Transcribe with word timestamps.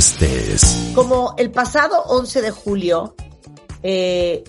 estés. 0.00 0.92
Como 0.94 1.34
el 1.36 1.50
pasado 1.50 2.02
11 2.06 2.40
de 2.40 2.50
julio, 2.50 3.14
eh, 3.82 4.44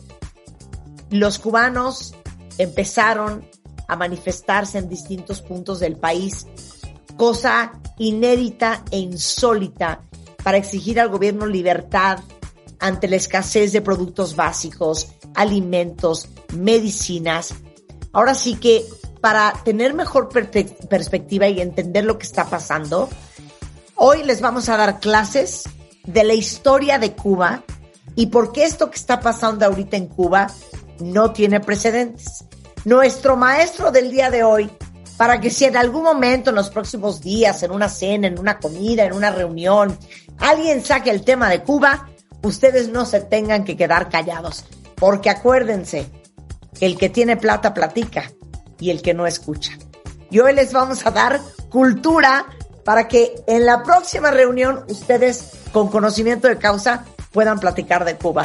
los 1.09 1.39
cubanos 1.39 2.15
empezaron 2.57 3.45
a 3.87 3.97
manifestarse 3.97 4.77
en 4.77 4.87
distintos 4.87 5.41
puntos 5.41 5.81
del 5.81 5.97
país, 5.97 6.47
cosa 7.17 7.73
inédita 7.97 8.83
e 8.91 8.99
insólita 8.99 10.01
para 10.41 10.57
exigir 10.57 10.99
al 11.01 11.09
gobierno 11.09 11.45
libertad 11.45 12.19
ante 12.79 13.09
la 13.09 13.17
escasez 13.17 13.73
de 13.73 13.81
productos 13.81 14.37
básicos, 14.37 15.09
alimentos, 15.35 16.29
medicinas. 16.53 17.53
Ahora 18.13 18.35
sí 18.35 18.55
que 18.55 18.85
para 19.19 19.53
tener 19.65 19.93
mejor 19.93 20.29
perspectiva 20.29 21.47
y 21.49 21.59
entender 21.59 22.05
lo 22.05 22.17
que 22.17 22.25
está 22.25 22.49
pasando, 22.49 23.09
hoy 24.03 24.23
les 24.23 24.41
vamos 24.41 24.67
a 24.67 24.77
dar 24.77 24.99
clases 24.99 25.61
de 26.05 26.23
la 26.23 26.33
historia 26.33 26.97
de 26.97 27.13
Cuba 27.13 27.63
y 28.15 28.25
por 28.27 28.51
qué 28.51 28.63
esto 28.63 28.89
que 28.89 28.97
está 28.97 29.19
pasando 29.19 29.63
ahorita 29.63 29.95
en 29.95 30.07
Cuba 30.07 30.47
no 30.99 31.31
tiene 31.33 31.59
precedentes. 31.59 32.45
Nuestro 32.83 33.37
maestro 33.37 33.91
del 33.91 34.09
día 34.09 34.31
de 34.31 34.43
hoy, 34.43 34.71
para 35.17 35.39
que 35.39 35.51
si 35.51 35.65
en 35.65 35.77
algún 35.77 36.01
momento 36.01 36.49
en 36.49 36.55
los 36.55 36.71
próximos 36.71 37.21
días, 37.21 37.61
en 37.61 37.69
una 37.69 37.89
cena, 37.89 38.25
en 38.25 38.39
una 38.39 38.57
comida, 38.57 39.05
en 39.05 39.13
una 39.13 39.29
reunión, 39.29 39.95
alguien 40.39 40.83
saque 40.83 41.11
el 41.11 41.23
tema 41.23 41.47
de 41.47 41.61
Cuba, 41.61 42.09
ustedes 42.41 42.89
no 42.89 43.05
se 43.05 43.19
tengan 43.19 43.63
que 43.63 43.77
quedar 43.77 44.09
callados. 44.09 44.65
Porque 44.95 45.29
acuérdense, 45.29 46.09
el 46.79 46.97
que 46.97 47.09
tiene 47.09 47.37
plata 47.37 47.75
platica 47.75 48.31
y 48.79 48.89
el 48.89 49.03
que 49.03 49.13
no 49.13 49.27
escucha. 49.27 49.77
Y 50.31 50.39
hoy 50.39 50.55
les 50.55 50.73
vamos 50.73 51.05
a 51.05 51.11
dar 51.11 51.39
cultura 51.69 52.47
para 52.83 53.07
que 53.07 53.35
en 53.47 53.65
la 53.65 53.83
próxima 53.83 54.31
reunión 54.31 54.85
ustedes 54.87 55.51
con 55.71 55.89
conocimiento 55.89 56.47
de 56.47 56.57
causa 56.57 57.05
puedan 57.31 57.59
platicar 57.59 58.05
de 58.05 58.17
Cuba. 58.17 58.43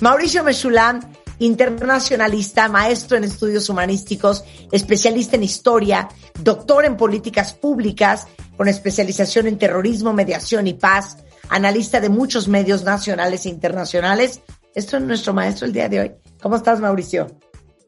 Mauricio 0.00 0.42
Mechulam, 0.44 1.00
internacionalista, 1.38 2.68
maestro 2.68 3.16
en 3.16 3.24
estudios 3.24 3.68
humanísticos, 3.68 4.44
especialista 4.72 5.36
en 5.36 5.44
historia, 5.44 6.08
doctor 6.40 6.84
en 6.84 6.96
políticas 6.96 7.52
públicas, 7.54 8.26
con 8.56 8.68
especialización 8.68 9.46
en 9.46 9.58
terrorismo, 9.58 10.12
mediación 10.12 10.66
y 10.66 10.74
paz, 10.74 11.18
analista 11.48 12.00
de 12.00 12.08
muchos 12.08 12.48
medios 12.48 12.84
nacionales 12.84 13.46
e 13.46 13.50
internacionales. 13.50 14.40
Esto 14.74 14.96
es 14.96 15.02
nuestro 15.02 15.32
maestro 15.32 15.66
el 15.66 15.72
día 15.72 15.88
de 15.88 16.00
hoy. 16.00 16.12
¿Cómo 16.40 16.56
estás, 16.56 16.80
Mauricio? 16.80 17.43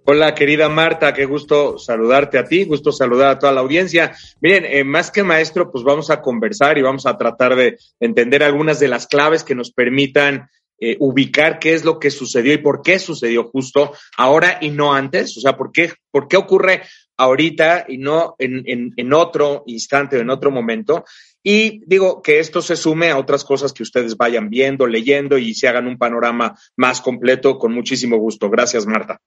Hola, 0.09 0.37
querida 0.37 0.69
Marta, 0.69 1.13
qué 1.13 1.25
gusto 1.25 1.79
saludarte 1.79 2.39
a 2.39 2.45
ti, 2.45 2.63
gusto 2.63 2.93
saludar 2.93 3.29
a 3.29 3.39
toda 3.41 3.51
la 3.51 3.61
audiencia. 3.61 4.15
Miren, 4.41 4.65
eh, 4.65 4.85
más 4.85 5.11
que 5.11 5.25
maestro, 5.25 5.73
pues 5.73 5.83
vamos 5.83 6.11
a 6.11 6.23
conversar 6.23 6.79
y 6.79 6.83
vamos 6.83 7.07
a 7.07 7.19
tratar 7.19 7.57
de 7.57 7.77
entender 7.99 8.45
algunas 8.45 8.79
de 8.79 8.87
las 8.87 9.09
claves 9.09 9.43
que 9.43 9.57
nos 9.57 9.73
permitan 9.73 10.49
eh, 10.79 10.97
ubicar 11.01 11.59
qué 11.59 11.75
es 11.75 11.85
lo 11.85 11.99
que 11.99 12.13
sucedió 12.13 12.53
y 12.53 12.59
por 12.59 12.83
qué 12.83 13.01
sucedió 13.01 13.51
justo 13.51 13.95
ahora 14.17 14.59
y 14.61 14.71
no 14.71 14.95
antes. 14.95 15.37
O 15.39 15.41
sea, 15.41 15.57
por 15.57 15.73
qué, 15.73 15.93
por 16.13 16.29
qué 16.29 16.37
ocurre 16.37 16.83
ahorita 17.17 17.87
y 17.89 17.99
no 17.99 18.37
en, 18.39 18.63
en, 18.65 18.93
en 18.97 19.13
otro 19.13 19.65
instante 19.67 20.19
o 20.19 20.21
en 20.21 20.31
otro 20.31 20.53
momento. 20.53 21.05
Y 21.43 21.83
digo 21.85 22.23
que 22.23 22.39
esto 22.39 22.63
se 22.63 22.77
sume 22.77 23.11
a 23.11 23.19
otras 23.19 23.43
cosas 23.43 23.73
que 23.73 23.83
ustedes 23.83 24.17
vayan 24.17 24.51
viendo, 24.51 24.87
leyendo 24.87 25.37
y 25.37 25.53
se 25.55 25.67
hagan 25.67 25.89
un 25.89 25.99
panorama 25.99 26.57
más 26.77 27.01
completo 27.01 27.59
con 27.59 27.73
muchísimo 27.75 28.19
gusto. 28.19 28.49
Gracias, 28.49 28.87
Marta. 28.87 29.21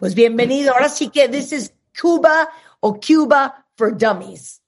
Pues 0.00 0.14
bienvenido. 0.14 0.72
Ahora 0.72 0.88
sí 0.88 1.10
que 1.10 1.28
this 1.28 1.52
is 1.52 1.74
Cuba 2.00 2.48
o 2.80 2.98
Cuba 2.98 3.66
for 3.76 3.94
Dummies. 3.96 4.62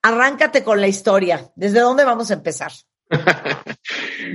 Arráncate 0.00 0.64
con 0.64 0.80
la 0.80 0.88
historia. 0.88 1.52
¿Desde 1.56 1.80
dónde 1.80 2.04
vamos 2.04 2.30
a 2.30 2.34
empezar? 2.34 2.72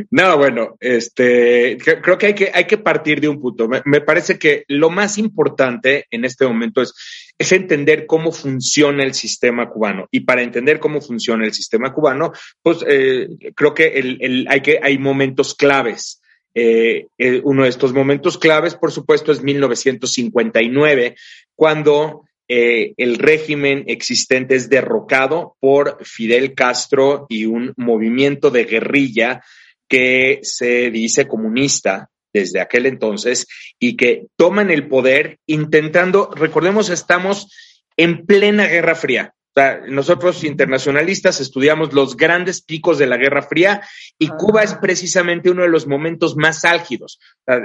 No, 0.10 0.38
bueno, 0.38 0.78
este, 0.80 1.78
cre- 1.78 2.00
creo 2.02 2.18
que 2.18 2.28
hay 2.28 2.34
que, 2.34 2.52
hay 2.54 2.64
que 2.66 2.78
partir 2.78 3.20
de 3.20 3.28
un 3.28 3.42
punto. 3.42 3.68
Me, 3.68 4.00
parece 4.00 4.40
que 4.40 4.64
lo 4.70 4.90
más 4.90 5.18
importante 5.18 6.06
en 6.10 6.24
este 6.24 6.46
momento 6.46 6.82
es, 6.82 6.94
es 7.38 7.52
entender 7.52 8.06
cómo 8.06 8.32
funciona 8.32 9.04
el 9.04 9.14
sistema 9.14 9.70
cubano. 9.70 10.08
Y 10.10 10.22
para 10.22 10.44
entender 10.44 10.80
cómo 10.80 11.02
funciona 11.02 11.44
el 11.46 11.54
sistema 11.54 11.94
cubano, 11.94 12.32
pues 12.64 12.86
eh, 12.88 13.28
creo 13.54 13.74
que, 13.74 14.46
hay 14.48 14.62
que 14.62 14.80
hay 14.82 14.98
momentos 14.98 15.56
claves. 15.56 16.21
Eh, 16.54 17.08
eh, 17.18 17.42
uno 17.44 17.64
de 17.64 17.70
estos 17.70 17.94
momentos 17.94 18.38
claves, 18.38 18.76
por 18.76 18.92
supuesto, 18.92 19.32
es 19.32 19.42
1959, 19.42 21.16
cuando 21.56 22.24
eh, 22.48 22.94
el 22.98 23.18
régimen 23.18 23.86
existente 23.88 24.56
es 24.56 24.70
derrocado 24.70 25.56
por 25.60 26.04
Fidel 26.06 26.54
Castro 26.54 27.26
y 27.30 27.46
un 27.46 27.74
movimiento 27.78 28.50
de 28.52 28.66
guerrilla 28.66 29.42
que 29.88 30.40
se 30.42 30.92
dice 30.92 31.28
comunista 31.28 32.10
desde 32.34 32.62
aquel 32.62 32.86
entonces 32.86 33.48
y 33.80 33.96
que 33.96 34.28
toman 34.38 34.72
el 34.72 34.88
poder 34.88 35.38
intentando, 35.48 36.30
recordemos, 36.36 36.90
estamos 36.90 37.48
en 37.98 38.26
plena 38.26 38.68
Guerra 38.68 38.96
Fría. 38.96 39.34
O 39.54 39.60
sea, 39.60 39.82
nosotros 39.86 40.46
internacionalistas 40.46 41.42
estudiamos 41.42 41.92
los 41.92 42.16
grandes 42.16 42.62
picos 42.62 42.98
de 42.98 43.08
la 43.08 43.18
Guerra 43.18 43.42
Fría 43.42 43.82
y 44.18 44.28
Ah. 44.28 44.36
Cuba 44.38 44.64
es 44.64 44.76
precisamente 44.76 45.50
uno 45.50 45.64
de 45.64 45.68
los 45.70 45.88
momentos 45.88 46.38
más 46.38 46.64
álgidos. 46.64 47.20
O 47.46 47.52
sea, 47.52 47.62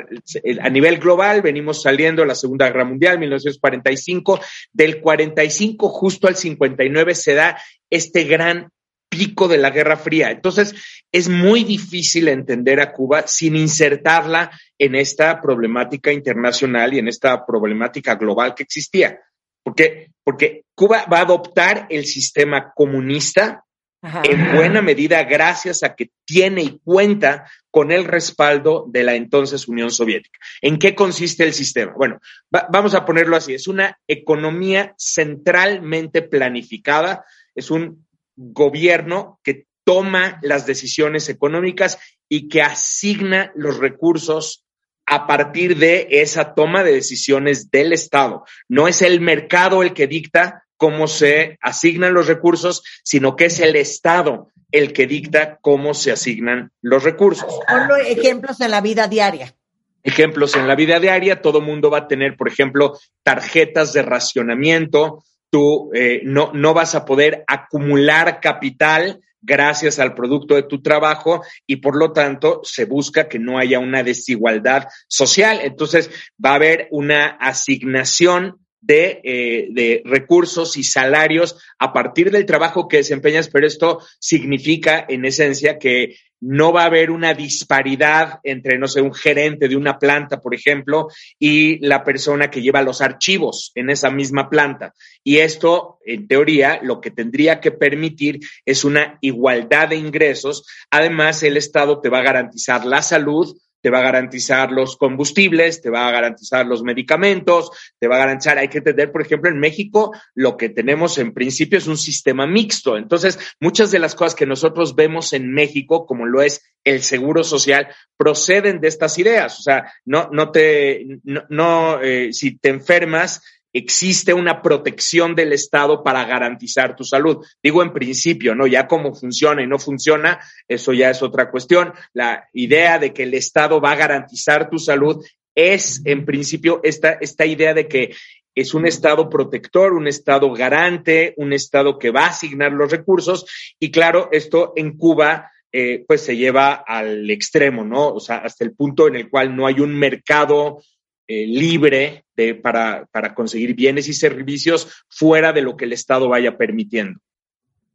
A 0.62 0.68
nivel 0.68 0.98
global 0.98 1.42
venimos 1.42 1.82
saliendo 1.82 2.22
de 2.22 2.28
la 2.28 2.34
Segunda 2.34 2.66
Guerra 2.66 2.84
Mundial, 2.84 3.20
1945, 3.20 4.40
del 4.72 5.00
45 5.00 5.88
justo 5.88 6.26
al 6.26 6.36
59 6.36 7.14
se 7.14 7.34
da 7.34 7.56
este 7.88 8.24
gran 8.24 8.70
pico 9.08 9.48
de 9.48 9.58
la 9.58 9.70
Guerra 9.70 9.96
Fría. 9.96 10.30
Entonces, 10.30 10.74
es 11.12 11.28
muy 11.28 11.64
difícil 11.64 12.28
entender 12.28 12.80
a 12.80 12.92
Cuba 12.92 13.26
sin 13.26 13.56
insertarla 13.56 14.50
en 14.78 14.94
esta 14.94 15.40
problemática 15.40 16.12
internacional 16.12 16.94
y 16.94 16.98
en 16.98 17.08
esta 17.08 17.46
problemática 17.46 18.16
global 18.16 18.54
que 18.54 18.64
existía. 18.64 19.20
Porque, 19.62 20.10
porque 20.26 20.64
Cuba 20.74 21.06
va 21.10 21.18
a 21.18 21.22
adoptar 21.22 21.86
el 21.88 22.04
sistema 22.04 22.72
comunista 22.74 23.64
Ajá. 24.02 24.22
en 24.24 24.56
buena 24.56 24.82
medida 24.82 25.22
gracias 25.22 25.84
a 25.84 25.94
que 25.94 26.10
tiene 26.24 26.62
y 26.62 26.80
cuenta 26.82 27.48
con 27.70 27.92
el 27.92 28.04
respaldo 28.04 28.86
de 28.88 29.04
la 29.04 29.14
entonces 29.14 29.68
Unión 29.68 29.92
Soviética. 29.92 30.36
¿En 30.60 30.78
qué 30.78 30.96
consiste 30.96 31.44
el 31.44 31.54
sistema? 31.54 31.92
Bueno, 31.96 32.18
va- 32.54 32.66
vamos 32.72 32.94
a 32.94 33.04
ponerlo 33.04 33.36
así, 33.36 33.54
es 33.54 33.68
una 33.68 33.96
economía 34.08 34.96
centralmente 34.98 36.22
planificada, 36.22 37.24
es 37.54 37.70
un 37.70 38.04
gobierno 38.34 39.38
que 39.44 39.66
toma 39.84 40.40
las 40.42 40.66
decisiones 40.66 41.28
económicas 41.28 41.98
y 42.28 42.48
que 42.48 42.62
asigna 42.62 43.52
los 43.54 43.78
recursos 43.78 44.65
a 45.06 45.26
partir 45.26 45.78
de 45.78 46.08
esa 46.10 46.54
toma 46.54 46.82
de 46.82 46.92
decisiones 46.92 47.70
del 47.70 47.92
Estado. 47.92 48.44
No 48.68 48.88
es 48.88 49.02
el 49.02 49.20
mercado 49.20 49.82
el 49.82 49.94
que 49.94 50.06
dicta 50.06 50.64
cómo 50.76 51.06
se 51.06 51.58
asignan 51.62 52.12
los 52.12 52.26
recursos, 52.26 52.82
sino 53.02 53.36
que 53.36 53.46
es 53.46 53.60
el 53.60 53.76
Estado 53.76 54.50
el 54.72 54.92
que 54.92 55.06
dicta 55.06 55.58
cómo 55.60 55.94
se 55.94 56.12
asignan 56.12 56.72
los 56.82 57.04
recursos. 57.04 57.60
Ponlo 57.68 57.96
ejemplos 57.96 58.60
en 58.60 58.72
la 58.72 58.80
vida 58.80 59.06
diaria. 59.06 59.54
Ejemplos 60.02 60.54
en 60.54 60.68
la 60.68 60.74
vida 60.74 61.00
diaria, 61.00 61.40
todo 61.40 61.60
mundo 61.60 61.90
va 61.90 61.98
a 61.98 62.08
tener, 62.08 62.36
por 62.36 62.48
ejemplo, 62.48 62.98
tarjetas 63.22 63.92
de 63.92 64.02
racionamiento. 64.02 65.24
Tú 65.50 65.90
eh, 65.94 66.20
no, 66.24 66.50
no 66.52 66.74
vas 66.74 66.94
a 66.94 67.04
poder 67.04 67.44
acumular 67.46 68.40
capital 68.40 69.20
gracias 69.42 69.98
al 69.98 70.14
producto 70.14 70.54
de 70.54 70.62
tu 70.62 70.82
trabajo 70.82 71.42
y 71.66 71.76
por 71.76 71.96
lo 71.96 72.12
tanto 72.12 72.60
se 72.64 72.84
busca 72.84 73.28
que 73.28 73.38
no 73.38 73.58
haya 73.58 73.78
una 73.78 74.02
desigualdad 74.02 74.88
social. 75.08 75.60
Entonces 75.62 76.10
va 76.44 76.50
a 76.50 76.56
haber 76.56 76.88
una 76.90 77.26
asignación 77.26 78.60
de, 78.80 79.20
eh, 79.24 80.02
recursos 80.04 80.76
y 80.76 80.84
salarios 80.84 81.58
a 81.78 81.92
partir 81.92 82.30
del 82.30 82.46
trabajo 82.46 82.86
que 82.88 82.98
desempeñas, 82.98 83.48
pero 83.48 83.66
esto 83.66 84.00
significa 84.20 85.04
en 85.08 85.24
esencia 85.24 85.78
que 85.78 86.16
no 86.40 86.72
va 86.72 86.82
a 86.82 86.86
haber 86.86 87.10
una 87.10 87.34
disparidad 87.34 88.40
entre, 88.42 88.78
no 88.78 88.88
sé, 88.88 89.00
un 89.00 89.14
gerente 89.14 89.68
de 89.68 89.76
una 89.76 89.98
planta, 89.98 90.40
por 90.40 90.54
ejemplo, 90.54 91.08
y 91.38 91.78
la 91.86 92.04
persona 92.04 92.50
que 92.50 92.62
lleva 92.62 92.82
los 92.82 93.00
archivos 93.00 93.72
en 93.74 93.90
esa 93.90 94.10
misma 94.10 94.48
planta. 94.50 94.92
Y 95.24 95.38
esto, 95.38 95.98
en 96.04 96.28
teoría, 96.28 96.80
lo 96.82 97.00
que 97.00 97.10
tendría 97.10 97.60
que 97.60 97.72
permitir 97.72 98.40
es 98.64 98.84
una 98.84 99.18
igualdad 99.20 99.88
de 99.88 99.96
ingresos. 99.96 100.66
Además, 100.90 101.42
el 101.42 101.56
Estado 101.56 102.00
te 102.00 102.08
va 102.08 102.18
a 102.18 102.24
garantizar 102.24 102.84
la 102.84 103.02
salud, 103.02 103.56
te 103.80 103.90
va 103.90 103.98
a 104.00 104.02
garantizar 104.02 104.72
los 104.72 104.96
combustibles, 104.96 105.80
te 105.80 105.90
va 105.90 106.08
a 106.08 106.10
garantizar 106.10 106.66
los 106.66 106.82
medicamentos, 106.82 107.70
te 107.98 108.08
va 108.08 108.16
a 108.16 108.20
garantizar, 108.20 108.58
hay 108.58 108.68
que 108.68 108.78
entender, 108.78 109.12
por 109.12 109.22
ejemplo, 109.22 109.50
en 109.50 109.58
México 109.58 110.12
lo 110.34 110.56
que 110.56 110.68
tenemos 110.68 111.18
en 111.18 111.32
principio 111.32 111.78
es 111.78 111.86
un 111.86 111.98
sistema 111.98 112.46
mixto. 112.46 112.96
Entonces, 112.96 113.38
muchas 113.60 113.90
de 113.90 113.98
las 113.98 114.14
cosas 114.14 114.34
que 114.34 114.46
nosotros 114.46 114.94
vemos 114.94 115.32
en 115.32 115.52
México, 115.52 116.06
como 116.06 116.26
lo 116.26 116.42
es 116.42 116.62
el 116.84 117.02
seguro 117.02 117.44
social, 117.44 117.88
proceden 118.16 118.80
de 118.80 118.88
estas 118.88 119.18
ideas. 119.18 119.58
O 119.58 119.62
sea, 119.62 119.92
no, 120.04 120.28
no 120.32 120.50
te, 120.50 121.04
no, 121.24 121.44
no 121.48 122.00
eh, 122.00 122.32
si 122.32 122.58
te 122.58 122.68
enfermas, 122.68 123.42
existe 123.76 124.32
una 124.32 124.62
protección 124.62 125.34
del 125.34 125.52
Estado 125.52 126.02
para 126.02 126.24
garantizar 126.24 126.96
tu 126.96 127.04
salud. 127.04 127.44
Digo 127.62 127.82
en 127.82 127.92
principio, 127.92 128.54
¿no? 128.54 128.66
Ya 128.66 128.86
cómo 128.86 129.14
funciona 129.14 129.62
y 129.62 129.66
no 129.66 129.78
funciona, 129.78 130.40
eso 130.66 130.94
ya 130.94 131.10
es 131.10 131.22
otra 131.22 131.50
cuestión. 131.50 131.92
La 132.14 132.48
idea 132.54 132.98
de 132.98 133.12
que 133.12 133.24
el 133.24 133.34
Estado 133.34 133.78
va 133.78 133.92
a 133.92 133.96
garantizar 133.96 134.70
tu 134.70 134.78
salud 134.78 135.22
es 135.54 136.00
en 136.06 136.24
principio 136.24 136.80
esta, 136.84 137.12
esta 137.20 137.44
idea 137.44 137.74
de 137.74 137.86
que 137.86 138.14
es 138.54 138.72
un 138.72 138.86
Estado 138.86 139.28
protector, 139.28 139.92
un 139.92 140.08
Estado 140.08 140.50
garante, 140.54 141.34
un 141.36 141.52
Estado 141.52 141.98
que 141.98 142.10
va 142.10 142.22
a 142.22 142.30
asignar 142.30 142.72
los 142.72 142.90
recursos. 142.90 143.44
Y 143.78 143.90
claro, 143.90 144.30
esto 144.32 144.72
en 144.76 144.96
Cuba 144.96 145.50
eh, 145.70 146.02
pues 146.08 146.22
se 146.22 146.38
lleva 146.38 146.72
al 146.72 147.28
extremo, 147.28 147.84
¿no? 147.84 148.08
O 148.08 148.20
sea, 148.20 148.38
hasta 148.38 148.64
el 148.64 148.72
punto 148.74 149.08
en 149.08 149.16
el 149.16 149.28
cual 149.28 149.54
no 149.54 149.66
hay 149.66 149.80
un 149.80 149.94
mercado 149.94 150.80
eh, 151.28 151.46
libre 151.46 152.24
de, 152.36 152.54
para, 152.54 153.06
para 153.06 153.34
conseguir 153.34 153.74
bienes 153.74 154.08
y 154.08 154.14
servicios 154.14 155.04
fuera 155.08 155.52
de 155.52 155.62
lo 155.62 155.76
que 155.76 155.84
el 155.84 155.92
Estado 155.92 156.28
vaya 156.28 156.56
permitiendo. 156.56 157.20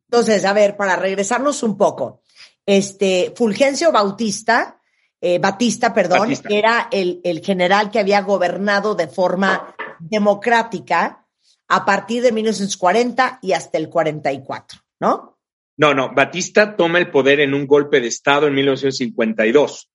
Entonces, 0.10 0.44
a 0.44 0.54
ver, 0.54 0.76
para 0.76 0.98
regresarnos 0.98 1.64
un 1.64 1.78
poco, 1.78 2.22
este 2.66 3.34
Fulgencio 3.36 3.92
Bautista, 3.92 4.80
eh, 5.22 5.40
Batista, 5.40 5.94
perdón, 5.94 6.20
Batista. 6.20 6.50
era 6.50 6.90
el, 6.92 7.22
el 7.24 7.40
general 7.42 7.90
que 7.92 8.00
había 8.00 8.22
gobernado 8.22 8.96
de 8.96 9.08
forma 9.08 9.74
democrática 10.00 11.26
a 11.68 11.86
partir 11.86 12.22
de 12.24 12.34
1940 12.34 13.40
y 13.42 13.54
hasta 13.54 13.78
el 13.78 13.88
44, 13.90 14.80
¿no? 15.00 15.38
No, 15.78 15.94
no, 15.94 16.12
Batista 16.14 16.76
toma 16.76 17.00
el 17.00 17.10
poder 17.10 17.40
en 17.40 17.54
un 17.54 17.66
golpe 17.66 18.02
de 18.02 18.08
Estado 18.08 18.48
en 18.48 18.56
1952. 18.56 19.91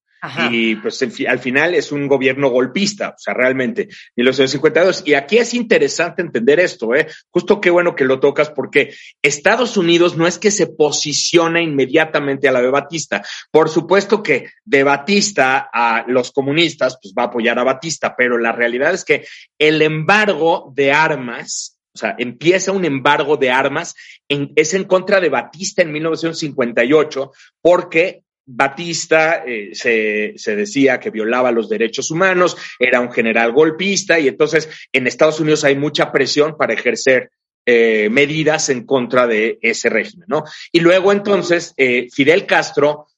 Y 0.50 0.76
pues 0.76 1.00
al 1.28 1.38
final 1.38 1.74
es 1.74 1.92
un 1.92 2.08
gobierno 2.08 2.48
golpista, 2.48 3.10
o 3.10 3.18
sea, 3.18 3.34
realmente, 3.34 3.88
1952. 4.16 5.02
Y 5.06 5.14
aquí 5.14 5.38
es 5.38 5.54
interesante 5.54 6.22
entender 6.22 6.58
esto, 6.58 6.94
¿eh? 6.94 7.06
Justo 7.30 7.60
qué 7.60 7.70
bueno 7.70 7.94
que 7.94 8.04
lo 8.04 8.18
tocas, 8.18 8.50
porque 8.50 8.94
Estados 9.22 9.76
Unidos 9.76 10.16
no 10.16 10.26
es 10.26 10.38
que 10.38 10.50
se 10.50 10.66
posiciona 10.66 11.60
inmediatamente 11.62 12.48
a 12.48 12.52
la 12.52 12.60
de 12.60 12.70
Batista. 12.70 13.22
Por 13.50 13.68
supuesto 13.68 14.22
que 14.22 14.50
de 14.64 14.82
Batista 14.82 15.70
a 15.72 16.04
los 16.08 16.32
comunistas, 16.32 16.98
pues 17.00 17.14
va 17.16 17.24
a 17.24 17.26
apoyar 17.26 17.58
a 17.58 17.64
Batista, 17.64 18.14
pero 18.16 18.38
la 18.38 18.52
realidad 18.52 18.94
es 18.94 19.04
que 19.04 19.26
el 19.58 19.80
embargo 19.82 20.72
de 20.74 20.92
armas, 20.92 21.78
o 21.94 21.98
sea, 21.98 22.14
empieza 22.19 22.72
un 22.72 22.84
embargo 22.84 23.36
de 23.36 23.50
armas, 23.50 23.94
es 24.28 24.74
en 24.74 24.84
contra 24.84 25.20
de 25.20 25.28
Batista 25.28 25.82
en 25.82 25.92
1958, 25.92 27.32
porque 27.60 28.22
Batista 28.46 29.43
eh, 29.44 29.70
se, 29.75 30.34
se 30.37 30.54
decía 30.54 31.00
que 31.00 31.10
violaba 31.10 31.50
los 31.50 31.69
derechos 31.69 32.10
humanos, 32.12 32.56
era 32.78 33.00
un 33.00 33.10
general 33.10 33.52
golpista 33.52 34.19
y 34.20 34.28
entonces 34.28 34.69
en 34.93 35.06
Estados 35.06 35.40
Unidos 35.40 35.64
hay 35.64 35.76
mucha 35.76 36.12
presión 36.12 36.56
para 36.56 36.75
ejercer 36.75 37.31
eh, 37.69 38.08
medidas 38.08 38.69
en 38.69 38.87
contra 38.87 39.26
de 39.26 39.58
ese 39.60 39.88
régimen, 39.88 40.26
¿no? 40.28 40.44
Y 40.70 40.78
luego 40.78 41.10
entonces 41.10 41.75
eh, 41.76 42.06
Fidel 42.12 42.46
Castro 42.46 43.08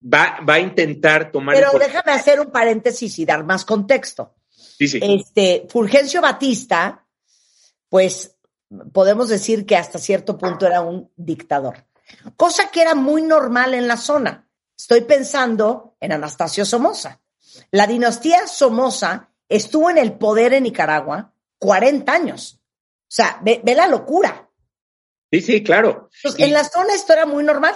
va, 0.00 0.38
va 0.48 0.54
a 0.54 0.60
intentar 0.60 1.32
tomar... 1.32 1.56
Pero 1.56 1.76
déjame 1.76 2.12
hacer 2.12 2.38
un 2.38 2.52
paréntesis 2.52 3.18
y 3.18 3.24
dar 3.24 3.42
más 3.42 3.64
contexto. 3.64 4.36
Sí, 4.48 4.86
sí. 4.86 5.00
Este, 5.02 5.66
Fulgencio 5.68 6.20
Batista, 6.20 7.04
pues 7.88 8.36
podemos 8.92 9.28
decir 9.28 9.66
que 9.66 9.76
hasta 9.76 9.98
cierto 9.98 10.38
punto 10.38 10.66
era 10.66 10.80
un 10.80 11.10
dictador, 11.16 11.84
cosa 12.36 12.70
que 12.70 12.80
era 12.80 12.94
muy 12.94 13.22
normal 13.22 13.74
en 13.74 13.88
la 13.88 13.96
zona. 13.96 14.43
Estoy 14.76 15.02
pensando 15.02 15.96
en 16.00 16.12
Anastasio 16.12 16.64
Somoza. 16.64 17.20
La 17.70 17.86
dinastía 17.86 18.46
Somoza 18.46 19.30
estuvo 19.48 19.90
en 19.90 19.98
el 19.98 20.14
poder 20.14 20.52
en 20.54 20.64
Nicaragua 20.64 21.32
40 21.58 22.12
años. 22.12 22.60
O 23.02 23.06
sea, 23.16 23.38
ve, 23.42 23.60
ve 23.62 23.74
la 23.74 23.86
locura. 23.86 24.50
Sí, 25.30 25.40
sí, 25.40 25.62
claro. 25.62 26.10
Y- 26.36 26.42
en 26.42 26.52
la 26.52 26.64
zona 26.64 26.94
esto 26.94 27.12
era 27.12 27.26
muy 27.26 27.44
normal. 27.44 27.74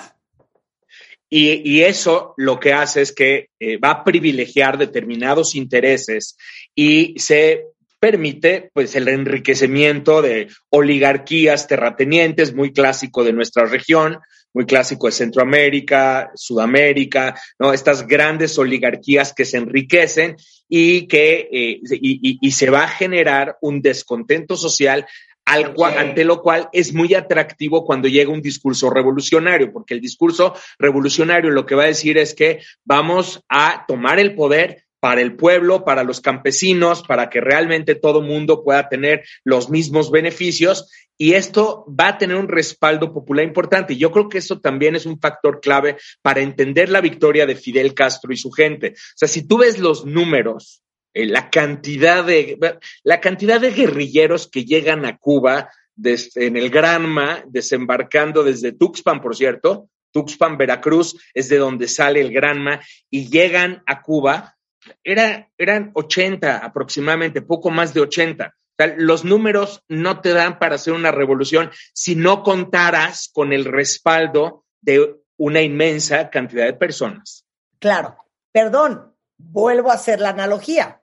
Y, 1.31 1.77
y 1.77 1.83
eso 1.83 2.35
lo 2.39 2.59
que 2.59 2.73
hace 2.73 3.03
es 3.03 3.13
que 3.13 3.51
eh, 3.61 3.77
va 3.77 3.91
a 3.91 4.05
privilegiar 4.05 4.79
determinados 4.79 5.55
intereses 5.55 6.37
y 6.75 7.19
se 7.19 7.67
permite 8.01 8.71
pues 8.73 8.95
el 8.97 9.09
enriquecimiento 9.09 10.23
de 10.23 10.49
oligarquías 10.71 11.67
terratenientes, 11.67 12.55
muy 12.55 12.73
clásico 12.73 13.25
de 13.25 13.33
nuestra 13.33 13.65
región, 13.67 14.19
muy 14.55 14.67
clásico 14.67 15.07
de 15.07 15.13
Centroamérica, 15.13 16.31
Sudamérica, 16.35 17.39
¿no? 17.59 17.73
Estas 17.73 18.07
grandes 18.07 18.59
oligarquías 18.59 19.33
que 19.35 19.45
se 19.45 19.59
enriquecen 19.59 20.37
y 20.69 21.07
que 21.07 21.49
eh, 21.53 21.81
y, 22.01 22.31
y- 22.31 22.39
y 22.41 22.51
se 22.53 22.71
va 22.71 22.85
a 22.85 22.89
generar 22.89 23.57
un 23.61 23.83
descontento 23.83 24.57
social 24.57 25.07
al 25.45 25.73
cual, 25.73 25.97
ante 25.97 26.25
lo 26.25 26.43
cual 26.43 26.69
es 26.73 26.93
muy 26.93 27.15
atractivo 27.15 27.87
cuando 27.87 28.07
llega 28.07 28.31
un 28.31 28.43
discurso 28.43 28.91
revolucionario, 28.91 29.73
porque 29.73 29.95
el 29.95 30.01
discurso 30.01 30.55
revolucionario 30.79 31.51
lo 31.51 31.65
que 31.65 31.75
va 31.75 31.85
a 31.85 31.87
decir 31.87 32.19
es 32.19 32.35
que 32.35 32.61
vamos 32.85 33.41
a 33.49 33.85
tomar 33.89 34.19
el 34.19 34.35
poder 34.35 34.85
para 35.01 35.21
el 35.21 35.37
pueblo, 35.37 35.85
para 35.85 36.05
los 36.05 36.21
campesinos, 36.21 37.03
para 37.03 37.31
que 37.31 37.41
realmente 37.41 37.95
todo 37.95 38.23
mundo 38.23 38.65
pueda 38.65 38.89
tener 38.89 39.25
los 39.45 39.71
mismos 39.71 40.11
beneficios 40.11 40.91
y 41.17 41.35
esto 41.35 41.85
va 41.89 42.09
a 42.09 42.19
tener 42.19 42.37
un 42.37 42.49
respaldo 42.49 43.13
popular 43.13 43.45
importante. 43.45 43.97
Yo 43.97 44.13
creo 44.13 44.29
que 44.29 44.39
eso 44.39 44.61
también 44.61 44.95
es 44.95 45.05
un 45.05 45.19
factor 45.19 45.61
clave 45.61 45.97
para 46.23 46.41
entender 46.41 46.89
la 46.89 47.01
victoria 47.01 47.45
de 47.45 47.57
Fidel 47.57 47.95
Castro 47.95 48.33
y 48.33 48.37
su 48.37 48.51
gente. 48.51 48.93
O 48.95 49.17
sea, 49.17 49.29
si 49.29 49.47
tú 49.47 49.59
ves 49.59 49.79
los 49.79 50.05
números, 50.05 50.83
eh, 51.15 51.27
la 51.27 51.51
cantidad 51.51 52.25
de 52.25 52.59
la 53.03 53.21
cantidad 53.21 53.61
de 53.61 53.73
guerrilleros 53.73 54.49
que 54.49 54.65
llegan 54.65 55.05
a 55.05 55.19
Cuba 55.19 55.71
en 56.05 56.57
el 56.57 56.71
Granma, 56.71 57.43
desembarcando 57.49 58.45
desde 58.45 58.73
Tuxpan, 58.73 59.21
por 59.21 59.35
cierto, 59.35 59.89
Tuxpan, 60.13 60.57
Veracruz, 60.57 61.17
es 61.35 61.49
de 61.49 61.59
donde 61.59 61.89
sale 61.89 62.21
el 62.21 62.33
Granma, 62.33 62.81
y 63.11 63.29
llegan 63.29 63.83
a 63.87 64.03
Cuba, 64.03 64.57
era, 65.05 65.51
eran 65.59 65.91
80 65.95 66.59
aproximadamente, 66.59 67.43
poco 67.43 67.71
más 67.71 67.95
de 67.95 68.01
80. 68.01 68.47
O 68.47 68.51
sea, 68.77 68.95
los 68.97 69.25
números 69.25 69.83
no 69.89 70.21
te 70.21 70.33
dan 70.33 70.59
para 70.59 70.77
hacer 70.77 70.93
una 70.93 71.11
revolución 71.11 71.71
si 71.93 72.15
no 72.15 72.43
contaras 72.43 73.29
con 73.33 73.53
el 73.53 73.65
respaldo 73.65 74.65
de 74.81 75.17
una 75.37 75.63
inmensa 75.63 76.31
cantidad 76.31 76.65
de 76.67 76.75
personas. 76.75 77.45
Claro, 77.79 78.17
perdón, 78.53 79.15
vuelvo 79.37 79.91
a 79.91 79.95
hacer 79.95 80.21
la 80.21 80.31
analogía. 80.31 81.03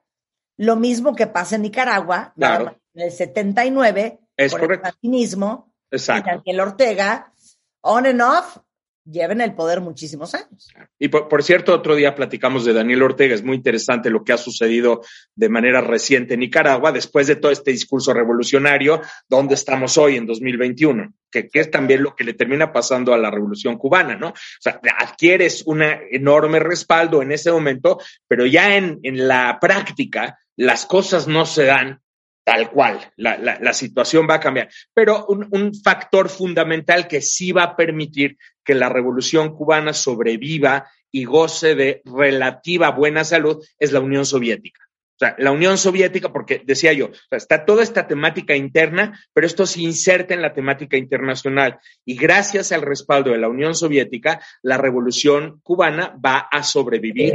Lo 0.57 0.75
mismo 0.77 1.15
que 1.15 1.27
pasa 1.27 1.55
en 1.55 1.63
Nicaragua, 1.63 2.33
Claro. 2.37 2.79
en 2.93 3.01
el 3.01 3.11
79, 3.11 4.19
Es 4.37 4.51
con 4.51 4.61
correcto. 4.61 4.87
el 4.87 4.93
sandinismo, 4.93 5.73
y 5.91 5.95
Exacto. 5.95 6.29
Daniel 6.31 6.59
Ortega, 6.61 7.33
on 7.81 8.05
and 8.05 8.21
off, 8.21 8.57
lleven 9.05 9.39
el 9.41 9.53
poder 9.53 9.81
muchísimos 9.81 10.33
años. 10.33 10.73
Y 10.99 11.09
por, 11.09 11.43
cierto, 11.43 11.73
otro 11.73 11.95
día 11.95 12.15
platicamos 12.15 12.65
de 12.65 12.73
Daniel 12.73 13.03
Ortega. 13.03 13.35
Es 13.35 13.43
muy 13.43 13.55
interesante 13.55 14.09
lo 14.09 14.23
que 14.23 14.33
ha 14.33 14.37
sucedido 14.37 15.01
de 15.35 15.49
manera 15.49 15.81
reciente 15.81 16.33
en 16.33 16.41
Nicaragua 16.41 16.91
después 16.91 17.27
de 17.27 17.35
todo 17.35 17.51
este 17.51 17.71
discurso 17.71 18.13
revolucionario, 18.13 19.01
donde 19.29 19.53
estamos 19.53 19.97
hoy 19.97 20.17
en 20.17 20.25
2021, 20.25 21.13
que, 21.29 21.47
que 21.47 21.59
es 21.59 21.69
también 21.69 22.03
lo 22.03 22.15
que 22.15 22.23
le 22.23 22.33
termina 22.33 22.73
pasando 22.73 23.13
a 23.13 23.17
la 23.17 23.29
revolución 23.29 23.77
cubana, 23.77 24.15
¿no? 24.15 24.29
O 24.29 24.33
sea, 24.59 24.79
adquieres 24.99 25.63
un 25.65 25.83
enorme 25.83 26.59
respaldo 26.59 27.21
en 27.21 27.31
ese 27.31 27.51
momento, 27.51 27.99
pero 28.27 28.45
ya 28.45 28.75
en 28.75 28.99
la 29.03 29.59
práctica 29.59 30.39
las 30.55 30.85
cosas 30.85 31.27
no 31.27 31.45
se 31.45 31.65
dan 31.65 32.01
tal 32.45 32.69
cual, 32.69 33.11
la, 33.17 33.37
la, 33.37 33.57
la, 33.59 33.73
situación 33.73 34.27
va 34.29 34.35
a 34.35 34.39
cambiar. 34.39 34.69
Pero 34.93 35.25
un, 35.25 35.47
un, 35.49 35.73
factor 35.73 36.29
fundamental 36.29 37.07
que 37.07 37.19
sí 37.19 37.51
va 37.51 37.63
a 37.63 37.75
permitir 37.75 38.37
que 38.63 38.75
la 38.75 38.87
revolución 38.87 39.55
cubana 39.55 39.93
sobreviva 39.93 40.87
y 41.11 41.25
goce 41.25 41.73
de 41.73 42.03
relativa 42.05 42.91
buena 42.91 43.23
salud 43.23 43.65
es 43.79 43.91
la 43.91 43.99
Unión 43.99 44.27
Soviética. 44.27 44.81
O 45.15 45.17
sea, 45.17 45.35
la 45.39 45.51
Unión 45.51 45.79
Soviética, 45.79 46.31
porque 46.31 46.61
decía 46.63 46.93
yo, 46.93 47.09
está 47.31 47.65
toda 47.65 47.81
esta 47.81 48.05
temática 48.05 48.55
interna, 48.55 49.19
pero 49.33 49.47
esto 49.47 49.65
se 49.65 49.81
inserta 49.81 50.35
en 50.35 50.41
la 50.41 50.53
temática 50.53 50.97
internacional. 50.97 51.79
Y 52.03 52.15
gracias 52.15 52.71
al 52.73 52.83
respaldo 52.83 53.31
de 53.31 53.39
la 53.39 53.47
Unión 53.49 53.73
Soviética, 53.73 54.39
la 54.61 54.77
revolución 54.77 55.61
cubana 55.63 56.15
va 56.23 56.47
a 56.51 56.61
sobrevivir. 56.61 57.33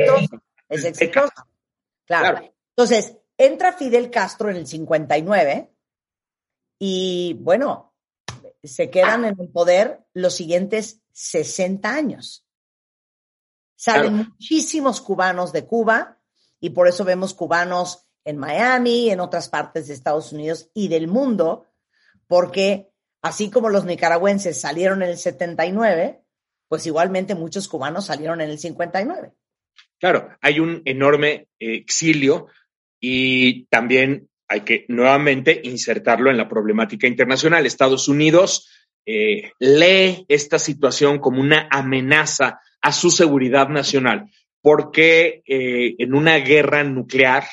Es. 0.69 1.11
Claro. 2.07 2.55
Entonces, 2.77 3.17
entra 3.41 3.73
Fidel 3.73 4.11
Castro 4.11 4.51
en 4.51 4.57
el 4.57 4.67
59 4.67 5.73
y 6.79 7.39
bueno, 7.41 7.95
se 8.63 8.91
quedan 8.91 9.25
en 9.25 9.41
el 9.41 9.49
poder 9.49 10.01
los 10.13 10.35
siguientes 10.35 11.01
60 11.13 11.91
años. 11.91 12.47
Salen 13.77 14.15
muchísimos 14.15 15.01
cubanos 15.01 15.53
de 15.55 15.65
Cuba 15.65 16.21
y 16.61 16.71
por 16.71 16.87
eso 16.87 17.03
vemos 17.05 17.33
cubanos 17.33 18.07
en 18.25 18.37
Miami, 18.37 19.09
en 19.09 19.21
otras 19.21 19.49
partes 19.49 19.89
de 19.89 19.95
Estados 19.95 20.33
Unidos 20.33 20.71
y 20.75 20.89
del 20.89 21.09
mundo, 21.09 21.67
porque 22.27 22.93
así 23.23 23.51
como 23.51 23.71
los 23.71 23.87
nicaragüenses 23.87 24.61
salieron 24.61 25.03
en 25.03 25.09
el 25.09 25.17
79, 25.17 26.23
pues 26.69 26.85
igualmente 26.85 27.35
muchos 27.35 27.69
cubanos 27.69 28.05
salieron 28.05 28.43
en 28.43 28.51
el 28.51 28.59
59. 28.59 29.33
Claro, 29.99 30.29
hay 30.43 30.61
un 30.61 30.83
enorme 30.85 31.49
eh, 31.59 31.75
exilio 31.77 32.49
y 33.01 33.65
también 33.67 34.29
hay 34.47 34.61
que 34.61 34.85
nuevamente 34.89 35.61
insertarlo 35.65 36.31
en 36.31 36.37
la 36.37 36.49
problemática 36.49 37.07
internacional. 37.07 37.67
Estados 37.67 38.09
Unidos 38.09 38.69
eh, 39.07 39.53
lee 39.59 40.27
esta 40.29 40.59
situación 40.59 41.19
como 41.19 41.41
una 41.41 41.69
amenaza 41.71 42.61
a 42.83 42.93
su 42.93 43.11
seguridad 43.11 43.69
nacional 43.69 44.31
porque 44.63 45.43
eh, 45.47 45.95
en 45.99 46.15
una 46.15 46.37
guerra 46.37 46.85
nuclear, 46.85 47.45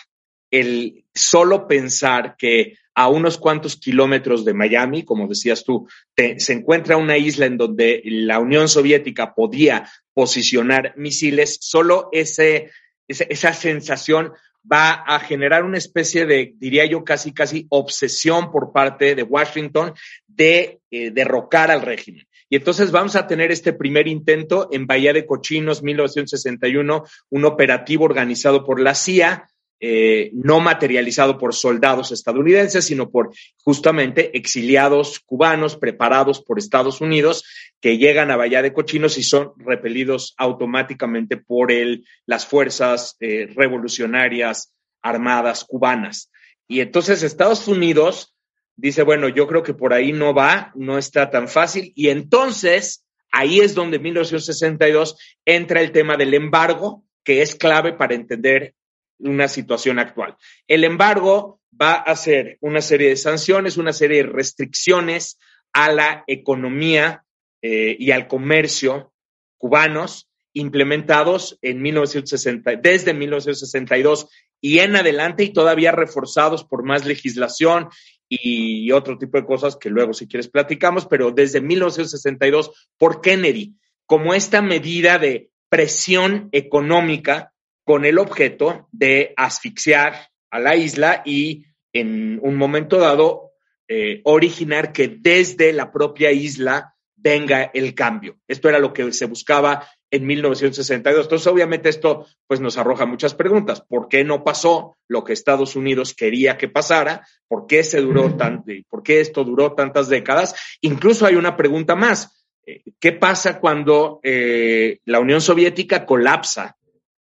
el 0.51 1.06
solo 1.13 1.68
pensar 1.68 2.36
que 2.38 2.77
a 2.96 3.10
unos 3.10 3.38
cuantos 3.38 3.75
kilómetros 3.75 4.44
de 4.44 4.54
Miami, 4.54 5.04
como 5.04 5.27
decías 5.27 5.63
tú, 5.63 5.88
se 6.16 6.54
encuentra 6.54 6.98
una 6.98 7.18
isla 7.18 7.46
en 7.46 7.58
donde 7.58 8.01
la 8.06 8.39
Unión 8.39 8.68
Soviética 8.68 9.36
podía 9.36 9.88
posicionar 10.13 10.94
misiles, 10.98 11.60
solo 11.62 12.10
ese, 12.12 12.72
esa 13.08 13.54
sensación 13.54 14.34
va 14.71 14.91
a 14.91 15.19
generar 15.19 15.63
una 15.63 15.77
especie 15.77 16.25
de, 16.25 16.53
diría 16.57 16.86
yo, 16.86 17.03
casi, 17.03 17.33
casi 17.33 17.65
obsesión 17.69 18.51
por 18.51 18.71
parte 18.71 19.15
de 19.15 19.24
Washington 19.24 19.93
de 20.27 20.79
eh, 20.91 21.12
derrocar 21.12 21.71
al 21.71 21.81
régimen. 21.81 22.27
Y 22.50 22.55
entonces 22.55 22.91
vamos 22.91 23.15
a 23.15 23.27
tener 23.27 23.51
este 23.51 23.74
primer 23.74 24.07
intento 24.07 24.69
en 24.71 24.88
Bahía 24.88 25.12
de 25.12 25.25
Cochinos, 25.25 25.83
1961, 25.83 27.03
un 27.29 27.45
operativo 27.45 28.05
organizado 28.05 28.63
por 28.63 28.79
la 28.79 28.95
CIA, 28.95 29.50
eh, 29.79 30.31
no 30.34 30.60
materializado 30.60 31.38
por 31.38 31.53
soldados 31.53 32.12
estadounidenses, 32.12 32.86
sino 32.86 33.10
por 33.10 33.31
justamente 33.63 34.36
exiliados 34.36 35.19
cubanos 35.19 35.75
preparados 35.75 36.41
por 36.41 36.57
Estados 36.57 37.00
Unidos 37.00 37.43
que 37.79 37.98
llegan 37.98 38.31
a 38.31 38.38
Bahía 38.38 38.62
de 38.62 38.74
Cochinos 38.74 39.17
y 39.17 39.24
son 39.24 39.53
repelidos 39.57 40.34
automáticamente 40.38 41.38
por 41.38 41.72
el, 41.72 42.05
las 42.25 42.48
fuerzas 42.48 43.15
eh, 43.19 43.48
revolucionarias 43.55 44.74
armadas 45.01 45.63
cubanas. 45.63 46.31
Y 46.67 46.81
entonces 46.81 47.24
Estados 47.24 47.67
Unidos 47.67 48.36
dice, 48.75 49.03
bueno, 49.03 49.27
yo 49.29 49.48
creo 49.48 49.63
que 49.63 49.74
por 49.74 49.93
ahí 49.93 50.12
no 50.13 50.34
va, 50.34 50.72
no 50.75 50.98
está 50.98 51.29
tan 51.29 51.48
fácil. 51.48 51.91
Y 51.96 52.10
entonces, 52.10 53.05
ahí 53.31 53.60
es 53.60 53.75
donde 53.75 53.98
en 53.98 54.03
1962 54.03 55.17
entra 55.46 55.81
el 55.81 55.91
tema 55.91 56.15
del 56.15 56.34
embargo, 56.34 57.03
que 57.24 57.41
es 57.41 57.55
clave 57.55 57.93
para 57.93 58.15
entender 58.15 58.74
una 59.19 59.47
situación 59.47 60.00
actual. 60.00 60.36
El 60.67 60.83
embargo 60.83 61.62
va 61.79 61.93
a 61.93 62.15
ser 62.15 62.57
una 62.62 62.81
serie 62.81 63.09
de 63.09 63.15
sanciones, 63.15 63.77
una 63.77 63.93
serie 63.93 64.24
de 64.24 64.29
restricciones 64.29 65.39
a 65.74 65.91
la 65.91 66.24
economía 66.27 67.24
eh, 67.62 67.95
y 68.00 68.12
al 68.12 68.27
comercio 68.27 69.13
cubanos 69.57 70.29
implementados 70.53 71.59
en 71.62 71.81
1960, 71.81 72.77
desde 72.77 73.13
1962 73.13 74.27
y 74.59 74.79
en 74.79 74.95
adelante 74.95 75.43
y 75.43 75.53
todavía 75.53 75.91
reforzados 75.91 76.63
por 76.63 76.83
más 76.83 77.05
legislación 77.05 77.89
y 78.27 78.91
otro 78.91 79.17
tipo 79.17 79.38
de 79.38 79.45
cosas 79.45 79.77
que 79.77 79.89
luego 79.89 80.13
si 80.13 80.27
quieres 80.27 80.50
platicamos, 80.50 81.05
pero 81.05 81.31
desde 81.31 81.62
1962 81.62 82.89
por 82.97 83.21
Kennedy, 83.21 83.75
como 84.05 84.33
esta 84.33 84.62
medida 84.62 85.19
de 85.19 85.51
presión 85.69 86.50
económica 86.51 87.53
con 87.88 88.03
el 88.03 88.20
objeto 88.20 88.89
de 88.91 89.34
asfixiar 89.38 90.27
a 90.51 90.60
la 90.60 90.75
isla 90.75 91.22
y 91.25 91.63
en 91.94 92.38
un 92.44 92.58
momento 92.58 92.98
dado 92.98 93.53
eh, 93.88 94.20
originar 94.25 94.91
que 94.91 95.08
desde 95.08 95.72
la 95.72 95.89
propia 95.89 96.29
isla 96.34 96.96
venga 97.15 97.72
el 97.74 97.96
cambio. 97.96 98.39
Esto 98.46 98.67
era 98.67 98.79
lo 98.79 98.91
que 98.91 99.13
se 99.13 99.25
buscaba 99.25 99.88
en 100.12 100.25
1962. 100.25 101.27
Entonces, 101.27 101.48
obviamente 101.48 101.88
esto 101.88 102.27
pues 102.46 102.60
nos 102.60 102.77
arroja 102.77 103.06
muchas 103.06 103.34
preguntas. 103.34 103.79
¿Por 103.79 104.10
qué 104.10 104.25
no 104.25 104.44
pasó 104.44 104.98
lo 105.08 105.24
que 105.24 105.32
Estados 105.32 105.77
Unidos 105.77 106.13
quería 106.13 106.58
que 106.58 106.67
pasara? 106.67 107.25
¿Por 107.48 107.67
qué 107.67 107.86
se 107.86 108.01
duró 108.01 108.36
tanto? 108.36 108.70
¿Por 108.89 109.01
qué 109.01 109.22
esto 109.22 109.46
duró 109.46 109.75
tantas 109.75 110.10
décadas? 110.10 110.56
Incluso 110.82 111.25
hay 111.25 111.36
una 111.36 111.56
pregunta 111.56 111.96
más. 111.96 112.46
Eh, 112.65 112.84
¿Qué 113.00 113.13
pasa 113.13 113.62
cuando 113.62 114.20
eh, 114.24 115.00
la 115.06 115.22
Unión 115.22 115.39
Soviética 115.39 116.06
colapsa 116.06 116.75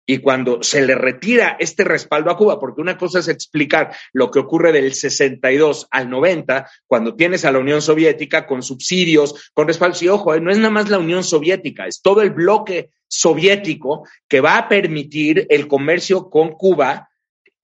y 0.05 0.17
cuando 0.17 0.62
se 0.62 0.86
le 0.86 0.95
retira 0.95 1.55
este 1.60 1.83
respaldo 1.83 2.29
a 2.29 2.38
Cuba, 2.38 2.60
porque 2.60 2.81
una 2.81 2.98
cosa 2.98 3.19
es 3.19 3.27
explicar 3.27 3.95
lo 4.12 4.29
que 4.31 4.39
ocurre 4.39 4.72
del 4.72 4.93
62 4.93 5.88
al 5.91 6.10
90, 6.10 6.69
cuando 6.88 7.15
tienes 7.15 7.45
a 7.45 7.51
la 7.51 7.60
Unión 7.60 7.81
Soviética 7.81 8.45
con 8.45 8.63
subsidios, 8.63 9.51
con 9.53 9.67
respaldo, 9.67 9.98
y 10.01 10.10
ojo, 10.10 10.33
eh, 10.33 10.41
no 10.41 10.51
es 10.51 10.57
nada 10.57 10.72
más 10.72 10.89
la 10.89 11.00
Unión 11.00 11.24
Soviética, 11.24 11.88
es 11.88 12.01
todo 12.01 12.22
el 12.22 12.31
bloque 12.31 12.89
soviético 13.07 14.07
que 14.27 14.41
va 14.41 14.57
a 14.57 14.67
permitir 14.67 15.45
el 15.50 15.67
comercio 15.67 16.29
con 16.29 16.53
Cuba 16.53 17.10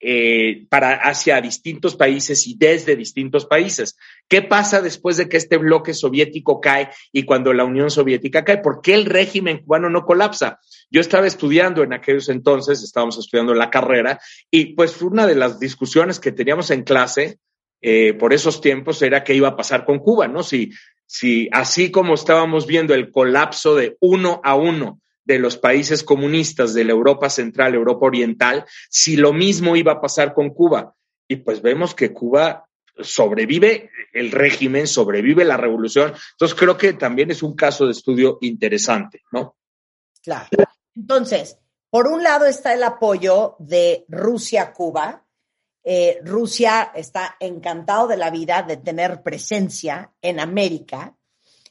eh, 0.02 0.66
para 0.70 0.94
hacia 0.94 1.42
distintos 1.42 1.98
países 1.98 2.48
y 2.48 2.56
desde 2.58 2.96
distintos 2.96 3.46
países. 3.46 3.98
¿Qué 4.30 4.42
pasa 4.42 4.82
después 4.82 5.18
de 5.18 5.28
que 5.28 5.36
este 5.36 5.58
bloque 5.58 5.94
soviético 5.94 6.62
cae 6.62 6.90
y 7.12 7.24
cuando 7.24 7.52
la 7.54 7.66
Unión 7.66 7.92
Soviética 7.92 8.46
cae? 8.46 8.60
¿Por 8.60 8.82
qué 8.82 8.94
el 8.94 9.06
régimen 9.06 9.58
cubano 9.58 9.90
no 9.90 10.06
colapsa? 10.06 10.60
Yo 10.90 11.02
estaba 11.02 11.28
estudiando 11.28 11.84
en 11.84 11.92
aquellos 11.92 12.30
entonces, 12.30 12.82
estábamos 12.82 13.18
estudiando 13.18 13.54
la 13.54 13.70
carrera 13.70 14.22
y 14.50 14.74
pues 14.74 15.02
una 15.02 15.28
de 15.28 15.36
las 15.36 15.60
discusiones 15.60 16.20
que 16.20 16.32
teníamos 16.32 16.72
en 16.72 16.84
clase 16.84 17.40
eh, 17.82 18.14
por 18.14 18.34
esos 18.34 18.62
tiempos 18.62 19.02
era 19.02 19.24
qué 19.24 19.34
iba 19.34 19.50
a 19.50 19.56
pasar 19.56 19.86
con 19.86 20.00
Cuba, 20.00 20.28
¿no? 20.28 20.44
Si, 20.44 20.72
si 21.06 21.50
así 21.52 21.92
como 21.92 22.14
estábamos 22.14 22.68
viendo 22.68 22.94
el 22.94 23.12
colapso 23.12 23.76
de 23.76 23.98
uno 24.00 24.40
a 24.44 24.56
uno 24.56 25.02
de 25.30 25.38
los 25.38 25.58
países 25.58 26.04
comunistas 26.04 26.74
de 26.74 26.84
la 26.84 26.92
Europa 26.92 27.30
Central, 27.30 27.76
Europa 27.76 28.08
Oriental, 28.08 28.66
si 28.90 29.16
lo 29.16 29.32
mismo 29.32 29.76
iba 29.76 29.92
a 29.92 30.02
pasar 30.02 30.34
con 30.34 30.50
Cuba. 30.50 30.96
Y 31.28 31.36
pues 31.36 31.62
vemos 31.62 31.94
que 31.94 32.12
Cuba 32.12 32.68
sobrevive 33.00 33.92
el 34.12 34.32
régimen, 34.32 34.88
sobrevive 34.88 35.46
la 35.46 35.56
revolución. 35.56 36.16
Entonces 36.32 36.58
creo 36.58 36.76
que 36.78 36.94
también 36.94 37.30
es 37.30 37.44
un 37.44 37.56
caso 37.56 37.86
de 37.86 37.92
estudio 37.92 38.40
interesante, 38.42 39.22
¿no? 39.32 39.56
Claro. 40.24 40.48
Entonces, 40.96 41.60
por 41.92 42.08
un 42.08 42.24
lado 42.24 42.48
está 42.48 42.74
el 42.74 42.82
apoyo 42.82 43.56
de 43.60 44.06
Rusia 44.10 44.64
a 44.64 44.74
Cuba. 44.74 45.28
Eh, 45.84 46.20
Rusia 46.26 46.92
está 46.96 47.36
encantado 47.40 48.08
de 48.08 48.18
la 48.18 48.32
vida 48.32 48.64
de 48.64 48.78
tener 48.78 49.22
presencia 49.22 50.12
en 50.24 50.40
América. 50.40 51.16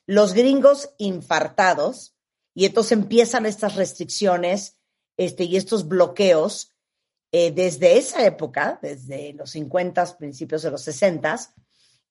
Los 0.06 0.32
gringos 0.32 0.94
infartados 0.98 2.14
y 2.58 2.66
entonces 2.66 2.90
empiezan 2.90 3.46
estas 3.46 3.76
restricciones 3.76 4.80
este, 5.16 5.44
y 5.44 5.56
estos 5.56 5.86
bloqueos 5.86 6.74
eh, 7.30 7.52
desde 7.52 7.98
esa 7.98 8.26
época, 8.26 8.80
desde 8.82 9.32
los 9.34 9.50
50, 9.50 10.18
principios 10.18 10.62
de 10.62 10.72
los 10.72 10.82
60, 10.82 11.38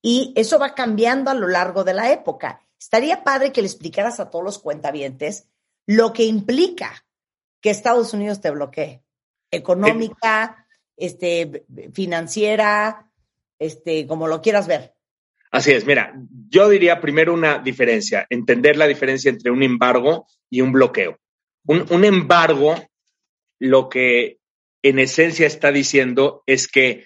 y 0.01 0.31
eso 0.37 0.57
va 0.57 0.73
cambiando 0.73 1.29
a 1.29 1.33
lo 1.33 1.49
largo 1.49 1.83
de 1.83 1.93
la 1.93 2.13
época. 2.13 2.61
Estaría 2.79 3.25
padre 3.25 3.51
que 3.51 3.61
le 3.61 3.67
explicaras 3.67 4.21
a 4.21 4.29
todos 4.29 4.45
los 4.45 4.59
cuentavientes 4.59 5.49
lo 5.85 6.13
que 6.13 6.23
implica 6.23 7.05
que 7.59 7.69
Estados 7.69 8.13
Unidos 8.13 8.39
te 8.39 8.49
bloquee. 8.49 9.03
Económica, 9.51 10.65
este, 10.95 11.65
financiera, 11.91 13.11
este, 13.59 14.07
como 14.07 14.29
lo 14.29 14.41
quieras 14.41 14.65
ver. 14.65 14.95
Así 15.51 15.71
es, 15.71 15.85
mira, 15.85 16.13
yo 16.49 16.69
diría 16.69 16.99
primero 16.99 17.33
una 17.33 17.59
diferencia, 17.59 18.27
entender 18.29 18.75
la 18.75 18.87
diferencia 18.87 19.29
entre 19.29 19.51
un 19.51 19.63
embargo 19.63 20.27
y 20.49 20.61
un 20.61 20.71
bloqueo. 20.71 21.19
Un, 21.65 22.05
embargo, 22.05 22.75
lo 23.59 23.89
que 23.89 24.39
en 24.81 24.99
esencia 24.99 25.47
está 25.47 25.71
diciendo 25.71 26.43
es 26.45 26.67
que 26.67 27.05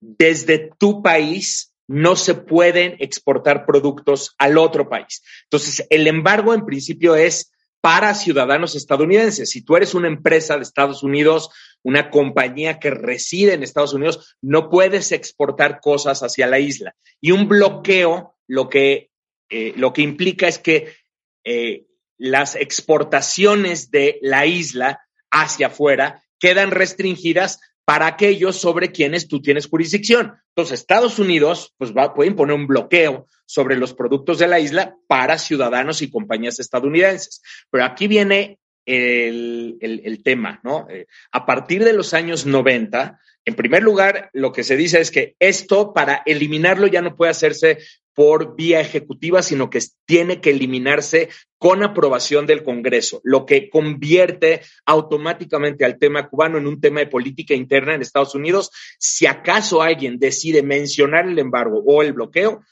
desde 0.00 0.70
tu 0.78 1.02
país 1.02 1.74
no 1.86 2.16
se 2.16 2.34
pueden 2.34 2.96
exportar 3.00 3.66
productos 3.66 4.34
al 4.38 4.56
otro 4.56 4.88
país. 4.88 5.22
Entonces, 5.44 5.86
el 5.90 6.06
embargo 6.06 6.54
en 6.54 6.64
principio 6.64 7.16
es 7.16 7.52
para 7.82 8.14
ciudadanos 8.14 8.74
estadounidenses. 8.74 9.50
Si 9.50 9.62
tú 9.62 9.76
eres 9.76 9.94
una 9.94 10.08
empresa 10.08 10.56
de 10.56 10.62
Estados 10.62 11.02
Unidos, 11.02 11.50
una 11.86 12.10
compañía 12.10 12.80
que 12.80 12.90
reside 12.90 13.54
en 13.54 13.62
Estados 13.62 13.94
Unidos, 13.94 14.36
no 14.42 14.70
puedes 14.70 15.12
exportar 15.12 15.78
cosas 15.80 16.20
hacia 16.24 16.48
la 16.48 16.58
isla. 16.58 16.96
Y 17.20 17.30
un 17.30 17.46
bloqueo 17.46 18.34
lo 18.48 18.68
que, 18.68 19.10
eh, 19.48 19.72
lo 19.76 19.92
que 19.92 20.02
implica 20.02 20.48
es 20.48 20.58
que 20.58 20.94
eh, 21.44 21.86
las 22.18 22.56
exportaciones 22.56 23.92
de 23.92 24.18
la 24.20 24.46
isla 24.46 25.00
hacia 25.30 25.68
afuera 25.68 26.24
quedan 26.40 26.72
restringidas 26.72 27.60
para 27.84 28.08
aquellos 28.08 28.56
sobre 28.56 28.90
quienes 28.90 29.28
tú 29.28 29.40
tienes 29.40 29.68
jurisdicción. 29.68 30.34
Entonces, 30.56 30.80
Estados 30.80 31.20
Unidos 31.20 31.72
pues 31.78 31.92
va, 31.96 32.14
puede 32.14 32.30
imponer 32.30 32.56
un 32.56 32.66
bloqueo 32.66 33.28
sobre 33.44 33.76
los 33.76 33.94
productos 33.94 34.40
de 34.40 34.48
la 34.48 34.58
isla 34.58 34.96
para 35.06 35.38
ciudadanos 35.38 36.02
y 36.02 36.10
compañías 36.10 36.58
estadounidenses. 36.58 37.42
Pero 37.70 37.84
aquí 37.84 38.08
viene 38.08 38.58
el, 38.86 39.78
el, 39.80 40.22
tema, 40.22 40.60
¿no? 40.62 40.86
Eh, 40.88 41.06
a 41.32 41.44
partir 41.44 41.84
de 41.84 41.92
los 41.92 42.14
años 42.14 42.46
90, 42.46 43.20
en 43.44 43.54
primer 43.54 43.82
lugar, 43.82 44.30
lo 44.32 44.52
que 44.52 44.62
se 44.62 44.76
dice 44.76 45.00
es 45.00 45.10
que 45.10 45.34
esto, 45.40 45.92
para 45.92 46.22
eliminarlo, 46.24 46.86
ya 46.86 47.02
no 47.02 47.16
puede 47.16 47.32
hacerse 47.32 47.78
por 48.14 48.56
vía 48.56 48.80
ejecutiva, 48.80 49.42
sino 49.42 49.68
que 49.68 49.80
tiene 50.06 50.40
que 50.40 50.50
eliminarse 50.50 51.28
con 51.58 51.82
aprobación 51.82 52.46
del 52.46 52.62
Congreso, 52.62 53.20
lo 53.24 53.44
que 53.44 53.68
convierte 53.68 54.62
automáticamente 54.86 55.84
al 55.84 55.98
tema 55.98 56.28
cubano 56.28 56.56
en 56.56 56.66
un 56.66 56.80
tema 56.80 57.00
de 57.00 57.08
política 57.08 57.54
interna 57.54 57.94
en 57.94 58.00
Estados 58.00 58.34
Unidos. 58.34 58.70
Si 58.98 59.26
acaso 59.26 59.82
alguien 59.82 60.18
decide 60.18 60.62
mencionar 60.62 61.28
el 61.28 61.38
embargo 61.38 61.82
o 61.84 62.02
el 62.02 62.14
bloqueo, 62.14 62.62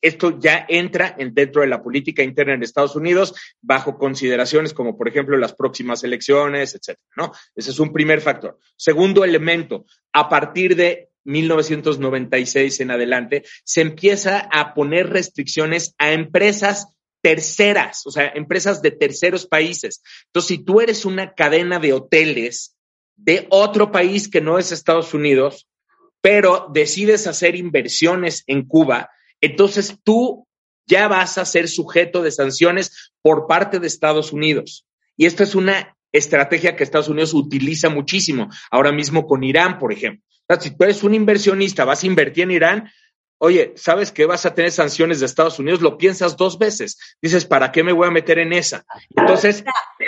esto 0.00 0.38
ya 0.38 0.66
entra 0.68 1.14
en, 1.18 1.34
dentro 1.34 1.62
de 1.62 1.68
la 1.68 1.82
política 1.82 2.22
interna 2.22 2.54
en 2.54 2.62
Estados 2.62 2.96
Unidos 2.96 3.34
bajo 3.60 3.98
consideraciones 3.98 4.74
como, 4.74 4.96
por 4.96 5.08
ejemplo, 5.08 5.36
las 5.36 5.54
próximas 5.54 6.04
elecciones, 6.04 6.74
etcétera, 6.74 7.08
¿no? 7.16 7.32
Ese 7.54 7.70
es 7.70 7.78
un 7.78 7.92
primer 7.92 8.20
factor. 8.20 8.58
Segundo 8.76 9.24
elemento, 9.24 9.86
a 10.12 10.28
partir 10.28 10.76
de 10.76 11.10
1996 11.24 12.80
en 12.80 12.90
adelante, 12.90 13.44
se 13.64 13.80
empieza 13.82 14.48
a 14.52 14.74
poner 14.74 15.10
restricciones 15.10 15.94
a 15.98 16.12
empresas 16.12 16.88
terceras, 17.22 18.06
o 18.06 18.10
sea, 18.10 18.32
empresas 18.34 18.80
de 18.82 18.90
terceros 18.92 19.46
países. 19.46 20.02
Entonces, 20.26 20.48
si 20.48 20.64
tú 20.64 20.80
eres 20.80 21.04
una 21.04 21.34
cadena 21.34 21.78
de 21.78 21.92
hoteles 21.92 22.76
de 23.16 23.46
otro 23.50 23.92
país 23.92 24.28
que 24.28 24.40
no 24.40 24.58
es 24.58 24.72
Estados 24.72 25.12
Unidos, 25.12 25.68
pero 26.22 26.68
decides 26.72 27.26
hacer 27.26 27.54
inversiones 27.54 28.44
en 28.46 28.66
Cuba, 28.66 29.10
entonces 29.40 29.96
tú 30.02 30.46
ya 30.86 31.08
vas 31.08 31.38
a 31.38 31.44
ser 31.44 31.68
sujeto 31.68 32.22
de 32.22 32.32
sanciones 32.32 33.12
por 33.22 33.46
parte 33.46 33.78
de 33.78 33.86
Estados 33.86 34.32
Unidos. 34.32 34.86
Y 35.16 35.26
esta 35.26 35.44
es 35.44 35.54
una 35.54 35.96
estrategia 36.12 36.74
que 36.74 36.82
Estados 36.82 37.08
Unidos 37.08 37.34
utiliza 37.34 37.88
muchísimo, 37.88 38.48
ahora 38.70 38.90
mismo 38.90 39.26
con 39.26 39.44
Irán, 39.44 39.78
por 39.78 39.92
ejemplo. 39.92 40.24
Si 40.58 40.70
tú 40.70 40.82
eres 40.82 41.04
un 41.04 41.14
inversionista, 41.14 41.84
vas 41.84 42.02
a 42.02 42.06
invertir 42.06 42.44
en 42.44 42.50
Irán, 42.50 42.90
oye, 43.38 43.72
¿sabes 43.76 44.10
que 44.10 44.26
vas 44.26 44.44
a 44.46 44.54
tener 44.54 44.72
sanciones 44.72 45.20
de 45.20 45.26
Estados 45.26 45.60
Unidos? 45.60 45.80
Lo 45.80 45.96
piensas 45.96 46.36
dos 46.36 46.58
veces. 46.58 46.98
Dices, 47.22 47.46
¿para 47.46 47.70
qué 47.70 47.84
me 47.84 47.92
voy 47.92 48.08
a 48.08 48.10
meter 48.10 48.38
en 48.38 48.52
esa? 48.52 48.84
Entonces... 49.16 49.64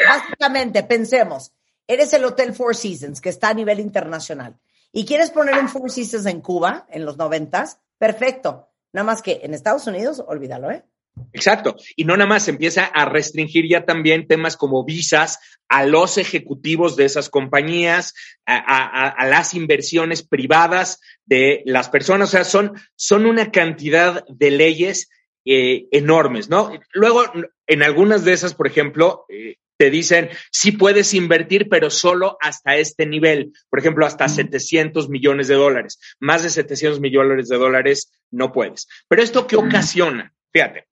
Básicamente, 0.08 0.82
pensemos, 0.82 1.52
eres 1.86 2.12
el 2.12 2.24
Hotel 2.24 2.54
Four 2.54 2.74
Seasons, 2.74 3.20
que 3.20 3.28
está 3.28 3.50
a 3.50 3.54
nivel 3.54 3.78
internacional, 3.78 4.58
y 4.90 5.06
quieres 5.06 5.30
poner 5.30 5.58
un 5.58 5.68
Four 5.68 5.90
Seasons 5.90 6.26
en 6.26 6.40
Cuba, 6.40 6.86
en 6.90 7.04
los 7.04 7.16
noventas, 7.16 7.78
perfecto. 7.98 8.72
Nada 8.92 9.04
más 9.04 9.22
que 9.22 9.40
en 9.42 9.54
Estados 9.54 9.87
Unidos, 9.87 10.22
olvídalo, 10.26 10.70
¿eh? 10.70 10.84
Exacto. 11.32 11.76
Y 11.96 12.04
no 12.04 12.16
nada 12.16 12.28
más 12.28 12.49
empieza 12.49 12.84
a 12.84 13.04
restringir 13.04 13.68
ya 13.68 13.84
también 13.84 14.26
temas 14.26 14.56
como 14.56 14.84
visas 14.84 15.38
a 15.68 15.84
los 15.87 16.18
ejecutivos 16.18 16.96
de 16.96 17.04
esas 17.04 17.28
compañías, 17.28 18.14
a, 18.46 19.26
las 19.26 19.54
inversiones 19.54 20.22
privadas 20.22 21.00
de 21.25 21.62
las 21.64 21.88
personas. 21.88 22.28
O 22.28 22.32
sea, 22.32 22.44
son, 22.44 22.75
son 22.96 23.26
una 23.26 23.50
cantidad 23.50 24.25
de 24.28 24.50
leyes 24.50 25.08
eh, 25.44 25.87
enormes, 25.90 26.49
¿no? 26.49 26.72
Luego, 26.92 27.25
en 27.66 27.82
algunas 27.82 28.25
de 28.25 28.32
esas, 28.32 28.54
por 28.54 28.66
ejemplo, 28.66 29.25
eh, 29.28 29.56
te 29.82 29.90
dicen, 29.90 30.30
sí 30.52 30.70
puedes 30.70 31.12
invertir, 31.12 31.68
pero 31.68 31.90
solo 31.90 32.36
hasta 32.40 32.76
este 32.76 33.04
nivel. 33.04 33.52
Por 33.68 33.80
ejemplo, 33.80 34.06
hasta 34.06 34.28
700 34.28 35.08
millones 35.08 35.48
de 35.48 35.56
dólares. 35.56 35.98
Más 36.20 36.44
de 36.44 36.50
700 36.50 37.00
millones 37.00 37.48
de 37.48 37.56
dólares 37.56 38.12
no 38.30 38.52
puedes. 38.52 38.86
Pero 39.08 39.24
esto 39.24 39.48
qué 39.48 39.56
ocasiona, 39.56 40.32
fíjate, 40.52 40.86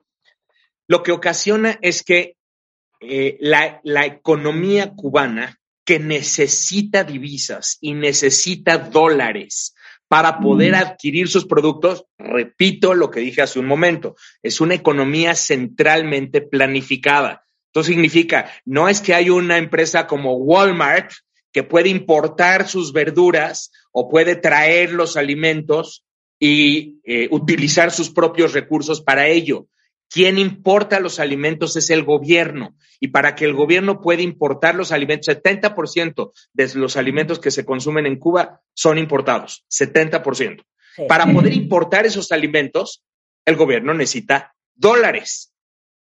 lo 0.88 1.04
que 1.04 1.12
ocasiona 1.12 1.78
es 1.82 2.02
que 2.02 2.34
eh, 3.00 3.36
la, 3.38 3.80
la 3.84 4.06
economía 4.06 4.90
cubana 4.90 5.60
que 5.84 6.00
necesita 6.00 7.04
divisas 7.04 7.78
y 7.80 7.94
necesita 7.94 8.76
dólares 8.76 9.72
para 10.08 10.40
poder 10.40 10.74
adquirir 10.74 11.28
sus 11.28 11.46
productos, 11.46 12.06
repito 12.18 12.94
lo 12.94 13.08
que 13.08 13.20
dije 13.20 13.42
hace 13.42 13.60
un 13.60 13.66
momento, 13.66 14.16
es 14.42 14.60
una 14.60 14.74
economía 14.74 15.36
centralmente 15.36 16.40
planificada. 16.40 17.44
Esto 17.70 17.84
significa, 17.84 18.50
no 18.64 18.88
es 18.88 19.00
que 19.00 19.14
hay 19.14 19.30
una 19.30 19.56
empresa 19.56 20.08
como 20.08 20.34
Walmart 20.34 21.12
que 21.52 21.62
puede 21.62 21.88
importar 21.88 22.68
sus 22.68 22.92
verduras 22.92 23.70
o 23.92 24.08
puede 24.08 24.34
traer 24.34 24.92
los 24.92 25.16
alimentos 25.16 26.04
y 26.40 26.98
eh, 27.04 27.28
utilizar 27.30 27.92
sus 27.92 28.10
propios 28.10 28.54
recursos 28.54 29.00
para 29.00 29.28
ello. 29.28 29.68
Quien 30.08 30.36
importa 30.38 30.98
los 30.98 31.20
alimentos 31.20 31.76
es 31.76 31.90
el 31.90 32.02
gobierno. 32.02 32.74
Y 32.98 33.08
para 33.08 33.36
que 33.36 33.44
el 33.44 33.54
gobierno 33.54 34.00
pueda 34.00 34.22
importar 34.22 34.74
los 34.74 34.90
alimentos, 34.90 35.28
70% 35.28 36.32
de 36.52 36.74
los 36.74 36.96
alimentos 36.96 37.38
que 37.38 37.52
se 37.52 37.64
consumen 37.64 38.04
en 38.06 38.18
Cuba 38.18 38.62
son 38.74 38.98
importados, 38.98 39.64
70%. 39.70 40.64
Para 41.06 41.32
poder 41.32 41.52
importar 41.52 42.04
esos 42.04 42.32
alimentos, 42.32 43.04
el 43.44 43.54
gobierno 43.54 43.94
necesita 43.94 44.56
dólares. 44.74 45.52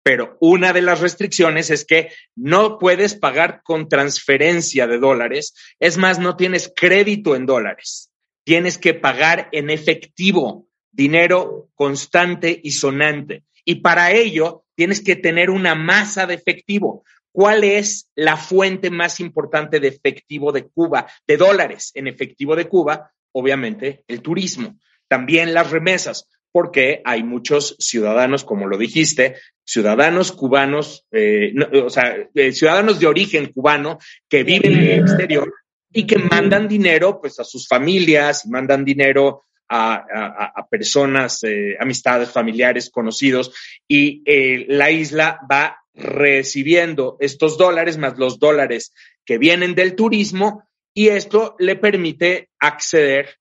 Pero 0.09 0.39
una 0.41 0.73
de 0.73 0.81
las 0.81 1.01
restricciones 1.01 1.69
es 1.69 1.85
que 1.85 2.11
no 2.35 2.79
puedes 2.79 3.15
pagar 3.15 3.61
con 3.63 3.91
transferencia 3.91 4.87
de 4.87 4.99
dólares. 4.99 5.53
Es 5.81 5.99
más, 5.99 6.19
no 6.19 6.35
tienes 6.35 6.73
crédito 6.75 7.37
en 7.37 7.45
dólares. 7.45 8.11
Tienes 8.43 8.79
que 8.79 8.95
pagar 8.95 9.51
en 9.53 9.69
efectivo, 9.69 10.67
dinero 10.91 11.69
constante 11.75 12.59
y 12.65 12.71
sonante. 12.71 13.45
Y 13.67 13.83
para 13.83 14.11
ello 14.13 14.65
tienes 14.75 15.03
que 15.03 15.15
tener 15.15 15.51
una 15.51 15.75
masa 15.75 16.27
de 16.27 16.37
efectivo. 16.37 17.05
¿Cuál 17.31 17.63
es 17.63 18.09
la 18.15 18.39
fuente 18.39 18.89
más 18.89 19.21
importante 19.21 19.79
de 19.79 19.89
efectivo 19.89 20.53
de 20.53 20.69
Cuba, 20.69 21.07
de 21.27 21.37
dólares 21.37 21.93
en 21.95 22.07
efectivo 22.07 22.57
de 22.57 22.67
Cuba? 22.67 23.13
Obviamente 23.33 24.05
el 24.09 24.23
turismo. 24.23 24.79
También 25.07 25.53
las 25.53 25.71
remesas, 25.71 26.27
porque 26.53 27.03
hay 27.05 27.23
muchos 27.23 27.77
ciudadanos, 27.79 28.45
como 28.45 28.67
lo 28.67 28.79
dijiste, 28.79 29.37
ciudadanos 29.65 30.33
cubanos, 30.33 31.07
eh, 31.13 31.53
o 31.85 31.91
sea, 31.91 32.17
eh, 32.35 32.53
ciudadanos 32.53 32.99
de 32.99 33.07
origen 33.07 33.53
cubano 33.53 33.99
que 34.29 34.43
viven 34.43 34.73
en 34.73 34.79
el 34.79 35.01
exterior 35.01 35.53
y 35.93 36.07
que 36.07 36.19
mandan 36.19 36.69
dinero 36.69 37.21
pues 37.21 37.39
a 37.41 37.45
sus 37.45 37.67
familias 37.67 38.45
y 38.45 38.51
mandan 38.51 38.85
dinero 38.85 39.45
a, 39.69 40.67
personas, 40.71 41.43
eh, 41.45 41.77
amistades, 41.79 42.31
familiares, 42.31 42.91
conocidos, 42.91 43.53
y 43.87 44.23
eh, 44.25 44.67
la 44.69 44.91
isla 44.91 45.41
va 45.51 45.79
recibiendo 45.95 47.17
estos 47.21 47.59
dólares 47.59 47.99
más 47.99 48.17
los 48.19 48.39
dólares 48.39 48.93
que 49.25 49.37
vienen 49.37 49.75
del 49.75 49.97
turismo 49.97 50.65
y 50.95 51.09
esto 51.09 51.57
le 51.59 51.77
permite 51.77 52.51
acceder 52.59 53.38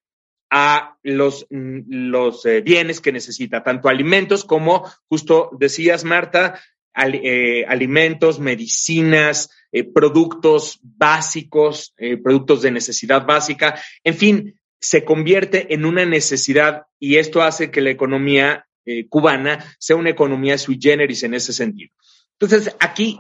a 0.50 0.98
los, 1.04 1.46
los 1.50 2.46
eh, 2.46 2.62
bienes 2.62 3.02
que 3.02 3.12
necesita, 3.12 3.64
tanto 3.64 3.90
alimentos 3.90 4.44
como, 4.44 4.90
justo 5.10 5.50
decías, 5.60 6.04
Marta, 6.04 6.62
alimentos, 6.94 8.40
medicinas, 8.40 9.52
productos 9.94 10.80
básicos, 10.82 11.94
productos 12.24 12.64
de 12.64 12.72
necesidad 12.72 13.24
básica, 13.24 13.80
en 14.04 14.16
fin, 14.16 14.60
se 14.80 15.04
convierte 15.04 15.74
en 15.74 15.86
una 15.86 16.06
necesidad 16.06 16.84
y 17.00 17.18
esto 17.18 17.42
hace 17.42 17.72
que 17.72 17.82
la 17.82 17.90
economía 17.90 18.68
eh, 18.86 19.08
cubana 19.10 19.76
sea 19.80 19.96
una 19.96 20.12
economía 20.12 20.58
sui 20.58 20.80
generis 20.82 21.24
en 21.24 21.34
ese 21.34 21.52
sentido. 21.52 21.94
Entonces, 22.40 22.76
aquí 22.80 23.20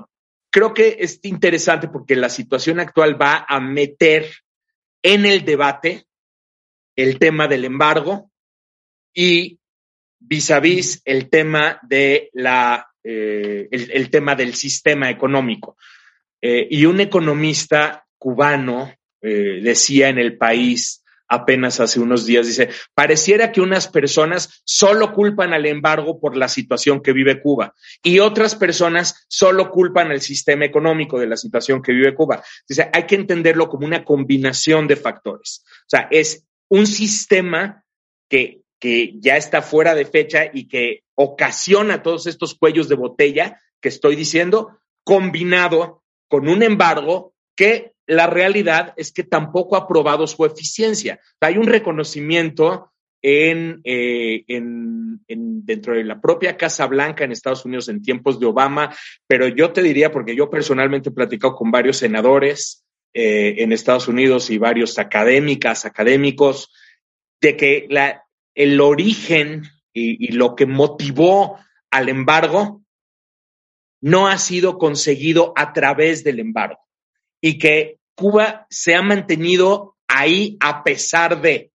creo 0.49 0.73
que 0.73 0.97
es 0.99 1.19
interesante 1.23 1.87
porque 1.87 2.15
la 2.15 2.29
situación 2.29 2.79
actual 2.79 3.21
va 3.21 3.45
a 3.47 3.59
meter 3.59 4.31
en 5.01 5.25
el 5.25 5.43
debate 5.43 6.05
el 6.97 7.17
tema 7.19 7.47
del 7.47 7.63
embargo 7.63 8.29
y 9.13 9.57
vis 10.19 10.51
a 10.51 10.59
vis 10.59 11.01
el 11.05 11.29
tema 11.29 11.79
de 11.83 12.29
la 12.33 12.85
eh, 13.01 13.69
el, 13.71 14.09
tema 14.09 14.35
del 14.35 14.53
sistema 14.55 15.09
económico. 15.09 15.77
Eh, 16.41 16.67
y 16.69 16.85
un 16.85 16.99
economista 16.99 18.05
cubano 18.17 18.93
decía 19.21 20.07
en 20.09 20.19
el 20.19 20.37
país 20.37 21.03
apenas 21.27 21.79
hace 21.79 21.99
unos 21.99 22.25
días. 22.25 22.47
Dice, 22.47 22.69
pareciera 22.93 23.51
que 23.51 23.61
unas 23.61 23.87
personas 23.87 24.61
solo 24.63 25.13
culpan 25.13 25.53
al 25.53 25.65
embargo 25.65 26.19
por 26.19 26.35
la 26.35 26.47
situación 26.47 27.01
que 27.01 27.13
vive 27.13 27.41
Cuba 27.41 27.73
y 28.03 28.19
otras 28.19 28.55
personas 28.55 29.25
solo 29.27 29.69
culpan 29.69 30.11
al 30.11 30.21
sistema 30.21 30.65
económico 30.65 31.19
de 31.19 31.27
la 31.27 31.37
situación 31.37 31.81
que 31.81 31.91
vive 31.91 32.15
Cuba. 32.15 32.43
Dice, 32.67 32.89
hay 32.93 33.03
que 33.03 33.15
entenderlo 33.15 33.67
como 33.67 33.85
una 33.85 34.03
combinación 34.03 34.87
de 34.87 34.95
factores. 34.95 35.63
O 35.65 35.89
sea, 35.89 36.07
es 36.11 36.45
un 36.69 36.87
sistema 36.87 37.83
que, 38.29 38.61
que 38.79 39.13
ya 39.19 39.37
está 39.37 39.61
fuera 39.61 39.95
de 39.95 40.05
fecha 40.05 40.49
y 40.53 40.67
que 40.67 41.03
ocasiona 41.15 42.03
todos 42.03 42.27
estos 42.27 42.55
cuellos 42.55 42.89
de 42.89 42.95
botella 42.95 43.61
que 43.81 43.89
estoy 43.89 44.15
diciendo, 44.15 44.79
combinado 45.03 46.03
con 46.27 46.47
un 46.47 46.63
embargo 46.63 47.33
que 47.55 47.93
la 48.05 48.27
realidad 48.27 48.93
es 48.97 49.11
que 49.11 49.23
tampoco 49.23 49.75
ha 49.75 49.87
probado 49.87 50.27
su 50.27 50.45
eficiencia. 50.45 51.19
Hay 51.41 51.57
un 51.57 51.67
reconocimiento 51.67 52.91
en, 53.21 53.81
eh, 53.83 54.45
en, 54.47 55.19
dentro 55.27 55.95
de 55.95 56.03
la 56.03 56.21
propia 56.21 56.55
Casa 56.55 56.85
Blanca 56.87 57.23
en 57.23 57.31
Estados 57.31 57.65
Unidos 57.65 57.89
en 57.89 58.01
tiempos 58.01 58.39
de 58.39 58.45
Obama, 58.45 58.95
pero 59.27 59.47
yo 59.47 59.71
te 59.71 59.81
diría, 59.81 60.11
porque 60.11 60.35
yo 60.35 60.49
personalmente 60.49 61.09
he 61.09 61.13
platicado 61.13 61.55
con 61.55 61.71
varios 61.71 61.97
senadores 61.97 62.86
eh, 63.19 63.63
en 63.63 63.71
Estados 63.71 64.07
Unidos 64.07 64.51
y 64.51 64.59
varios 64.59 64.99
académicas, 64.99 65.85
académicos, 65.85 66.71
de 67.41 67.57
que 67.57 67.87
la, 67.89 68.27
el 68.53 68.79
origen 68.79 69.63
y, 69.91 70.27
y 70.27 70.33
lo 70.33 70.55
que 70.55 70.67
motivó 70.67 71.57
al 71.89 72.09
embargo 72.09 72.83
no 74.01 74.27
ha 74.27 74.37
sido 74.37 74.77
conseguido 74.77 75.51
a 75.55 75.73
través 75.73 76.23
del 76.23 76.39
embargo 76.39 76.79
y 77.41 77.57
que 77.57 77.97
Cuba 78.13 78.67
se 78.69 78.93
ha 78.93 79.01
mantenido 79.01 79.95
ahí 80.07 80.55
a 80.59 80.83
pesar 80.83 81.41
de 81.41 81.71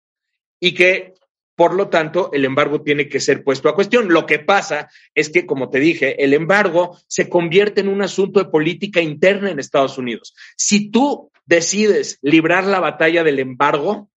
y 0.61 0.74
que 0.74 1.14
por 1.55 1.74
lo 1.74 1.88
tanto, 1.88 2.31
el 2.33 2.44
embargo 2.44 2.83
tiene 2.83 3.09
que 3.09 3.20
ser 3.20 3.44
puesto 3.44 3.68
a 3.68 3.74
cuestión. 3.74 4.09
Lo 4.09 4.26
que 4.26 4.38
pasa 4.38 4.88
es 5.14 5.28
que, 5.28 5.44
como 5.44 5.70
te 5.70 5.81
dije, 5.81 6.24
el 6.24 6.33
embargo 6.35 6.98
se 7.07 7.28
convierte 7.28 7.83
en 7.83 7.88
un 7.88 8.02
asunto 8.02 8.40
de 8.40 8.50
política 8.50 9.00
interna 9.00 9.50
en 9.50 9.59
Estados 9.59 9.98
Unidos. 9.98 10.35
Si 10.57 10.90
tú 10.90 11.31
decides 11.46 12.18
librar 12.22 12.64
la 12.64 12.81
batalla 12.81 13.24
del 13.24 13.38
embargo, 13.38 14.11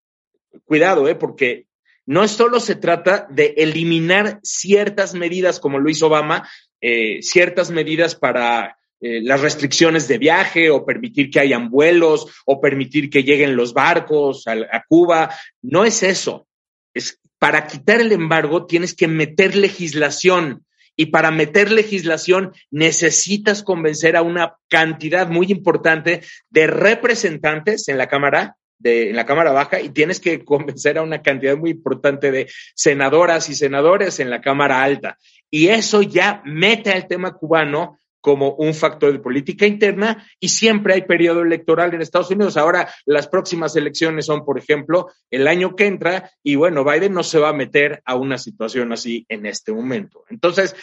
cuidado, 0.66 1.08
¿eh? 1.08 1.16
porque 1.16 1.68
no 2.06 2.28
solo 2.28 2.60
se 2.60 2.76
trata 2.76 3.28
de 3.30 3.56
eliminar 3.58 4.40
ciertas 4.44 5.14
medidas, 5.14 5.60
como 5.60 5.80
lo 5.80 5.90
hizo 5.90 6.08
Obama, 6.08 6.48
eh, 6.82 7.22
ciertas 7.22 7.72
medidas 7.72 8.16
para 8.16 8.78
eh, 9.02 9.22
las 9.22 9.42
restricciones 9.42 10.08
de 10.08 10.18
viaje 10.18 10.70
o 10.70 10.86
permitir 10.86 11.30
que 11.30 11.40
hayan 11.40 11.70
vuelos 11.70 12.28
o 12.46 12.62
permitir 12.62 13.10
que 13.10 13.24
lleguen 13.24 13.56
los 13.56 13.74
barcos 13.74 14.48
a, 14.48 14.54
a 14.54 14.84
Cuba. 14.88 15.36
No 15.62 15.84
es 15.84 16.04
eso. 16.04 16.48
Es 16.94 17.20
para 17.40 17.68
quitar 17.68 18.00
el 18.02 18.12
embargo 18.12 18.66
tienes 18.66 18.94
que 18.94 19.08
meter 19.08 19.56
legislación 19.56 20.66
y 20.96 21.08
para 21.08 21.32
meter 21.32 21.72
legislación 21.72 22.54
necesitas 22.72 23.64
convencer 23.64 24.16
a 24.16 24.22
una 24.22 24.56
cantidad 24.70 25.28
muy 25.28 25.48
importante 25.48 26.22
de 26.50 26.68
representantes 26.68 27.88
en 27.88 27.98
la 27.98 28.08
Cámara 28.08 28.58
de 28.78 29.10
en 29.10 29.16
la 29.16 29.26
Cámara 29.26 29.52
Baja 29.52 29.80
y 29.80 29.90
tienes 29.90 30.20
que 30.20 30.44
convencer 30.44 30.98
a 30.98 31.02
una 31.02 31.22
cantidad 31.22 31.58
muy 31.58 31.72
importante 31.72 32.32
de 32.32 32.50
senadoras 32.76 33.50
y 33.50 33.56
senadores 33.56 34.20
en 34.20 34.30
la 34.30 34.42
Cámara 34.42 34.84
Alta. 34.84 35.18
Y 35.50 35.70
eso 35.70 36.02
ya 36.02 36.42
mete 36.46 36.92
al 36.92 37.08
tema 37.08 37.34
cubano 37.34 37.98
como 38.26 38.56
un 38.56 38.74
factor 38.74 39.12
de 39.12 39.20
política 39.20 39.68
interna 39.68 40.26
y 40.40 40.50
siempre 40.50 40.96
hay 40.96 41.04
periodo 41.04 41.44
electoral 41.44 41.94
en 41.94 42.02
Estados 42.02 42.32
Unidos. 42.32 42.58
Ahora 42.58 42.92
las 43.06 43.28
próximas 43.28 43.76
elecciones 43.76 44.26
son, 44.26 44.44
por 44.44 44.58
ejemplo, 44.58 45.12
el 45.30 45.48
año 45.48 45.76
que 45.76 45.86
entra 45.86 46.32
y 46.42 46.56
bueno, 46.56 46.84
Biden 46.84 47.14
no 47.14 47.22
se 47.22 47.38
va 47.38 47.50
a 47.50 47.54
meter 47.54 48.02
a 48.04 48.16
una 48.16 48.40
situación 48.40 48.92
así 48.92 49.28
en 49.30 49.46
este 49.46 49.72
momento. 49.72 50.24
Entonces, 50.32 50.76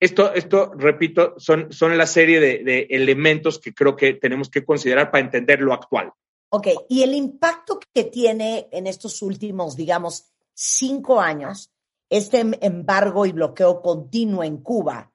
esto, 0.00 0.32
esto 0.32 0.72
repito, 0.74 1.34
son, 1.36 1.70
son 1.70 1.98
la 1.98 2.06
serie 2.06 2.40
de, 2.40 2.64
de 2.64 2.86
elementos 2.88 3.58
que 3.58 3.74
creo 3.74 3.94
que 3.94 4.14
tenemos 4.14 4.48
que 4.48 4.64
considerar 4.64 5.10
para 5.10 5.22
entender 5.22 5.60
lo 5.60 5.74
actual. 5.74 6.12
Ok, 6.48 6.68
y 6.88 7.02
el 7.02 7.12
impacto 7.12 7.78
que 7.92 8.04
tiene 8.04 8.68
en 8.72 8.86
estos 8.86 9.20
últimos, 9.20 9.76
digamos, 9.76 10.32
cinco 10.54 11.20
años, 11.20 11.70
este 12.08 12.42
embargo 12.62 13.26
y 13.26 13.32
bloqueo 13.32 13.82
continuo 13.82 14.42
en 14.42 14.62
Cuba, 14.62 15.10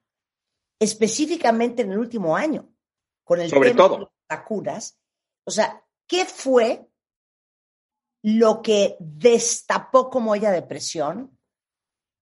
específicamente 0.80 1.82
en 1.82 1.92
el 1.92 1.98
último 1.98 2.36
año, 2.36 2.68
con 3.22 3.40
el 3.40 3.50
Sobre 3.50 3.70
tema 3.70 3.76
todo. 3.84 3.94
de 3.96 4.00
las 4.00 4.10
vacunas. 4.28 4.98
O 5.44 5.50
sea, 5.50 5.84
¿qué 6.08 6.24
fue 6.24 6.88
lo 8.22 8.62
que 8.62 8.96
destapó 8.98 10.10
como 10.10 10.32
olla 10.32 10.50
de 10.50 10.62
presión 10.62 11.38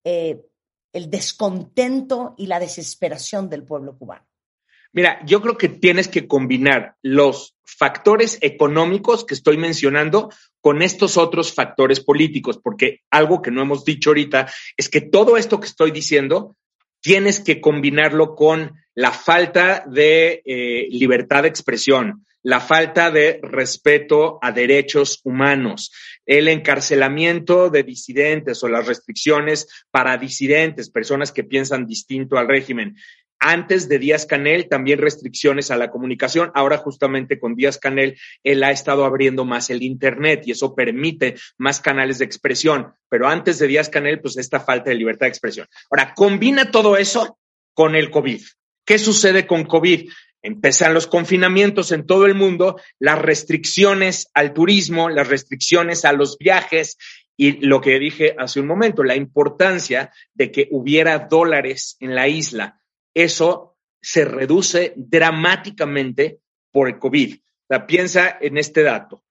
eh, 0.05 0.45
el 0.93 1.09
descontento 1.09 2.35
y 2.37 2.47
la 2.47 2.61
desesperación 2.61 3.49
del 3.49 3.65
pueblo 3.65 3.97
cubano? 3.97 4.27
Mira, 4.93 5.25
yo 5.27 5.41
creo 5.43 5.57
que 5.57 5.69
tienes 5.69 6.09
que 6.09 6.27
combinar 6.27 6.97
los 7.03 7.57
factores 7.65 8.39
económicos 8.41 9.25
que 9.25 9.35
estoy 9.35 9.59
mencionando 9.59 10.33
con 10.61 10.81
estos 10.83 11.19
otros 11.19 11.53
factores 11.53 12.01
políticos, 12.01 12.59
porque 12.59 13.03
algo 13.11 13.43
que 13.43 13.51
no 13.51 13.61
hemos 13.61 13.85
dicho 13.85 14.11
ahorita 14.11 14.51
es 14.77 14.89
que 14.89 15.03
todo 15.03 15.37
esto 15.37 15.61
que 15.61 15.67
estoy 15.67 15.91
diciendo 15.91 16.57
tienes 17.09 17.41
que 17.41 17.59
combinarlo 17.59 18.35
con 18.35 18.75
la 18.95 19.13
falta 19.13 19.83
de 19.87 20.43
eh, 20.45 20.89
libertad 20.91 21.45
de 21.45 21.49
expresión, 21.49 22.27
la 22.43 22.61
falta 22.61 23.11
de 23.11 23.41
respeto 23.43 24.39
a 24.43 24.53
derechos 24.53 25.23
humanos, 25.25 25.91
el 26.27 26.49
encarcelamiento 26.49 27.71
de 27.71 27.83
disidentes 27.83 28.63
o 28.63 28.69
las 28.69 28.87
restricciones 28.87 29.87
para 29.91 30.19
disidentes, 30.19 30.91
personas 30.91 31.33
que 31.33 31.45
piensan 31.45 31.87
distinto 31.87 32.37
al 32.37 32.47
régimen. 32.47 32.95
Antes 33.41 33.89
de 33.89 33.99
Díaz 33.99 34.27
Canel, 34.27 34.69
también 34.69 34.99
restricciones 34.99 35.71
a 35.71 35.77
la 35.77 35.91
comunicación. 35.91 36.51
Ahora, 36.55 36.79
justamente 36.79 37.39
con 37.39 37.55
Díaz 37.55 37.79
Canel, 37.79 38.19
él 38.43 38.65
ha 38.65 38.73
estado 38.73 39.05
abriendo 39.05 39.45
más 39.45 39.71
el 39.71 39.83
Internet 39.83 40.43
y 40.47 40.53
eso 40.53 40.75
permite 40.75 41.37
más 41.57 41.81
canales 41.81 42.19
de 42.19 42.25
expresión. 42.25 42.95
Pero 43.09 43.29
antes 43.29 43.59
de 43.59 43.69
Díaz 43.69 43.89
Canel, 43.89 44.21
pues 44.21 44.37
esta 44.39 44.59
falta 44.59 44.91
de 44.91 44.97
libertad 44.97 45.27
de 45.27 45.31
expresión. 45.31 45.67
Ahora, 45.91 46.15
combina 46.15 46.71
todo 46.71 46.97
eso 46.97 47.39
con 47.75 47.95
el 47.95 48.11
COVID. 48.11 48.43
¿Qué 48.85 48.99
sucede 48.99 49.47
con 49.47 49.65
COVID? 49.65 50.11
Empiezan 50.43 50.95
los 50.95 51.07
confinamientos 51.07 51.93
en 51.93 52.07
todo 52.07 52.27
el 52.27 52.35
mundo, 52.35 52.81
las 52.99 53.21
restricciones 53.21 54.31
al 54.35 54.53
turismo, 54.53 55.11
las 55.11 55.29
restricciones 55.29 56.05
a 56.05 56.13
los 56.13 56.39
viajes 56.39 56.97
y 57.37 57.65
lo 57.65 57.81
que 57.81 57.99
dije 58.01 58.35
hace 58.37 58.59
un 58.61 58.67
momento, 58.67 59.05
la 59.05 59.15
importancia 59.15 60.11
de 60.35 60.51
que 60.51 60.69
hubiera 60.73 61.19
dólares 61.21 61.97
en 62.01 62.15
la 62.17 62.27
isla 62.27 62.81
eso 63.23 63.77
se 64.01 64.25
reduce 64.25 64.93
dramáticamente 64.97 66.41
por 66.71 66.89
el 66.89 66.99
COVID. 66.99 67.37
O 67.71 67.87
piensa 67.87 68.39
en 68.41 68.57
este 68.57 68.83
dato. 68.83 69.25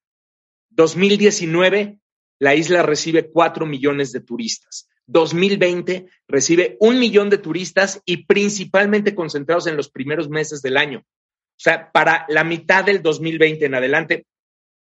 2019, 0.69 2.00
la 2.39 2.56
isla 2.56 2.84
recibe 2.84 3.32
4 3.32 3.65
millones 3.65 4.12
de 4.12 4.21
turistas. 4.21 4.88
2020 5.08 6.08
recibe 6.28 6.78
un 6.82 7.00
millón 7.00 7.30
de 7.30 7.38
turistas 7.38 8.02
y 8.06 8.26
principalmente 8.26 9.15
concentrados 9.15 9.67
en 9.67 9.78
los 9.78 9.89
primeros 9.89 10.30
meses 10.30 10.62
del 10.62 10.78
año. 10.78 11.00
O 11.00 11.60
sea, 11.60 11.91
para 11.91 12.26
la 12.28 12.43
mitad 12.43 12.84
del 12.84 13.02
2020 13.02 13.65
en 13.65 13.73
adelante, 13.73 14.26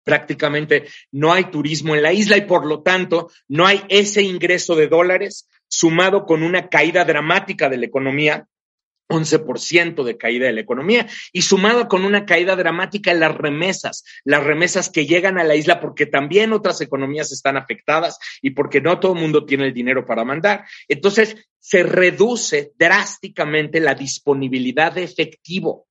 prácticamente 0.04 0.86
no 1.10 1.32
hay 1.32 1.44
turismo 1.50 1.94
en 1.94 2.02
la 2.02 2.12
isla 2.12 2.36
y 2.36 2.42
por 2.42 2.64
lo 2.64 2.82
tanto 2.82 3.30
no 3.48 3.66
hay 3.66 3.82
ese 3.88 4.22
ingreso 4.22 4.76
de 4.76 4.86
dólares 4.86 5.48
sumado 5.68 6.24
con 6.24 6.42
una 6.42 6.68
caída 6.68 7.04
dramática 7.04 7.68
de 7.68 7.78
la 7.78 7.86
economía 7.86 8.46
11% 9.08 10.02
de 10.02 10.16
caída 10.16 10.46
de 10.46 10.52
la 10.52 10.60
economía 10.60 11.06
y 11.32 11.42
sumado 11.42 11.88
con 11.88 12.04
una 12.04 12.24
caída 12.24 12.56
dramática 12.56 13.10
en 13.10 13.20
las 13.20 13.36
remesas, 13.36 14.04
las 14.24 14.42
remesas 14.42 14.90
que 14.90 15.06
llegan 15.06 15.38
a 15.38 15.44
la 15.44 15.56
isla 15.56 15.80
porque 15.80 16.06
también 16.06 16.52
otras 16.52 16.80
economías 16.80 17.32
están 17.32 17.56
afectadas 17.56 18.18
y 18.40 18.50
porque 18.50 18.80
no 18.80 18.98
todo 19.00 19.12
el 19.12 19.20
mundo 19.20 19.44
tiene 19.44 19.66
el 19.66 19.74
dinero 19.74 20.06
para 20.06 20.24
mandar. 20.24 20.64
Entonces, 20.88 21.36
se 21.58 21.82
reduce 21.82 22.72
drásticamente 22.78 23.80
la 23.80 23.94
disponibilidad 23.94 24.92
de 24.92 25.04
efectivo 25.04 25.86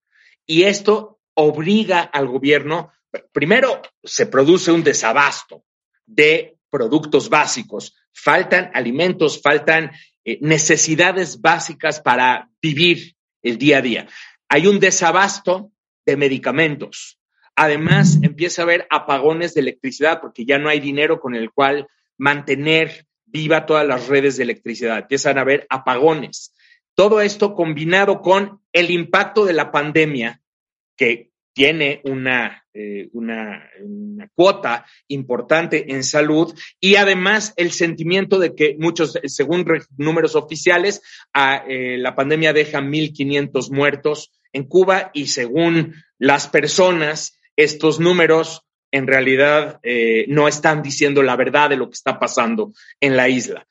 y 0.45 0.63
esto 0.63 1.19
obliga 1.35 2.01
al 2.01 2.27
gobierno, 2.27 2.91
primero, 3.31 3.81
se 4.03 4.25
produce 4.27 4.71
un 4.71 4.83
desabasto 4.83 5.63
de 6.05 6.57
productos 6.69 7.29
básicos, 7.29 7.95
faltan 8.11 8.71
alimentos, 8.73 9.41
faltan 9.41 9.91
eh, 10.25 10.37
necesidades 10.41 11.41
básicas 11.41 11.99
para 11.99 12.49
vivir 12.61 13.15
el 13.41 13.57
día 13.57 13.79
a 13.79 13.81
día. 13.81 14.07
Hay 14.47 14.67
un 14.67 14.79
desabasto 14.79 15.71
de 16.05 16.17
medicamentos. 16.17 17.19
Además, 17.55 18.19
empieza 18.21 18.61
a 18.61 18.65
haber 18.65 18.87
apagones 18.89 19.53
de 19.53 19.61
electricidad 19.61 20.21
porque 20.21 20.45
ya 20.45 20.57
no 20.57 20.69
hay 20.69 20.79
dinero 20.79 21.19
con 21.19 21.35
el 21.35 21.51
cual 21.51 21.87
mantener 22.17 23.05
viva 23.25 23.65
todas 23.65 23.85
las 23.85 24.07
redes 24.07 24.37
de 24.37 24.43
electricidad. 24.43 24.99
Empiezan 24.99 25.37
a 25.37 25.41
haber 25.41 25.65
apagones. 25.69 26.53
Todo 26.95 27.21
esto 27.21 27.53
combinado 27.53 28.21
con 28.21 28.61
el 28.71 28.91
impacto 28.91 29.45
de 29.45 29.53
la 29.53 29.71
pandemia, 29.71 30.41
que 30.95 31.32
tiene 31.53 32.01
una, 32.03 32.65
eh, 32.73 33.09
una, 33.13 33.69
una, 33.81 34.27
cuota 34.33 34.85
importante 35.07 35.93
en 35.93 36.03
salud 36.03 36.53
y 36.79 36.95
además 36.95 37.53
el 37.55 37.71
sentimiento 37.71 38.39
de 38.39 38.55
que 38.55 38.75
muchos, 38.79 39.17
según 39.25 39.65
números 39.97 40.35
oficiales, 40.35 41.01
a, 41.33 41.63
eh, 41.67 41.97
la 41.97 42.15
pandemia 42.15 42.53
deja 42.53 42.81
1.500 42.81 43.71
muertos 43.71 44.31
en 44.51 44.63
Cuba 44.65 45.11
y 45.13 45.27
según 45.27 45.95
las 46.17 46.47
personas, 46.47 47.39
estos 47.55 47.99
números 47.99 48.63
en 48.91 49.07
realidad 49.07 49.79
eh, 49.83 50.25
no 50.27 50.47
están 50.47 50.81
diciendo 50.81 51.23
la 51.23 51.35
verdad 51.35 51.69
de 51.69 51.77
lo 51.77 51.87
que 51.87 51.95
está 51.95 52.19
pasando 52.19 52.73
en 52.99 53.17
la 53.17 53.29
isla. 53.29 53.67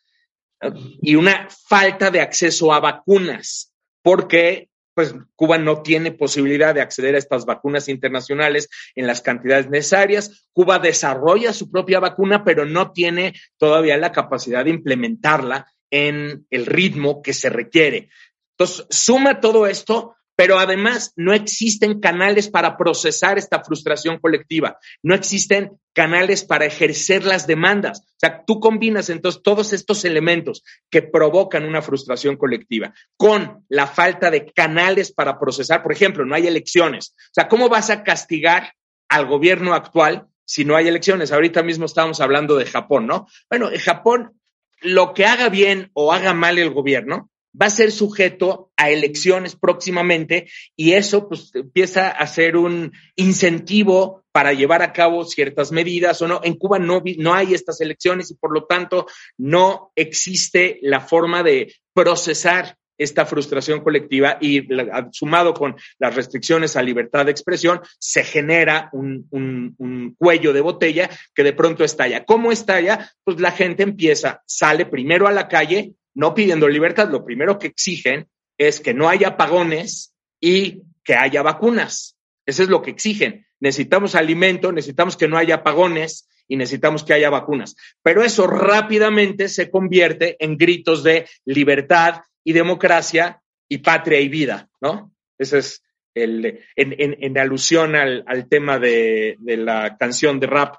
Y 1.01 1.17
una 1.17 1.49
falta 1.69 2.11
de 2.11 2.21
acceso 2.21 2.73
a 2.73 2.79
vacunas, 2.79 3.73
porque 4.03 4.69
pues 4.95 5.15
Cuba 5.37 5.59
no 5.59 5.83
tiene 5.83 6.13
posibilidad 6.13 6.75
de 6.75 6.81
acceder 6.81 7.15
a 7.15 7.19
estas 7.19 7.45
vacunas 7.45 7.89
internacionales 7.89 8.69
en 8.95 9.07
las 9.07 9.21
cantidades 9.21 9.69
necesarias. 9.69 10.49
Cuba 10.53 10.79
desarrolla 10.79 11.53
su 11.53 11.71
propia 11.71 12.01
vacuna, 12.01 12.45
pero 12.45 12.65
no 12.67 12.93
tiene 12.93 13.35
todavía 13.57 13.97
la 13.97 14.13
capacidad 14.13 14.65
de 14.65 14.71
implementarla 14.71 15.67
en 15.91 16.47
el 16.51 16.67
ritmo 16.67 17.23
que 17.23 17.33
se 17.33 17.51
requiere. 17.51 18.11
Entonces, 18.53 18.87
suma 18.91 19.41
todo 19.41 19.67
esto 19.67 20.17
pero 20.43 20.59
además 20.59 21.13
no 21.15 21.33
existen 21.33 22.01
canales 22.01 22.49
para 22.49 22.77
procesar 22.77 23.39
esta 23.39 23.63
frustración 23.63 24.19
colectiva, 24.19 24.77
no 25.01 25.15
existen 25.15 25.79
canales 25.93 26.43
para 26.43 26.67
ejercer 26.67 27.25
las 27.25 27.47
demandas. 27.47 28.01
O 28.01 28.17
sea, 28.17 28.43
tú 28.45 28.59
combinas 28.59 29.09
entonces 29.09 29.41
todos 29.45 29.73
estos 29.73 30.05
elementos 30.05 30.65
que 30.91 31.01
provocan 31.01 31.65
una 31.65 31.81
frustración 31.81 32.37
colectiva 32.37 32.93
con 33.17 33.65
la 33.69 33.87
falta 33.87 34.33
de 34.33 34.51
canales 34.53 35.13
para 35.13 35.39
procesar. 35.39 35.81
Por 35.81 35.93
ejemplo, 35.93 36.25
no 36.25 36.35
hay 36.35 36.49
elecciones. 36.49 37.15
O 37.17 37.35
sea, 37.35 37.47
¿cómo 37.47 37.69
vas 37.69 37.91
a 37.91 38.03
castigar 38.03 38.73
al 39.09 39.27
gobierno 39.27 39.75
actual 39.75 40.27
si 40.45 40.65
no 40.65 40.75
hay 40.75 40.89
elecciones? 40.89 41.31
Ahorita 41.31 41.63
mismo 41.63 41.85
estábamos 41.85 42.21
hablando 42.21 42.57
de 42.57 42.67
Japón, 42.67 43.07
¿no? 43.07 43.29
Bueno, 43.49 43.71
en 43.71 43.79
Japón, 43.79 44.41
lo 44.81 45.15
que 45.15 45.25
haga 45.25 45.51
bien 45.51 45.93
o 45.93 46.13
haga 46.13 46.35
mal 46.35 46.59
el 46.59 46.71
gobierno, 46.71 47.31
va 47.61 47.67
a 47.67 47.71
ser 47.71 47.93
sujeto 47.93 48.71
a 48.77 48.91
elecciones 48.91 49.57
próximamente 49.57 50.49
y 50.77 50.93
eso 50.93 51.29
pues 51.29 51.55
empieza 51.55 52.09
a 52.09 52.27
ser 52.27 52.57
un 52.57 52.93
incentivo 53.17 54.25
para 54.33 54.53
llevar 54.53 54.83
a 54.83 54.93
cabo 54.93 55.25
ciertas 55.25 55.73
medidas 55.73 56.23
o 56.23 56.29
no. 56.29 56.41
En 56.43 56.55
Cuba 56.55 56.79
no, 56.79 57.03
no 57.19 57.35
hay 57.35 57.55
estas 57.55 57.81
elecciones 57.81 58.31
y 58.31 58.35
por 58.35 58.53
lo 58.53 58.65
tanto 58.65 59.07
no 59.37 59.93
existe 59.95 60.79
la 60.83 61.01
forma 61.01 61.43
de 61.43 61.75
procesar 61.95 62.77
esta 62.99 63.27
frustración 63.27 63.81
colectiva 63.81 64.39
y 64.41 64.67
sumado 65.11 65.55
con 65.55 65.77
las 65.99 66.15
restricciones 66.15 66.77
a 66.77 66.83
libertad 66.83 67.25
de 67.25 67.33
expresión, 67.33 67.81
se 67.99 68.23
genera 68.23 68.91
un, 68.93 69.27
un, 69.31 69.75
un, 69.79 70.15
cuello 70.17 70.53
de 70.53 70.61
botella 70.61 71.11
que 71.35 71.43
de 71.43 71.53
pronto 71.53 71.85
estalla. 71.85 72.25
¿Cómo 72.25 72.53
estalla? 72.53 73.11
Pues 73.25 73.41
la 73.41 73.51
gente 73.51 73.83
empieza, 73.83 74.43
sale 74.47 74.87
primero 74.87 75.27
a 75.27 75.33
la 75.33 75.49
calle 75.49 75.95
no 76.15 76.35
pidiendo 76.35 76.69
libertad, 76.69 77.11
lo 77.11 77.25
primero 77.25 77.59
que 77.59 77.69
exigen 77.69 78.29
es 78.59 78.81
que 78.81 78.95
no 78.95 79.09
haya 79.09 79.29
apagones 79.29 80.15
y 80.41 80.83
que 81.05 81.15
haya 81.15 81.43
vacunas. 81.43 82.17
Eso 82.47 82.63
es 82.63 82.69
lo 82.69 82.83
que 82.83 82.91
exigen. 82.91 83.47
Necesitamos 83.61 84.15
alimento, 84.15 84.73
necesitamos 84.73 85.17
que 85.17 85.29
no 85.29 85.39
haya 85.39 85.57
apagones 85.57 86.29
y 86.49 86.57
necesitamos 86.57 87.05
que 87.05 87.15
haya 87.15 87.31
vacunas. 87.31 87.77
Pero 88.03 88.23
eso 88.23 88.47
rápidamente 88.47 89.49
se 89.49 89.71
convierte 89.71 90.37
en 90.39 90.57
gritos 90.57 91.03
de 91.03 91.27
libertad 91.45 92.23
y 92.45 92.53
democracia 92.53 93.41
y 93.69 93.79
patria 93.79 94.21
y 94.21 94.29
vida, 94.29 94.69
¿no? 94.81 95.13
Ese 95.39 95.59
es 95.59 95.83
el, 96.15 96.61
en, 96.77 97.39
alusión 97.39 97.97
al, 97.97 98.49
tema 98.49 98.79
de, 98.79 99.37
la 99.45 99.97
canción 99.97 100.39
de 100.39 100.47
rap 100.47 100.77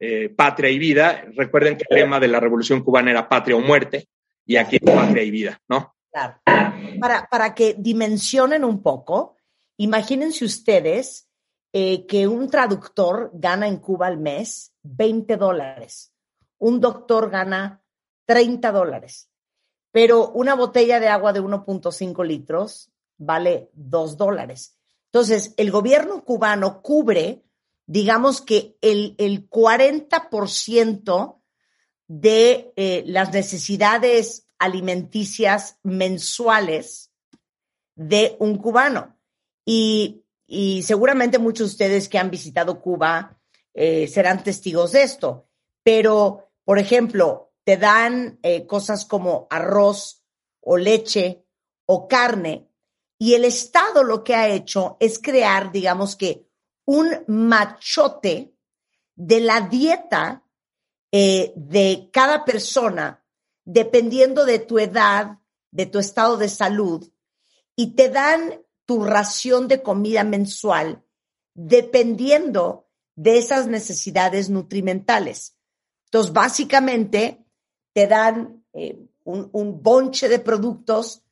eh, 0.00 0.28
Patria 0.28 0.70
y 0.70 0.78
Vida. 0.78 1.24
Recuerden 1.36 1.76
que 1.76 1.84
el 1.88 1.98
tema 1.98 2.18
de 2.18 2.28
la 2.28 2.40
Revolución 2.40 2.82
Cubana 2.82 3.12
era 3.12 3.28
patria 3.28 3.56
o 3.56 3.60
muerte 3.60 4.08
y 4.44 4.56
aquí 4.56 4.78
patria 4.78 5.22
y 5.22 5.30
vida, 5.30 5.60
¿no? 5.68 5.94
Claro. 6.10 6.40
Para, 7.00 7.26
para 7.28 7.54
que 7.54 7.74
dimensionen 7.78 8.64
un 8.64 8.82
poco, 8.82 9.36
imagínense 9.78 10.44
ustedes 10.44 11.28
eh, 11.72 12.06
que 12.06 12.28
un 12.28 12.50
traductor 12.50 13.30
gana 13.32 13.66
en 13.66 13.78
Cuba 13.78 14.06
al 14.06 14.18
mes 14.18 14.74
20 14.82 15.36
dólares, 15.38 16.12
un 16.58 16.80
doctor 16.80 17.30
gana 17.30 17.82
30 18.26 18.72
dólares, 18.72 19.30
pero 19.90 20.30
una 20.32 20.54
botella 20.54 21.00
de 21.00 21.08
agua 21.08 21.32
de 21.32 21.40
1.5 21.40 22.26
litros 22.26 22.92
vale 23.16 23.70
2 23.72 24.16
dólares. 24.16 24.76
Entonces, 25.06 25.54
el 25.56 25.70
gobierno 25.70 26.24
cubano 26.24 26.82
cubre, 26.82 27.42
digamos 27.86 28.40
que 28.40 28.76
el, 28.80 29.14
el 29.18 29.48
40% 29.48 31.41
de 32.08 32.72
eh, 32.76 33.04
las 33.06 33.32
necesidades 33.32 34.46
alimenticias 34.58 35.78
mensuales 35.82 37.10
de 37.94 38.36
un 38.38 38.58
cubano. 38.58 39.18
Y, 39.64 40.18
seguramente 40.84 41.38
muchos 41.38 41.68
de 41.68 41.72
ustedes 41.72 42.08
que 42.08 42.18
han 42.18 42.30
visitado 42.30 42.80
Cuba 42.82 43.40
eh, 43.72 44.06
serán 44.06 44.44
testigos 44.44 44.92
de 44.92 45.02
esto. 45.02 45.48
Pero, 45.82 46.50
por 46.64 46.78
ejemplo, 46.78 47.52
te 47.64 47.78
dan 47.78 48.38
eh, 48.42 48.66
cosas 48.66 49.06
como 49.06 49.46
arroz 49.50 50.22
o 50.60 50.76
leche 50.76 51.46
o 51.86 52.06
carne 52.06 52.68
y 53.22 53.34
el 53.34 53.44
Estado 53.44 54.02
lo 54.02 54.24
que 54.24 54.34
ha 54.34 54.48
hecho 54.48 54.96
es 54.98 55.20
crear, 55.20 55.70
digamos 55.70 56.16
que, 56.16 56.44
un 56.84 57.22
machote 57.28 58.52
de 59.14 59.38
la 59.38 59.60
dieta 59.60 60.42
eh, 61.14 61.52
de 61.56 62.08
cada 62.10 62.46
persona, 62.46 63.22
dependiendo 63.66 64.46
de 64.46 64.58
tu 64.58 64.78
edad, 64.78 65.40
de 65.70 65.84
tu 65.84 65.98
estado 65.98 66.38
de 66.38 66.48
salud, 66.48 67.06
y 67.76 67.94
te 67.94 68.08
dan 68.08 68.62
tu 68.86 69.04
ración 69.04 69.68
de 69.68 69.82
comida 69.82 70.24
mensual 70.24 71.04
dependiendo 71.54 72.88
de 73.14 73.36
esas 73.36 73.66
necesidades 73.66 74.48
nutrimentales. 74.48 75.54
Entonces, 76.06 76.32
básicamente, 76.32 77.44
te 77.92 78.06
dan 78.06 78.64
eh, 78.72 78.98
un, 79.24 79.82
bonche 79.82 80.30
de 80.30 80.38
productos, 80.38 81.22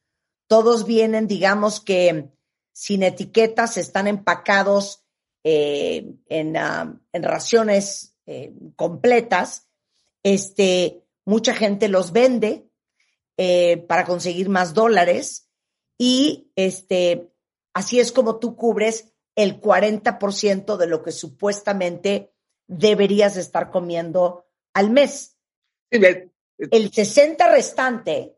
todos 0.47 0.85
vienen, 0.85 1.27
digamos 1.27 1.81
que 1.81 2.29
sin 2.73 3.03
etiquetas, 3.03 3.79
están 3.79 4.09
empacados 4.09 5.07
eh, 5.43 6.07
en, 6.27 6.57
ah, 6.59 7.01
en, 7.12 7.23
raciones 7.23 8.14
completas 8.77 9.69
este, 10.22 11.02
mucha 11.24 11.54
gente 11.54 11.88
los 11.88 12.12
vende 12.12 12.68
eh, 13.37 13.78
para 13.88 14.04
conseguir 14.04 14.48
más 14.48 14.74
dólares 14.74 15.48
y 15.98 16.50
este, 16.56 17.30
así 17.74 18.00
es 18.00 18.12
como 18.12 18.38
tú 18.38 18.56
cubres 18.56 19.12
el 19.37 19.61
40% 19.61 20.76
de 20.76 20.87
lo 20.87 21.02
que 21.02 21.12
supuestamente 21.12 22.33
deberías 22.66 23.37
estar 23.37 23.70
comiendo 23.70 24.46
al 24.74 24.90
mes. 24.90 25.37
El 25.90 26.92
60 26.92 27.50
restante 27.50 28.37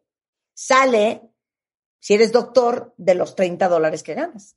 sale, 0.55 1.23
si 2.01 2.15
eres 2.15 2.33
doctor, 2.33 2.95
de 2.97 3.15
los 3.15 3.35
30 3.35 3.69
dólares 3.69 4.03
que 4.03 4.15
ganas. 4.15 4.57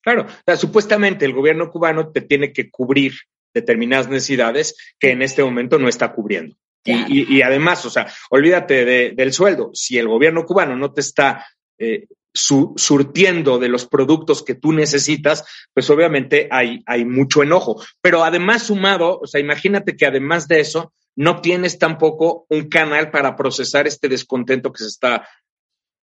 Claro, 0.00 0.26
supuestamente 0.56 1.24
el 1.24 1.32
gobierno 1.32 1.70
cubano 1.70 2.12
te 2.12 2.20
tiene 2.20 2.52
que 2.52 2.70
cubrir 2.70 3.14
determinadas 3.54 4.08
necesidades 4.08 4.76
que 4.98 5.12
en 5.12 5.22
este 5.22 5.42
momento 5.42 5.78
no 5.78 5.88
está 5.88 6.12
cubriendo. 6.12 6.56
Y, 6.86 7.40
además, 7.40 7.84
o 7.86 7.90
sea, 7.90 8.12
olvídate 8.28 8.84
del 9.14 9.32
sueldo. 9.32 9.70
Si 9.72 9.96
el 9.96 10.06
gobierno 10.06 10.44
cubano 10.44 10.76
no 10.76 10.92
te 10.92 11.00
está 11.00 11.46
eh, 11.78 12.06
surtiendo 12.34 13.58
de 13.58 13.68
los 13.68 13.86
productos 13.86 14.42
que 14.42 14.54
tú 14.54 14.72
necesitas, 14.72 15.44
pues 15.72 15.88
obviamente 15.88 16.48
hay, 16.50 16.82
hay 16.84 17.06
mucho 17.06 17.42
enojo. 17.42 17.82
Pero 18.02 18.22
además 18.22 18.64
sumado, 18.64 19.18
o 19.20 19.26
sea, 19.26 19.40
imagínate 19.40 19.96
que 19.96 20.04
además 20.04 20.46
de 20.46 20.60
eso, 20.60 20.92
no 21.16 21.40
tienes 21.40 21.78
tampoco 21.78 22.44
un 22.50 22.68
canal 22.68 23.10
para 23.10 23.36
procesar 23.36 23.86
este 23.86 24.08
descontento 24.08 24.72
que 24.72 24.82
se 24.82 24.88
está, 24.88 25.28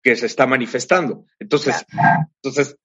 que 0.02 0.16
se 0.16 0.26
está 0.26 0.46
manifestando. 0.46 1.24
Entonces, 1.38 1.87
entonces 2.42 2.76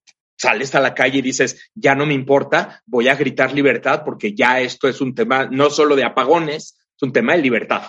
sales 0.42 0.74
a 0.74 0.80
la 0.80 0.94
calle 0.94 1.20
y 1.20 1.22
dices, 1.22 1.72
ya 1.76 1.94
no 1.94 2.06
me 2.06 2.14
importa, 2.14 2.82
voy 2.86 3.08
a 3.08 3.16
gritar 3.16 3.54
libertad 3.54 4.02
porque 4.04 4.34
ya 4.34 4.60
esto 4.60 4.88
es 4.88 5.00
un 5.00 5.14
tema 5.14 5.46
no 5.46 5.70
solo 5.70 5.96
de 5.96 6.04
apagones, 6.04 6.76
es 6.96 7.02
un 7.02 7.14
tema 7.14 7.34
de 7.34 7.44
libertad. 7.44 7.84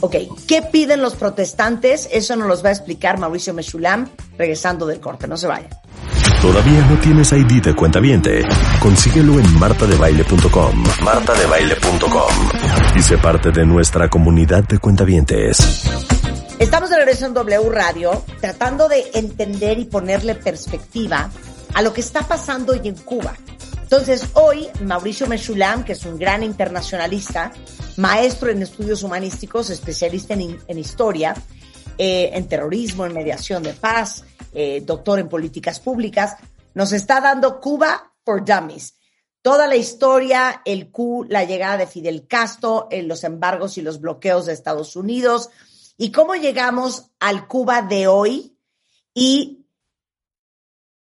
Ok, 0.00 0.14
¿qué 0.46 0.62
piden 0.62 1.02
los 1.02 1.16
protestantes? 1.16 2.08
Eso 2.12 2.36
nos 2.36 2.46
los 2.46 2.64
va 2.64 2.68
a 2.68 2.72
explicar 2.72 3.18
Mauricio 3.18 3.52
Mechulam 3.52 4.08
regresando 4.38 4.86
del 4.86 5.00
corte, 5.00 5.26
no 5.26 5.36
se 5.36 5.48
vayan. 5.48 5.70
¿Todavía 6.40 6.86
no 6.86 6.96
tienes 7.00 7.32
ID 7.32 7.62
de 7.64 7.74
cuenta 7.74 7.98
viente? 7.98 8.42
Consíguelo 8.78 9.40
en 9.40 9.58
martadebaile.com. 9.58 10.84
martadebaile.com. 11.02 12.32
Y 12.96 13.02
sé 13.02 13.18
parte 13.18 13.50
de 13.50 13.66
nuestra 13.66 14.08
comunidad 14.08 14.62
de 14.68 14.78
cuentavientes. 14.78 15.84
Estamos 16.60 16.90
de 16.90 16.96
regreso 16.96 17.26
en 17.26 17.34
W 17.34 17.70
Radio, 17.70 18.22
tratando 18.40 18.88
de 18.88 19.04
entender 19.14 19.80
y 19.80 19.84
ponerle 19.84 20.36
perspectiva 20.36 21.28
a 21.74 21.82
lo 21.82 21.92
que 21.92 22.00
está 22.00 22.26
pasando 22.26 22.72
hoy 22.72 22.80
en 22.84 22.94
Cuba. 22.94 23.34
Entonces, 23.82 24.28
hoy 24.34 24.68
Mauricio 24.82 25.26
Mechulam, 25.26 25.84
que 25.84 25.92
es 25.92 26.04
un 26.04 26.18
gran 26.18 26.42
internacionalista, 26.42 27.52
maestro 27.96 28.50
en 28.50 28.62
estudios 28.62 29.02
humanísticos, 29.02 29.70
especialista 29.70 30.34
en, 30.34 30.78
historia, 30.78 31.34
eh, 31.96 32.30
en 32.34 32.46
terrorismo, 32.48 33.06
en 33.06 33.14
mediación 33.14 33.62
de 33.62 33.72
paz, 33.72 34.24
eh, 34.52 34.82
doctor 34.84 35.18
en 35.18 35.28
políticas 35.28 35.80
públicas, 35.80 36.36
nos 36.74 36.92
está 36.92 37.20
dando 37.20 37.60
Cuba 37.60 38.12
for 38.24 38.44
Dummies. 38.44 38.94
Toda 39.40 39.66
la 39.66 39.76
historia, 39.76 40.60
el 40.64 40.90
Q, 40.90 41.24
la 41.28 41.44
llegada 41.44 41.78
de 41.78 41.86
Fidel 41.86 42.26
Castro, 42.26 42.88
en 42.90 43.08
los 43.08 43.24
embargos 43.24 43.78
y 43.78 43.82
los 43.82 44.00
bloqueos 44.00 44.46
de 44.46 44.52
Estados 44.52 44.96
Unidos, 44.96 45.48
y 45.96 46.12
cómo 46.12 46.34
llegamos 46.34 47.10
al 47.20 47.48
Cuba 47.48 47.82
de 47.82 48.06
hoy 48.06 48.56
y 49.14 49.57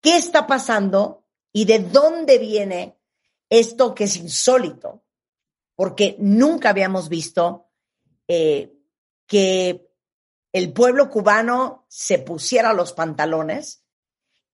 qué 0.06 0.16
está 0.16 0.46
pasando 0.46 1.24
y 1.52 1.64
de 1.64 1.80
dónde 1.80 2.38
viene 2.38 2.96
esto 3.50 3.92
que 3.92 4.04
es 4.04 4.16
insólito, 4.16 5.02
porque 5.74 6.14
nunca 6.20 6.68
habíamos 6.70 7.08
visto 7.08 7.72
eh, 8.28 8.72
que 9.26 9.90
el 10.52 10.72
pueblo 10.72 11.10
cubano 11.10 11.86
se 11.88 12.20
pusiera 12.20 12.72
los 12.72 12.92
pantalones 12.92 13.84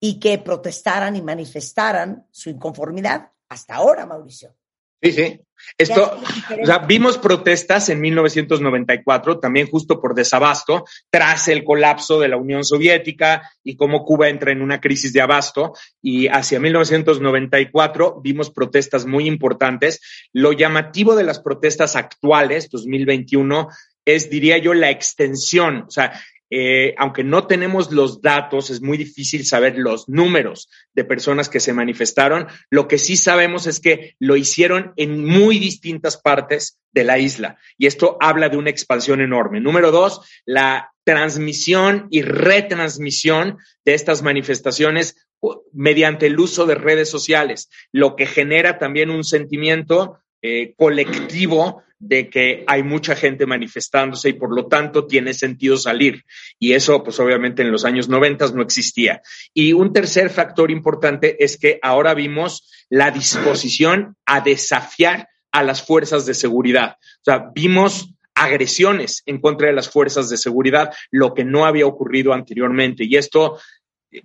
y 0.00 0.18
que 0.18 0.38
protestaran 0.38 1.16
y 1.16 1.20
manifestaran 1.20 2.26
su 2.30 2.48
inconformidad 2.48 3.32
hasta 3.50 3.74
ahora, 3.74 4.06
Mauricio. 4.06 4.56
Sí, 5.02 5.12
sí. 5.12 5.40
Esto, 5.78 6.20
o 6.62 6.66
sea, 6.66 6.78
vimos 6.78 7.18
protestas 7.18 7.88
en 7.88 8.00
1994, 8.00 9.38
también 9.38 9.68
justo 9.68 10.00
por 10.00 10.14
desabasto, 10.14 10.84
tras 11.10 11.48
el 11.48 11.64
colapso 11.64 12.20
de 12.20 12.28
la 12.28 12.36
Unión 12.36 12.64
Soviética 12.64 13.50
y 13.64 13.76
cómo 13.76 14.04
Cuba 14.04 14.28
entra 14.28 14.52
en 14.52 14.60
una 14.60 14.80
crisis 14.80 15.12
de 15.12 15.20
abasto. 15.20 15.72
Y 16.02 16.28
hacia 16.28 16.60
1994 16.60 18.20
vimos 18.22 18.50
protestas 18.50 19.06
muy 19.06 19.26
importantes. 19.26 20.00
Lo 20.32 20.52
llamativo 20.52 21.16
de 21.16 21.24
las 21.24 21.40
protestas 21.40 21.96
actuales, 21.96 22.68
2021, 22.70 23.68
es, 24.04 24.30
diría 24.30 24.58
yo, 24.58 24.74
la 24.74 24.90
extensión. 24.90 25.84
O 25.88 25.90
sea, 25.90 26.12
eh, 26.54 26.94
aunque 26.98 27.24
no 27.24 27.46
tenemos 27.46 27.90
los 27.92 28.20
datos, 28.20 28.68
es 28.68 28.82
muy 28.82 28.98
difícil 28.98 29.46
saber 29.46 29.78
los 29.78 30.06
números 30.06 30.68
de 30.92 31.02
personas 31.02 31.48
que 31.48 31.60
se 31.60 31.72
manifestaron. 31.72 32.46
Lo 32.68 32.88
que 32.88 32.98
sí 32.98 33.16
sabemos 33.16 33.66
es 33.66 33.80
que 33.80 34.16
lo 34.18 34.36
hicieron 34.36 34.92
en 34.96 35.24
muy 35.24 35.58
distintas 35.58 36.18
partes 36.18 36.78
de 36.92 37.04
la 37.04 37.18
isla. 37.18 37.56
Y 37.78 37.86
esto 37.86 38.18
habla 38.20 38.50
de 38.50 38.58
una 38.58 38.68
expansión 38.68 39.22
enorme. 39.22 39.62
Número 39.62 39.90
dos, 39.92 40.20
la 40.44 40.92
transmisión 41.04 42.08
y 42.10 42.20
retransmisión 42.20 43.56
de 43.86 43.94
estas 43.94 44.20
manifestaciones 44.20 45.26
mediante 45.72 46.26
el 46.26 46.38
uso 46.38 46.66
de 46.66 46.74
redes 46.74 47.08
sociales, 47.08 47.70
lo 47.92 48.14
que 48.14 48.26
genera 48.26 48.78
también 48.78 49.08
un 49.08 49.24
sentimiento 49.24 50.18
eh, 50.42 50.74
colectivo 50.76 51.82
de 52.02 52.28
que 52.28 52.64
hay 52.66 52.82
mucha 52.82 53.14
gente 53.14 53.46
manifestándose 53.46 54.30
y 54.30 54.32
por 54.32 54.52
lo 54.52 54.66
tanto 54.66 55.06
tiene 55.06 55.34
sentido 55.34 55.76
salir. 55.76 56.24
Y 56.58 56.72
eso, 56.72 57.04
pues 57.04 57.20
obviamente 57.20 57.62
en 57.62 57.70
los 57.70 57.84
años 57.84 58.08
90 58.08 58.48
no 58.54 58.62
existía. 58.62 59.22
Y 59.54 59.72
un 59.72 59.92
tercer 59.92 60.28
factor 60.28 60.72
importante 60.72 61.42
es 61.44 61.56
que 61.56 61.78
ahora 61.80 62.14
vimos 62.14 62.68
la 62.90 63.12
disposición 63.12 64.16
a 64.26 64.40
desafiar 64.40 65.28
a 65.52 65.62
las 65.62 65.86
fuerzas 65.86 66.26
de 66.26 66.34
seguridad. 66.34 66.96
O 67.20 67.24
sea, 67.24 67.50
vimos 67.54 68.12
agresiones 68.34 69.22
en 69.26 69.40
contra 69.40 69.68
de 69.68 69.74
las 69.74 69.88
fuerzas 69.88 70.28
de 70.28 70.38
seguridad, 70.38 70.92
lo 71.12 71.34
que 71.34 71.44
no 71.44 71.66
había 71.66 71.86
ocurrido 71.86 72.32
anteriormente. 72.32 73.04
Y 73.04 73.16
esto 73.16 73.60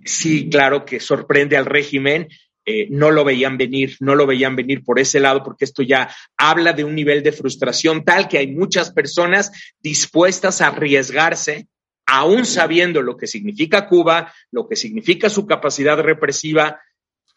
sí, 0.04 0.48
claro 0.50 0.84
que 0.84 1.00
sorprende 1.00 1.56
al 1.56 1.66
régimen 1.66 2.28
eh, 2.70 2.86
no 2.90 3.10
lo 3.10 3.24
veían 3.24 3.56
venir, 3.56 3.96
no 4.00 4.14
lo 4.14 4.26
veían 4.26 4.54
venir 4.54 4.84
por 4.84 4.98
ese 4.98 5.20
lado, 5.20 5.42
porque 5.42 5.64
esto 5.64 5.82
ya 5.82 6.14
habla 6.36 6.74
de 6.74 6.84
un 6.84 6.94
nivel 6.94 7.22
de 7.22 7.32
frustración 7.32 8.04
tal 8.04 8.28
que 8.28 8.36
hay 8.36 8.48
muchas 8.48 8.90
personas 8.90 9.50
dispuestas 9.80 10.60
a 10.60 10.66
arriesgarse, 10.66 11.66
aún 12.04 12.44
sabiendo 12.44 13.00
lo 13.00 13.16
que 13.16 13.26
significa 13.26 13.88
Cuba, 13.88 14.34
lo 14.50 14.68
que 14.68 14.76
significa 14.76 15.30
su 15.30 15.46
capacidad 15.46 15.98
represiva, 15.98 16.78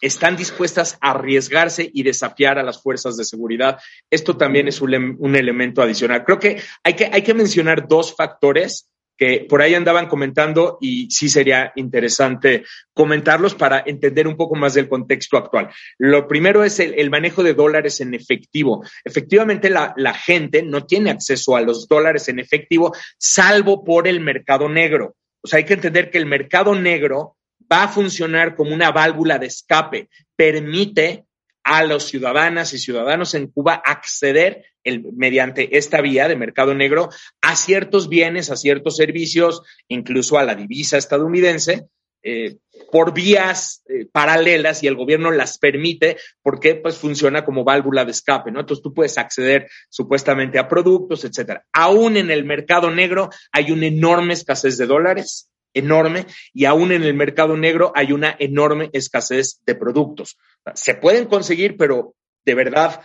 están 0.01 0.35
dispuestas 0.35 0.97
a 0.99 1.11
arriesgarse 1.11 1.89
y 1.93 2.03
desafiar 2.03 2.59
a 2.59 2.63
las 2.63 2.81
fuerzas 2.81 3.15
de 3.15 3.23
seguridad. 3.23 3.79
Esto 4.09 4.35
también 4.35 4.67
es 4.67 4.81
un, 4.81 5.15
un 5.17 5.35
elemento 5.37 5.81
adicional. 5.81 6.25
Creo 6.25 6.39
que 6.39 6.61
hay, 6.83 6.93
que 6.95 7.05
hay 7.05 7.21
que 7.21 7.33
mencionar 7.33 7.87
dos 7.87 8.13
factores 8.17 8.89
que 9.21 9.45
por 9.47 9.61
ahí 9.61 9.75
andaban 9.75 10.07
comentando 10.07 10.79
y 10.81 11.07
sí 11.11 11.29
sería 11.29 11.71
interesante 11.75 12.63
comentarlos 12.91 13.53
para 13.53 13.83
entender 13.85 14.27
un 14.27 14.35
poco 14.35 14.55
más 14.55 14.73
del 14.73 14.89
contexto 14.89 15.37
actual. 15.37 15.69
Lo 15.99 16.27
primero 16.27 16.63
es 16.63 16.79
el, 16.79 17.11
manejo 17.11 17.43
de 17.43 17.53
dólares 17.53 18.01
en 18.01 18.15
efectivo. 18.15 18.83
Efectivamente, 19.05 19.69
la, 19.69 19.93
la 19.95 20.15
gente 20.15 20.63
no 20.63 20.87
tiene 20.87 21.11
acceso 21.11 21.55
a 21.55 21.61
los 21.61 21.87
dólares 21.87 22.29
en 22.29 22.39
efectivo, 22.39 22.95
salvo 23.19 23.83
por 23.83 24.07
el 24.07 24.21
mercado 24.21 24.67
negro. 24.67 25.15
O 25.43 25.47
sea, 25.47 25.57
hay 25.57 25.65
que 25.65 25.75
entender 25.75 26.09
que 26.09 26.17
el 26.17 26.25
mercado 26.25 26.73
negro 26.73 27.37
va 27.71 27.83
a 27.83 27.89
funcionar 27.89 28.55
como 28.55 28.73
una 28.73 28.91
válvula 28.91 29.37
de 29.37 29.45
escape, 29.45 30.09
permite 30.35 31.25
a 31.63 31.83
los 31.83 32.05
ciudadanas 32.05 32.73
y 32.73 32.79
ciudadanos 32.79 33.33
en 33.35 33.47
Cuba 33.47 33.73
acceder 33.73 34.65
mediante 35.13 35.77
esta 35.77 36.01
vía 36.01 36.27
de 36.27 36.35
mercado 36.35 36.73
negro 36.73 37.09
a 37.41 37.55
ciertos 37.55 38.09
bienes, 38.09 38.49
a 38.49 38.55
ciertos 38.55 38.97
servicios, 38.97 39.61
incluso 39.87 40.37
a 40.37 40.43
la 40.43 40.55
divisa 40.55 40.97
estadounidense, 40.97 41.87
eh, 42.23 42.57
por 42.91 43.13
vías 43.13 43.83
eh, 43.87 44.05
paralelas 44.11 44.83
y 44.83 44.87
el 44.87 44.95
gobierno 44.95 45.31
las 45.31 45.57
permite 45.57 46.17
porque 46.43 46.75
pues 46.75 46.97
funciona 46.97 47.43
como 47.43 47.63
válvula 47.63 48.05
de 48.05 48.11
escape, 48.11 48.51
¿no? 48.51 48.59
Entonces 48.59 48.83
tú 48.83 48.93
puedes 48.93 49.17
acceder 49.17 49.69
supuestamente 49.89 50.59
a 50.59 50.67
productos, 50.67 51.25
etcétera. 51.25 51.65
Aún 51.73 52.17
en 52.17 52.29
el 52.29 52.45
mercado 52.45 52.91
negro 52.91 53.29
hay 53.51 53.71
una 53.71 53.87
enorme 53.87 54.33
escasez 54.33 54.77
de 54.77 54.85
dólares, 54.85 55.50
enorme, 55.73 56.25
y 56.53 56.65
aún 56.65 56.91
en 56.91 57.03
el 57.03 57.13
mercado 57.13 57.55
negro 57.57 57.91
hay 57.95 58.11
una 58.11 58.35
enorme 58.39 58.89
escasez 58.93 59.61
de 59.65 59.75
productos. 59.75 60.37
Se 60.75 60.95
pueden 60.95 61.25
conseguir, 61.25 61.77
pero 61.77 62.15
de 62.45 62.55
verdad 62.55 63.01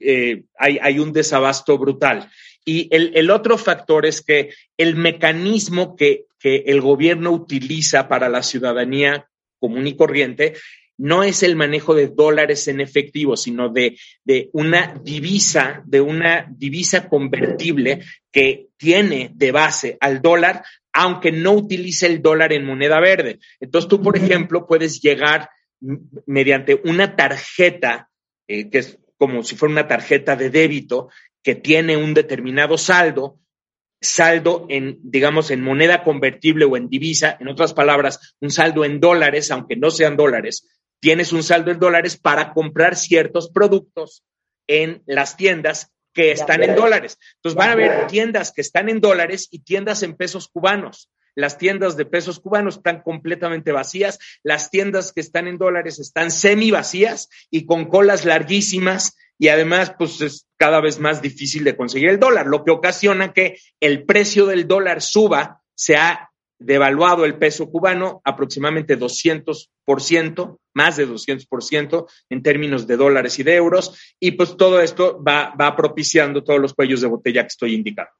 eh, 0.00 0.44
hay, 0.58 0.78
hay, 0.80 0.98
un 0.98 1.12
desabasto 1.12 1.78
brutal. 1.78 2.30
Y 2.64 2.88
el, 2.94 3.12
el, 3.14 3.30
otro 3.30 3.58
factor 3.58 4.06
es 4.06 4.22
que 4.22 4.50
el 4.76 4.96
mecanismo 4.96 5.96
que, 5.96 6.26
que 6.38 6.64
el 6.66 6.80
gobierno 6.80 7.30
utiliza 7.30 8.08
para 8.08 8.28
la 8.28 8.42
ciudadanía 8.42 9.28
común 9.58 9.86
y 9.86 9.96
corriente 9.96 10.54
no 10.98 11.22
es 11.22 11.42
el 11.44 11.54
manejo 11.54 11.94
de 11.94 12.08
dólares 12.08 12.66
en 12.68 12.80
efectivo, 12.80 13.36
sino 13.36 13.68
de, 13.68 13.96
de, 14.24 14.50
una 14.52 15.00
divisa, 15.02 15.82
de 15.86 16.00
una 16.00 16.46
divisa 16.50 17.08
convertible 17.08 18.00
que 18.32 18.66
tiene 18.76 19.30
de 19.32 19.52
base 19.52 19.96
al 20.00 20.20
dólar, 20.20 20.64
aunque 21.00 21.30
no 21.30 21.52
utilice 21.52 22.06
el 22.06 22.20
dólar 22.20 22.52
en 22.52 22.64
moneda 22.64 22.98
verde. 22.98 23.38
Entonces 23.60 23.88
tú, 23.88 24.02
por 24.02 24.16
ejemplo, 24.16 24.66
puedes 24.66 25.00
llegar 25.00 25.48
mediante 26.26 26.80
una 26.84 27.14
tarjeta, 27.14 28.10
eh, 28.48 28.68
que 28.68 28.78
es 28.78 28.98
como 29.16 29.44
si 29.44 29.54
fuera 29.54 29.70
una 29.70 29.86
tarjeta 29.86 30.34
de 30.34 30.50
débito, 30.50 31.08
que 31.40 31.54
tiene 31.54 31.96
un 31.96 32.14
determinado 32.14 32.76
saldo, 32.76 33.38
saldo 34.00 34.66
en, 34.68 34.98
digamos, 35.00 35.52
en 35.52 35.62
moneda 35.62 36.02
convertible 36.02 36.64
o 36.64 36.76
en 36.76 36.88
divisa, 36.88 37.36
en 37.38 37.46
otras 37.46 37.74
palabras, 37.74 38.34
un 38.40 38.50
saldo 38.50 38.84
en 38.84 38.98
dólares, 38.98 39.52
aunque 39.52 39.76
no 39.76 39.92
sean 39.92 40.16
dólares, 40.16 40.66
tienes 40.98 41.32
un 41.32 41.44
saldo 41.44 41.70
en 41.70 41.78
dólares 41.78 42.16
para 42.16 42.52
comprar 42.52 42.96
ciertos 42.96 43.50
productos 43.50 44.24
en 44.66 45.04
las 45.06 45.36
tiendas 45.36 45.92
que 46.12 46.32
están 46.32 46.62
en 46.62 46.74
dólares. 46.74 47.18
Entonces 47.36 47.56
van 47.56 47.70
a 47.70 47.72
haber 47.72 48.06
tiendas 48.06 48.52
que 48.52 48.60
están 48.60 48.88
en 48.88 49.00
dólares 49.00 49.48
y 49.50 49.60
tiendas 49.60 50.02
en 50.02 50.14
pesos 50.16 50.48
cubanos. 50.48 51.10
Las 51.34 51.56
tiendas 51.56 51.96
de 51.96 52.04
pesos 52.04 52.40
cubanos 52.40 52.78
están 52.78 53.02
completamente 53.02 53.70
vacías, 53.70 54.18
las 54.42 54.70
tiendas 54.70 55.12
que 55.12 55.20
están 55.20 55.46
en 55.46 55.56
dólares 55.56 56.00
están 56.00 56.32
semi 56.32 56.72
vacías 56.72 57.28
y 57.48 57.64
con 57.64 57.84
colas 57.84 58.24
larguísimas 58.24 59.16
y 59.38 59.48
además 59.48 59.94
pues 59.96 60.20
es 60.20 60.48
cada 60.56 60.80
vez 60.80 60.98
más 60.98 61.22
difícil 61.22 61.62
de 61.62 61.76
conseguir 61.76 62.08
el 62.08 62.18
dólar, 62.18 62.46
lo 62.46 62.64
que 62.64 62.72
ocasiona 62.72 63.32
que 63.32 63.58
el 63.78 64.04
precio 64.04 64.46
del 64.46 64.66
dólar 64.66 65.00
suba, 65.00 65.62
se 65.76 65.96
ha 65.96 66.27
devaluado 66.58 67.24
el 67.24 67.38
peso 67.38 67.70
cubano 67.70 68.20
aproximadamente 68.24 68.98
200%, 68.98 70.58
más 70.74 70.96
de 70.96 71.08
200% 71.08 72.06
en 72.30 72.42
términos 72.42 72.86
de 72.86 72.96
dólares 72.96 73.38
y 73.38 73.42
de 73.42 73.54
euros, 73.54 74.14
y 74.20 74.32
pues 74.32 74.56
todo 74.56 74.80
esto 74.80 75.22
va, 75.22 75.54
va 75.60 75.76
propiciando 75.76 76.42
todos 76.42 76.60
los 76.60 76.74
cuellos 76.74 77.00
de 77.00 77.06
botella 77.06 77.42
que 77.42 77.48
estoy 77.48 77.74
indicando. 77.74 78.10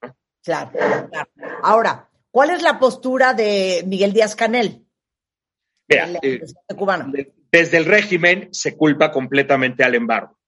Claro, 0.43 0.71
claro. 1.11 1.31
Ahora, 1.63 2.09
¿cuál 2.31 2.51
es 2.51 2.63
la 2.63 2.79
postura 2.79 3.35
de 3.35 3.83
Miguel 3.87 4.13
Díaz 4.13 4.35
Canel? 4.37 4.85
Mira, 5.89 6.09
eh, 6.23 6.41
cubano? 6.77 7.13
Desde 7.51 7.79
el 7.79 7.87
régimen 7.87 8.49
se 8.53 8.77
culpa 8.77 9.11
completamente 9.11 9.83
al 9.85 9.95
embargo. 9.95 10.39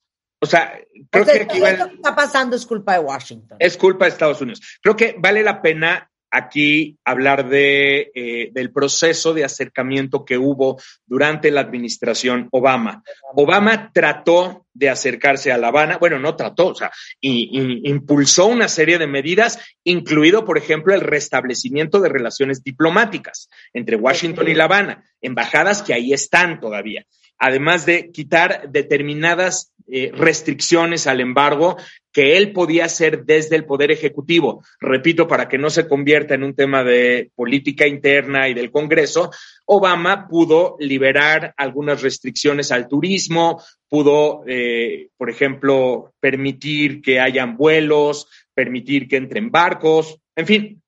O 0.43 0.47
sea, 0.47 0.79
creo 1.11 1.25
que 1.25 1.43
aquí 1.43 1.59
lo 1.59 1.89
que 1.89 1.95
está 1.97 2.17
pasando 2.17 2.57
es 2.57 2.65
culpa 2.65 2.95
de 2.95 3.01
Washington. 3.01 3.59
Es 3.61 3.77
culpa 3.77 4.07
de 4.07 4.13
Estados 4.13 4.41
Unidos. 4.41 4.79
Creo 4.83 4.97
que 4.97 5.15
vale 5.19 5.43
la 5.43 5.61
pena 5.61 6.10
aquí 6.31 6.99
hablar 7.05 7.49
de, 7.49 8.11
eh, 8.15 8.51
del 8.53 8.73
proceso 8.73 9.35
de 9.35 9.45
acercamiento 9.45 10.25
que 10.25 10.39
hubo 10.39 10.81
durante 11.07 11.51
la 11.51 11.61
administración 11.61 12.49
Obama. 12.53 13.03
Obama 13.35 13.91
trató 13.93 14.67
de 14.73 14.89
acercarse 14.89 15.53
a 15.53 15.59
La 15.59 15.69
Habana, 15.69 15.99
bueno, 15.99 16.19
no 16.19 16.37
trató, 16.37 16.69
o 16.69 16.75
sea, 16.75 16.91
impulsó 17.21 18.47
una 18.47 18.69
serie 18.69 18.99
de 18.99 19.07
medidas, 19.07 19.59
incluido, 19.85 20.45
por 20.45 20.59
ejemplo, 20.59 20.95
el 20.95 21.01
restablecimiento 21.01 22.01
de 22.01 22.09
relaciones 22.09 22.63
diplomáticas 22.63 23.49
entre 23.73 23.97
Washington 23.97 24.49
y 24.49 24.55
La 24.55 24.65
Habana, 24.65 25.05
embajadas 25.21 25.83
que 25.83 25.95
ahí 25.95 26.13
están 26.13 26.61
todavía 26.61 27.05
además 27.41 27.87
de 27.87 28.13
quitar 28.13 28.71
determinadas 28.71 29.73
eh, 29.93 30.13
restricciones 30.15 31.09
al 31.09 31.21
embargo 31.21 31.77
que 32.13 32.37
él 32.37 32.53
podía 32.53 32.85
hacer 32.85 33.25
desde 33.25 33.57
el 33.57 33.65
Poder 33.65 33.91
Ejecutivo. 33.91 34.63
Repito, 34.79 35.27
para 35.27 35.49
que 35.49 35.59
no 35.59 35.71
se 35.71 35.89
convierta 35.89 36.35
en 36.35 36.45
un 36.45 36.55
tema 36.55 36.85
de 36.85 37.33
política 37.35 37.89
interna 37.89 38.49
y 38.49 38.55
del 38.55 38.71
Congreso, 38.71 39.31
Obama 39.65 40.29
pudo 40.29 40.77
liberar 40.79 41.55
algunas 41.57 42.03
restricciones 42.03 42.71
al 42.71 42.87
turismo, 42.87 43.61
pudo, 43.89 44.45
eh, 44.47 45.09
por 45.17 45.31
ejemplo, 45.31 46.15
permitir 46.21 47.01
que 47.01 47.19
hayan 47.19 47.57
vuelos, 47.57 48.29
permitir 48.55 49.09
que 49.09 49.17
entren 49.17 49.51
barcos, 49.51 50.21
en 50.37 50.47
fin, 50.47 50.83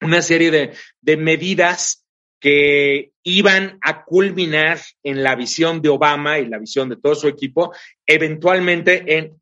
una 0.00 0.22
serie 0.22 0.50
de, 0.50 0.72
de 1.00 1.16
medidas 1.16 2.05
que 2.40 3.12
iban 3.22 3.78
a 3.82 4.04
culminar 4.04 4.78
en 5.02 5.22
la 5.22 5.34
visión 5.34 5.82
de 5.82 5.88
Obama 5.88 6.38
y 6.38 6.46
la 6.46 6.58
visión 6.58 6.88
de 6.88 6.96
todo 6.96 7.14
su 7.14 7.28
equipo, 7.28 7.72
eventualmente 8.06 9.16
en 9.16 9.40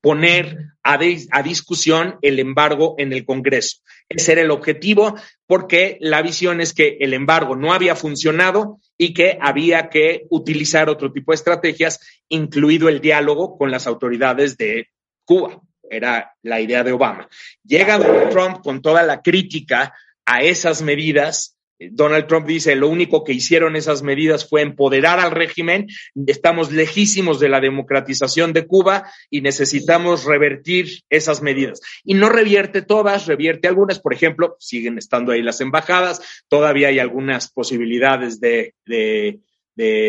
poner 0.00 0.74
a, 0.84 1.42
discusión 1.42 2.18
el 2.22 2.38
embargo 2.38 2.94
en 2.98 3.12
el 3.12 3.24
Congreso. 3.24 3.78
Ese 4.08 4.32
era 4.32 4.42
el 4.42 4.52
objetivo 4.52 5.16
porque 5.46 5.98
la 6.00 6.22
visión 6.22 6.60
es 6.60 6.74
que 6.74 6.98
el 7.00 7.12
embargo 7.12 7.56
no 7.56 7.72
había 7.72 7.96
funcionado 7.96 8.78
y 8.96 9.12
que 9.12 9.36
había 9.40 9.88
que 9.88 10.26
utilizar 10.30 10.88
otro 10.88 11.12
tipo 11.12 11.32
de 11.32 11.36
estrategias, 11.36 11.98
incluido 12.28 12.88
el 12.88 13.00
diálogo 13.00 13.58
con 13.58 13.70
las 13.72 13.88
autoridades 13.88 14.56
de 14.56 14.88
Cuba. 15.24 15.60
Era 15.88 16.32
la 16.42 16.60
idea 16.60 16.84
de 16.84 16.92
Obama. 16.92 17.28
Llega 17.64 17.98
Donald 17.98 18.30
Trump 18.30 18.62
con 18.62 18.82
toda 18.82 19.02
la 19.02 19.22
crítica 19.22 19.92
a 20.24 20.42
esas 20.42 20.82
medidas 20.82 21.55
Donald 21.78 22.26
Trump 22.26 22.46
dice, 22.46 22.74
lo 22.74 22.88
único 22.88 23.22
que 23.22 23.32
hicieron 23.32 23.76
esas 23.76 24.02
medidas 24.02 24.48
fue 24.48 24.62
empoderar 24.62 25.20
al 25.20 25.30
régimen, 25.30 25.88
estamos 26.26 26.72
lejísimos 26.72 27.38
de 27.38 27.50
la 27.50 27.60
democratización 27.60 28.52
de 28.52 28.66
Cuba 28.66 29.10
y 29.30 29.42
necesitamos 29.42 30.24
revertir 30.24 31.02
esas 31.10 31.42
medidas. 31.42 31.80
Y 32.02 32.14
no 32.14 32.28
revierte 32.28 32.82
todas, 32.82 33.26
revierte 33.26 33.68
algunas, 33.68 33.98
por 34.00 34.14
ejemplo, 34.14 34.56
siguen 34.58 34.96
estando 34.96 35.32
ahí 35.32 35.42
las 35.42 35.60
embajadas, 35.60 36.22
todavía 36.48 36.88
hay 36.88 36.98
algunas 36.98 37.50
posibilidades 37.50 38.40
de, 38.40 38.74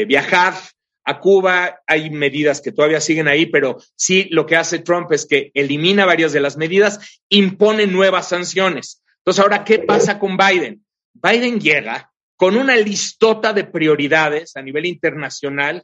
viajar 0.08 0.54
a 1.04 1.20
Cuba, 1.20 1.82
hay 1.86 2.10
medidas 2.10 2.62
que 2.62 2.72
todavía 2.72 3.02
siguen 3.02 3.28
ahí, 3.28 3.46
pero 3.46 3.78
sí 3.96 4.28
lo 4.32 4.46
que 4.46 4.56
hace 4.56 4.80
Trump 4.80 5.12
es 5.12 5.26
que 5.26 5.52
elimina 5.54 6.06
varias 6.06 6.32
de 6.32 6.40
las 6.40 6.56
medidas, 6.56 7.22
impone 7.30 7.88
nuevas 7.88 8.30
sanciones. 8.30 9.04
Entonces, 9.20 9.44
ahora, 9.44 9.66
¿qué 9.66 9.80
pasa 9.80 10.20
con 10.20 10.38
Biden? 10.38 10.86
Biden 11.22 11.60
llega 11.60 12.12
con 12.36 12.56
una 12.56 12.76
listota 12.76 13.54
de 13.54 13.64
prioridades 13.64 14.56
a 14.56 14.62
nivel 14.62 14.86
internacional 14.86 15.84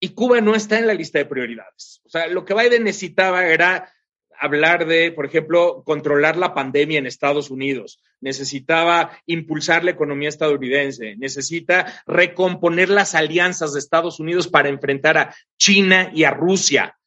y 0.00 0.10
Cuba 0.10 0.40
no 0.40 0.54
está 0.54 0.78
en 0.78 0.86
la 0.86 0.94
lista 0.94 1.18
de 1.18 1.26
prioridades. 1.26 2.00
O 2.04 2.08
sea, 2.08 2.26
lo 2.26 2.44
que 2.44 2.54
Biden 2.54 2.84
necesitaba 2.84 3.46
era 3.46 3.90
hablar 4.38 4.86
de, 4.86 5.12
por 5.12 5.26
ejemplo, 5.26 5.82
controlar 5.84 6.36
la 6.36 6.54
pandemia 6.54 6.98
en 6.98 7.06
Estados 7.06 7.50
Unidos, 7.50 8.00
necesitaba 8.20 9.18
impulsar 9.26 9.84
la 9.84 9.92
economía 9.92 10.28
estadounidense, 10.28 11.16
necesita 11.16 12.02
recomponer 12.06 12.88
las 12.90 13.14
alianzas 13.14 13.72
de 13.72 13.78
Estados 13.78 14.20
Unidos 14.20 14.48
para 14.48 14.68
enfrentar 14.68 15.18
a 15.18 15.34
China 15.56 16.10
y 16.12 16.24
a 16.24 16.30
Rusia. 16.30 16.98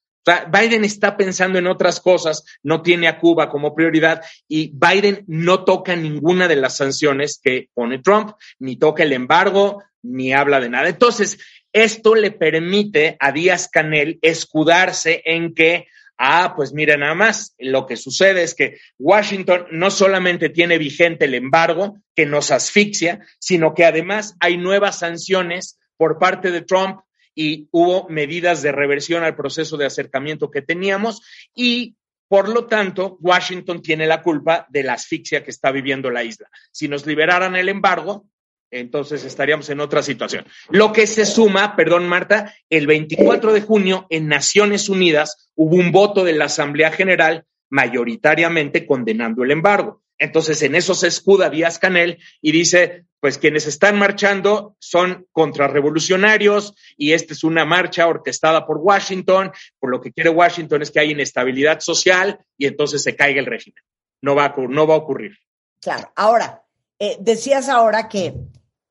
Biden 0.52 0.84
está 0.84 1.16
pensando 1.18 1.60
en 1.60 1.68
otras 1.68 2.00
cosas, 2.00 2.44
no 2.64 2.82
tiene 2.82 3.08
a 3.08 3.20
Cuba 3.20 3.50
como 3.50 3.74
prioridad 3.74 4.22
y 4.48 4.74
Biden 4.74 5.24
no 5.28 5.64
toca 5.64 5.96
ninguna 5.96 6.48
de 6.48 6.56
las 6.56 6.78
sanciones 6.78 7.40
que 7.42 7.70
pone 7.74 8.00
Trump, 8.00 8.32
ni 8.60 8.78
toca 8.78 9.04
el 9.04 9.14
embargo, 9.14 9.84
ni 10.02 10.34
habla 10.34 10.60
de 10.60 10.70
nada. 10.70 10.90
Entonces, 10.90 11.38
esto 11.74 12.16
le 12.16 12.32
permite 12.32 13.18
a 13.20 13.32
Díaz 13.32 13.70
Canel 13.72 14.20
escudarse 14.22 15.22
en 15.26 15.54
que, 15.54 15.88
ah, 16.18 16.54
pues 16.56 16.74
mira 16.74 16.98
nada 16.98 17.16
más, 17.16 17.54
lo 17.58 17.86
que 17.86 17.98
sucede 17.98 18.44
es 18.44 18.56
que 18.56 18.80
Washington 18.98 19.68
no 19.72 19.92
solamente 19.92 20.50
tiene 20.50 20.78
vigente 20.78 21.26
el 21.26 21.36
embargo 21.36 22.00
que 22.16 22.26
nos 22.26 22.52
asfixia, 22.52 23.20
sino 23.40 23.74
que 23.74 23.86
además 23.86 24.36
hay 24.40 24.58
nuevas 24.58 25.00
sanciones 25.00 25.80
por 25.98 26.20
parte 26.20 26.52
de 26.52 26.62
Trump 26.62 27.00
y 27.38 27.70
hubo 27.72 28.10
medidas 28.10 28.64
de 28.64 28.72
reversión 28.72 29.24
al 29.24 29.36
proceso 29.36 29.78
de 29.78 29.86
acercamiento 29.86 30.50
que 30.50 30.64
teníamos 30.64 31.22
y 31.54 31.96
por 32.28 32.50
lo 32.50 32.66
tanto, 32.66 33.18
Washington 33.22 33.82
tiene 33.82 34.06
la 34.06 34.22
culpa 34.22 34.68
de 34.70 34.84
la 34.84 34.94
asfixia 34.94 35.46
que 35.46 35.52
está 35.52 35.72
viviendo 35.72 36.12
la 36.12 36.26
isla. 36.26 36.50
Si 36.74 36.90
nos 36.90 37.06
liberaran 37.06 37.56
el 37.56 37.70
embargo, 37.70 38.28
entonces 38.70 39.24
estaríamos 39.24 39.70
en 39.70 39.80
otra 39.80 40.02
situación. 40.02 40.46
Lo 40.70 40.92
que 40.92 41.08
se 41.08 41.26
suma, 41.26 41.76
perdón 41.78 42.08
Marta, 42.08 42.54
el 42.70 42.86
24 42.86 43.54
de 43.54 43.62
junio 43.62 44.08
en 44.10 44.28
Naciones 44.28 44.90
Unidas 44.90 45.52
hubo 45.56 45.78
un 45.78 45.94
voto 45.94 46.26
de 46.26 46.34
la 46.34 46.46
Asamblea 46.46 46.92
General 46.92 47.46
mayoritariamente 47.70 48.86
condenando 48.86 49.44
el 49.44 49.52
embargo. 49.52 50.02
Entonces, 50.20 50.62
en 50.64 50.76
eso 50.76 50.96
se 50.96 51.08
escuda 51.08 51.50
Díaz 51.50 51.78
Canel 51.78 52.18
y 52.42 52.52
dice, 52.52 53.06
pues 53.20 53.38
quienes 53.38 53.68
están 53.68 54.00
marchando 54.00 54.76
son 54.80 55.28
contrarrevolucionarios 55.32 56.74
y 56.98 57.14
esta 57.14 57.34
es 57.34 57.44
una 57.44 57.66
marcha 57.66 58.08
orquestada 58.08 58.66
por 58.66 58.78
Washington, 58.78 59.52
por 59.80 59.92
lo 59.92 60.02
que 60.02 60.12
quiere 60.12 60.30
Washington 60.30 60.82
es 60.82 60.92
que 60.92 61.00
haya 61.00 61.12
inestabilidad 61.12 61.80
social 61.82 62.44
y 62.58 62.66
entonces 62.66 63.04
se 63.04 63.16
caiga 63.16 63.40
el 63.40 63.46
régimen. 63.46 63.84
No 64.22 64.34
va 64.34 64.46
a, 64.46 64.56
no 64.58 64.88
va 64.88 64.96
a 64.96 64.98
ocurrir. 64.98 65.38
Claro, 65.80 66.12
ahora, 66.16 66.64
eh, 66.98 67.18
decías 67.20 67.70
ahora 67.70 68.10
que 68.10 68.34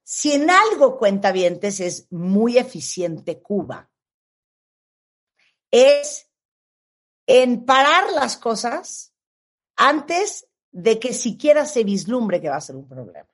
si 0.05 0.33
en 0.33 0.49
algo 0.49 0.97
cuentavientes 0.99 1.81
es 1.81 2.07
muy 2.13 2.59
eficiente 2.59 3.43
Cuba, 3.43 3.91
es 5.73 6.31
en 7.27 7.65
parar 7.65 8.13
las 8.13 8.37
cosas 8.37 9.13
antes 9.75 10.47
de 10.77 10.99
que 10.99 11.15
siquiera 11.15 11.65
se 11.65 11.85
vislumbre 11.85 12.39
que 12.39 12.51
va 12.51 12.57
a 12.57 12.61
ser 12.61 12.77
un 12.77 12.87
problema. 12.87 13.27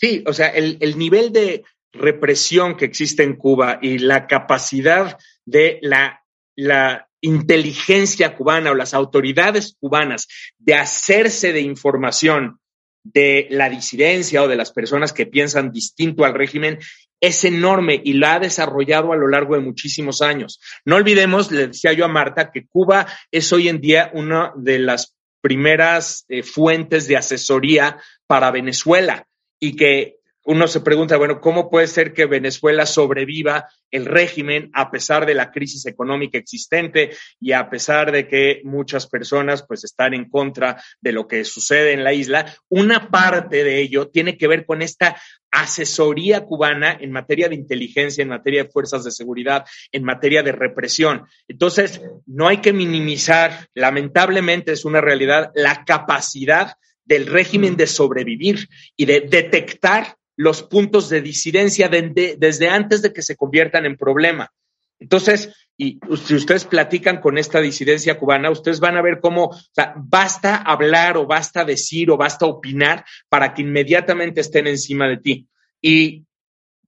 Sí, 0.00 0.22
o 0.24 0.32
sea, 0.32 0.46
el, 0.48 0.96
nivel 0.96 1.32
de 1.32 1.64
represión 1.92 2.76
que 2.76 2.84
existe 2.84 3.24
en 3.24 3.34
Cuba 3.34 3.80
y 3.82 3.98
la 3.98 4.28
capacidad 4.28 5.18
de 5.44 5.80
la, 5.82 6.24
la 6.54 7.08
inteligencia 7.20 8.36
cubana 8.36 8.70
o 8.70 8.74
las 8.74 8.94
autoridades 8.94 9.76
cubanas 9.80 10.28
de 10.56 10.74
hacerse 10.74 11.52
de 11.52 11.62
información 11.62 12.60
de 13.02 13.48
la 13.50 13.68
disidencia 13.68 14.44
o 14.44 14.48
de 14.48 14.56
las 14.56 14.70
personas 14.70 15.12
que 15.12 15.26
piensan 15.26 15.72
distinto 15.72 16.24
al 16.24 16.34
régimen 16.34 16.78
es 17.20 17.44
enorme 17.44 18.00
y 18.04 18.12
la 18.12 18.34
ha 18.34 18.40
desarrollado 18.40 19.12
a 19.12 19.16
lo 19.16 19.26
largo 19.26 19.56
de 19.56 19.60
muchísimos 19.60 20.22
años. 20.22 20.60
No 20.84 20.94
olvidemos, 20.94 21.50
le 21.50 21.68
decía 21.68 21.92
yo 21.92 22.04
a 22.04 22.08
Marta, 22.08 22.52
que 22.52 22.66
Cuba 22.68 23.06
es 23.32 23.52
hoy 23.52 23.68
en 23.68 23.80
día 23.80 24.12
una 24.14 24.52
de 24.56 24.78
las 24.78 25.16
primeras 25.42 26.24
eh, 26.28 26.42
fuentes 26.42 27.06
de 27.06 27.18
asesoría 27.18 27.98
para 28.26 28.50
Venezuela 28.50 29.26
y 29.60 29.76
que 29.76 30.21
uno 30.44 30.66
se 30.66 30.80
pregunta, 30.80 31.16
bueno, 31.16 31.40
¿cómo 31.40 31.70
puede 31.70 31.86
ser 31.86 32.12
que 32.12 32.26
Venezuela 32.26 32.86
sobreviva 32.86 33.68
el 33.90 34.06
régimen 34.06 34.70
a 34.72 34.90
pesar 34.90 35.24
de 35.26 35.34
la 35.34 35.50
crisis 35.50 35.86
económica 35.86 36.38
existente 36.38 37.10
y 37.40 37.52
a 37.52 37.70
pesar 37.70 38.10
de 38.10 38.26
que 38.26 38.60
muchas 38.64 39.06
personas 39.06 39.64
pues 39.66 39.84
están 39.84 40.14
en 40.14 40.28
contra 40.28 40.82
de 41.00 41.12
lo 41.12 41.28
que 41.28 41.44
sucede 41.44 41.92
en 41.92 42.02
la 42.02 42.12
isla? 42.12 42.54
Una 42.68 43.10
parte 43.10 43.62
de 43.62 43.80
ello 43.80 44.08
tiene 44.08 44.36
que 44.36 44.48
ver 44.48 44.66
con 44.66 44.82
esta 44.82 45.20
asesoría 45.52 46.40
cubana 46.40 46.96
en 46.98 47.12
materia 47.12 47.48
de 47.48 47.54
inteligencia, 47.54 48.22
en 48.22 48.28
materia 48.28 48.64
de 48.64 48.70
fuerzas 48.70 49.04
de 49.04 49.10
seguridad, 49.10 49.64
en 49.92 50.02
materia 50.02 50.42
de 50.42 50.52
represión. 50.52 51.26
Entonces, 51.46 52.00
no 52.26 52.48
hay 52.48 52.58
que 52.58 52.72
minimizar, 52.72 53.68
lamentablemente 53.74 54.72
es 54.72 54.84
una 54.84 55.00
realidad, 55.00 55.52
la 55.54 55.84
capacidad 55.84 56.74
del 57.04 57.26
régimen 57.26 57.76
de 57.76 57.86
sobrevivir 57.86 58.68
y 58.96 59.04
de 59.04 59.20
detectar 59.20 60.16
los 60.36 60.62
puntos 60.62 61.08
de 61.08 61.20
disidencia 61.20 61.88
desde 61.88 62.68
antes 62.68 63.02
de 63.02 63.12
que 63.12 63.22
se 63.22 63.36
conviertan 63.36 63.86
en 63.86 63.96
problema. 63.96 64.52
Entonces, 64.98 65.52
y 65.76 65.98
si 66.24 66.34
ustedes 66.34 66.64
platican 66.64 67.20
con 67.20 67.38
esta 67.38 67.60
disidencia 67.60 68.18
cubana, 68.18 68.50
ustedes 68.50 68.78
van 68.78 68.96
a 68.96 69.02
ver 69.02 69.20
cómo 69.20 69.50
basta 69.96 70.56
hablar 70.56 71.16
o 71.16 71.26
basta 71.26 71.64
decir 71.64 72.10
o 72.10 72.16
basta 72.16 72.46
opinar 72.46 73.04
para 73.28 73.52
que 73.52 73.62
inmediatamente 73.62 74.40
estén 74.40 74.68
encima 74.68 75.08
de 75.08 75.16
ti. 75.16 75.48
Y 75.80 76.24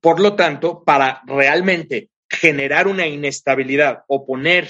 por 0.01 0.21
lo 0.21 0.35
tanto, 0.35 0.85
para 0.85 1.23
realmente 1.27 2.11
generar 2.29 2.87
una 2.87 3.07
inestabilidad 3.07 4.05
o 4.07 4.25
poner 4.25 4.69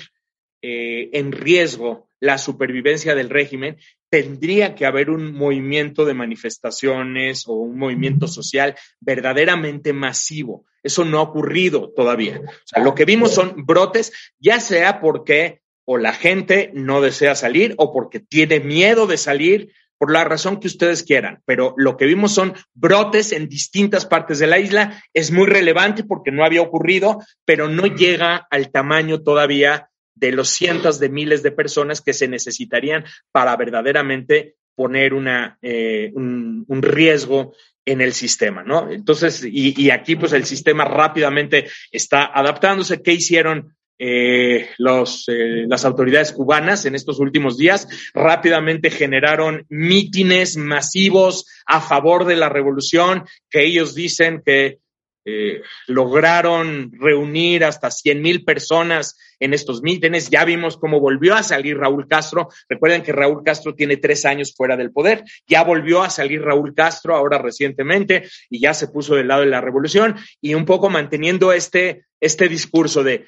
eh, 0.63 1.11
en 1.13 1.33
riesgo 1.33 2.09
la 2.21 2.39
supervivencia 2.39 3.15
del 3.15 3.29
régimen, 3.29 3.77
tendría 4.15 4.77
que 4.77 4.87
haber 4.87 5.11
un 5.11 5.35
movimiento 5.35 6.05
de 6.05 6.15
manifestaciones 6.15 7.49
o 7.49 7.55
un 7.55 7.77
movimiento 7.77 8.29
social 8.29 8.77
verdaderamente 9.01 9.93
masivo. 9.93 10.67
Eso 10.85 11.05
no 11.05 11.19
ha 11.19 11.23
ocurrido 11.23 11.91
todavía. 11.91 12.41
O 12.45 12.63
sea, 12.65 12.85
lo 12.85 12.95
que 12.95 13.07
vimos 13.07 13.35
son 13.35 13.67
brotes, 13.67 14.13
ya 14.39 14.61
sea 14.61 15.01
porque 15.01 15.63
o 15.85 15.99
la 15.99 16.13
gente 16.13 16.71
no 16.75 17.01
desea 17.01 17.35
salir 17.35 17.75
o 17.77 17.93
porque 17.93 18.21
tiene 18.21 18.61
miedo 18.61 19.09
de 19.09 19.17
salir, 19.17 19.73
por 19.99 20.13
la 20.13 20.23
razón 20.23 20.61
que 20.61 20.69
ustedes 20.69 21.03
quieran, 21.03 21.43
pero 21.45 21.75
lo 21.77 21.97
que 21.97 22.05
vimos 22.07 22.33
son 22.33 22.55
brotes 22.73 23.33
en 23.33 23.49
distintas 23.49 24.07
partes 24.07 24.39
de 24.39 24.47
la 24.47 24.59
isla. 24.59 25.03
Es 25.13 25.33
muy 25.33 25.47
relevante 25.47 26.05
porque 26.05 26.31
no 26.31 26.45
había 26.45 26.63
ocurrido, 26.63 27.19
pero 27.45 27.69
no 27.69 27.87
llega 27.87 28.47
al 28.51 28.71
tamaño 28.71 29.23
todavía 29.23 29.89
de 30.15 30.33
los 30.33 30.49
cientos 30.49 30.99
de 31.01 31.09
miles 31.09 31.43
de 31.43 31.53
personas 31.53 32.01
que 32.01 32.13
se 32.13 32.29
necesitarían 32.29 33.05
para 33.33 33.57
verdaderamente 33.57 34.57
poner 34.75 35.15
una, 35.15 35.59
eh, 35.63 36.11
un, 36.15 36.65
riesgo 36.83 37.55
en 37.85 38.01
el 38.01 38.13
sistema, 38.13 38.63
¿no? 38.63 38.91
Entonces, 38.91 39.45
y, 39.45 39.91
aquí 39.91 40.17
pues 40.17 40.33
el 40.33 40.45
sistema 40.45 40.85
rápidamente 40.85 41.69
está 41.93 42.31
adaptándose. 42.33 43.03
¿Qué 43.03 43.13
hicieron 43.13 43.77
eh, 43.99 44.71
los, 44.79 45.29
eh, 45.29 45.67
las 45.69 45.85
autoridades 45.85 46.33
cubanas 46.33 46.85
en 46.85 46.97
estos 46.97 47.21
últimos 47.21 47.57
días 47.57 47.87
rápidamente 48.13 48.91
generaron 48.91 49.67
mítines 49.69 50.57
masivos 50.57 51.47
a 51.65 51.81
favor 51.81 52.25
de 52.25 52.35
la 52.35 52.49
revolución 52.49 53.25
que 53.49 53.65
ellos 53.65 53.95
dicen 53.95 54.43
que 54.45 54.79
eh, 55.25 55.63
lograron 55.87 56.93
reunir 56.93 57.65
hasta 57.65 57.91
100 57.91 58.21
mil 58.21 58.45
personas 58.45 59.19
en 59.41 59.55
estos 59.55 59.83
mítines. 59.83 60.31
Ya 60.31 60.45
vimos 60.45 60.77
cómo 60.77 61.01
volvió 61.01 61.35
a 61.35 61.43
salir 61.43 61.79
Raúl 61.79 62.07
Castro. 62.09 62.49
Recuerden 62.69 63.03
que 63.03 63.13
Raúl 63.13 63.43
Castro 63.43 63.75
tiene 63.75 63.97
tres 63.97 64.25
años 64.25 64.55
fuera 64.55 64.77
del 64.77 64.93
poder. 64.93 65.25
Ya 65.47 65.65
volvió 65.65 66.03
a 66.03 66.11
salir 66.11 66.43
Raúl 66.43 66.75
Castro 66.75 67.15
ahora 67.17 67.39
recientemente 67.39 68.29
y 68.51 68.61
ya 68.61 68.75
se 68.75 68.89
puso 68.89 69.15
del 69.15 69.29
lado 69.29 69.43
de 69.43 69.49
la 69.49 69.61
revolución 69.61 70.17
y 70.41 70.55
un 70.55 70.65
poco 70.65 70.91
manteniendo 70.91 71.53
este, 71.53 72.07
este 72.21 72.49
discurso 72.49 73.03
de 73.03 73.27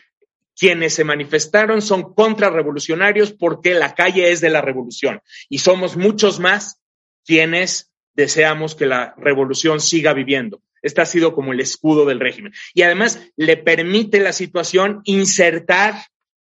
quienes 0.59 0.95
se 0.95 1.05
manifestaron 1.05 1.83
son 1.83 2.15
contrarrevolucionarios 2.15 3.33
porque 3.33 3.75
la 3.75 3.95
calle 3.95 4.31
es 4.33 4.41
de 4.41 4.51
la 4.51 4.63
revolución 4.63 5.21
y 5.51 5.59
somos 5.59 5.97
muchos 5.97 6.41
más 6.41 6.81
quienes 7.25 7.93
deseamos 8.15 8.75
que 8.75 8.87
la 8.87 9.15
revolución 9.19 9.81
siga 9.81 10.15
viviendo. 10.15 10.63
Este 10.83 11.01
ha 11.01 11.07
sido 11.07 11.35
como 11.35 11.53
el 11.53 11.61
escudo 11.61 12.05
del 12.05 12.21
régimen. 12.21 12.53
Y 12.75 12.83
además 12.83 13.21
le 13.37 13.57
permite 13.57 14.21
la 14.21 14.33
situación 14.33 15.01
insertar 15.05 15.95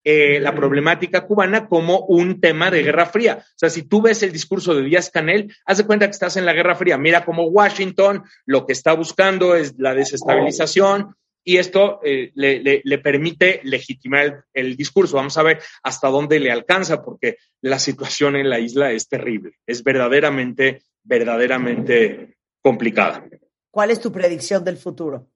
eh, 0.02 0.40
la 0.40 0.54
problemática 0.54 1.26
cubana 1.26 1.68
como 1.68 2.00
un 2.06 2.40
tema 2.40 2.70
de 2.70 2.82
Guerra 2.82 3.06
Fría. 3.06 3.38
O 3.38 3.58
sea, 3.58 3.68
si 3.68 3.82
tú 3.82 4.00
ves 4.00 4.22
el 4.22 4.32
discurso 4.32 4.74
de 4.74 4.82
Díaz 4.82 5.10
Canel, 5.10 5.54
haz 5.66 5.78
de 5.78 5.84
cuenta 5.84 6.06
que 6.06 6.12
estás 6.12 6.36
en 6.36 6.46
la 6.46 6.54
Guerra 6.54 6.74
Fría. 6.74 6.96
Mira 6.96 7.24
cómo 7.24 7.44
Washington 7.44 8.22
lo 8.46 8.64
que 8.64 8.72
está 8.72 8.94
buscando 8.94 9.54
es 9.54 9.74
la 9.76 9.94
desestabilización, 9.94 11.14
y 11.44 11.56
esto 11.56 12.00
eh, 12.04 12.32
le, 12.34 12.98
permite 12.98 13.60
legitimar 13.64 14.44
el, 14.52 14.76
discurso. 14.76 15.16
Vamos 15.16 15.36
a 15.38 15.42
ver 15.42 15.60
hasta 15.82 16.08
dónde 16.08 16.38
le 16.38 16.52
alcanza, 16.52 17.02
porque 17.02 17.38
la 17.62 17.78
situación 17.78 18.36
en 18.36 18.50
la 18.50 18.58
isla 18.58 18.92
es 18.92 19.08
terrible, 19.08 19.54
es 19.66 19.82
verdaderamente, 19.82 20.82
verdaderamente 21.02 22.36
complicada. 22.60 23.26
¿Cuál 23.70 23.90
es 23.90 24.00
tu 24.00 24.10
predicción 24.10 24.64
del 24.64 24.76
futuro? 24.76 25.28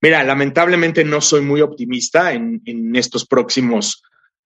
Mira, 0.00 0.22
lamentablemente 0.22 1.04
no 1.04 1.20
soy 1.20 1.40
muy 1.40 1.60
optimista 1.60 2.32
en, 2.32 2.94
estos 2.94 3.26
próximos, 3.26 4.02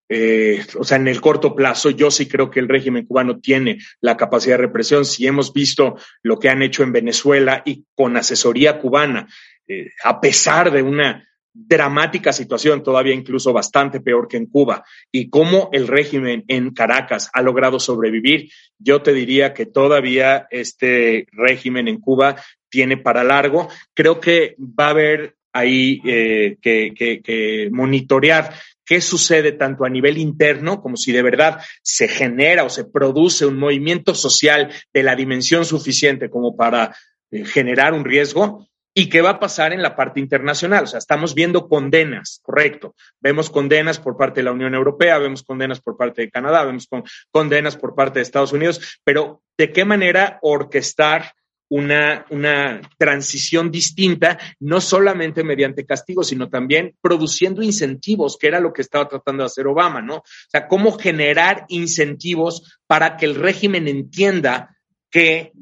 eh, 0.09 0.65
o 0.79 0.85
sea, 0.85 0.97
en 0.97 1.09
el 1.09 1.21
corto 1.21 1.55
plazo. 1.55 1.91
Yo 1.91 2.11
sí 2.11 2.27
creo 2.27 2.51
que 2.51 2.61
el 2.61 2.69
régimen 2.69 3.05
cubano 3.05 3.39
tiene 3.39 3.79
la 4.01 4.17
capacidad 4.17 4.55
de 4.57 4.63
represión. 4.63 5.05
Si 5.05 5.27
hemos 5.27 5.53
visto 5.53 5.97
lo 6.23 6.39
que 6.39 6.49
han 6.49 6.63
hecho 6.63 6.83
en 6.83 6.93
Venezuela 6.93 7.63
y 7.67 7.85
con 7.95 8.17
asesoría 8.17 8.79
cubana, 8.79 9.29
eh, 9.69 9.91
a 10.05 10.21
pesar 10.21 10.71
de 10.71 10.83
una 10.83 11.29
dramática 11.55 12.33
situación, 12.33 12.83
todavía 12.83 13.15
incluso 13.15 13.53
bastante 13.53 14.01
peor 14.01 14.27
que 14.27 14.39
en 14.39 14.47
Cuba, 14.47 14.85
y 15.11 15.29
cómo 15.29 15.69
el 15.73 15.87
régimen 15.87 16.45
en 16.49 16.73
Caracas 16.73 17.31
ha 17.35 17.43
logrado 17.43 17.79
sobrevivir, 17.79 18.51
yo 18.79 19.03
te 19.03 19.13
diría 19.13 19.53
que 19.53 19.67
todavía 19.67 20.47
este 20.51 21.27
régimen 21.33 21.89
en 21.89 22.01
Cuba 22.01 22.37
tiene 22.73 22.97
para 22.97 23.23
largo. 23.23 23.69
Creo 23.95 24.19
que 24.19 24.57
va 24.59 24.87
a 24.87 24.91
haber 24.91 25.37
ahí 25.53 26.01
eh, 26.07 26.57
que, 26.63 27.69
monitorear 27.71 28.55
qué 28.85 29.03
sucede 29.03 29.53
tanto 29.53 29.85
a 29.85 29.91
nivel 29.91 30.17
interno 30.17 30.81
como 30.81 30.97
si 30.97 31.13
de 31.13 31.23
verdad 31.23 31.61
se 31.83 32.09
genera 32.09 32.65
o 32.65 32.71
se 32.71 32.85
produce 32.85 33.45
un 33.45 33.59
movimiento 33.59 34.15
social 34.15 34.73
de 34.93 35.03
la 35.03 35.15
dimensión 35.15 35.67
suficiente 35.67 36.31
como 36.31 36.57
para 36.57 36.97
eh, 37.31 37.45
generar 37.45 37.93
un 37.93 38.05
riesgo 38.05 38.67
¿Y 38.95 39.09
qué 39.09 39.23
va 39.23 39.31
a 39.31 39.41
pasar 39.41 39.73
en 39.73 39.81
la 39.81 39.97
parte 39.97 40.21
internacional? 40.21 40.85
O 40.85 40.87
sea, 40.87 40.99
estamos 40.99 41.35
viendo 41.35 41.67
condenas, 41.67 42.41
correcto. 42.43 42.95
Vemos 43.21 43.49
condenas 43.49 43.99
por 43.99 44.19
parte 44.19 44.41
de 44.41 44.45
la 44.45 44.53
Unión 44.53 44.75
Europea, 44.75 45.17
vemos 45.17 45.43
condenas 45.43 45.81
por 45.81 45.97
parte 45.97 46.21
de 46.23 46.31
Canadá, 46.31 46.63
vemos 46.65 46.87
condenas 47.31 47.79
por 47.79 47.95
parte 47.95 48.19
de 48.19 48.25
Estados 48.25 48.53
Unidos, 48.53 49.01
pero 49.03 49.43
¿de 49.57 49.73
qué 49.73 49.87
manera 49.87 50.39
orquestar 50.43 51.33
una, 51.73 52.27
una 52.29 52.83
transición 52.99 53.71
distinta, 53.71 54.39
no 54.61 54.79
solamente 54.79 55.43
mediante 55.43 55.87
castigo, 55.87 56.23
sino 56.23 56.51
también 56.51 56.95
produciendo 57.01 57.63
incentivos, 57.63 58.37
que 58.39 58.49
era 58.49 58.61
lo 58.61 58.75
que 58.75 58.83
estaba 58.83 59.09
tratando 59.09 59.43
de 59.43 59.47
hacer 59.47 59.67
Obama, 59.67 60.03
¿no? 60.03 60.17
O 60.17 60.25
sea, 60.49 60.69
cómo 60.69 60.93
generar 60.99 61.65
incentivos 61.69 62.79
para 62.87 63.17
que 63.17 63.25
el 63.25 63.37
régimen 63.37 63.89
entienda 63.89 64.77
que 65.11 65.53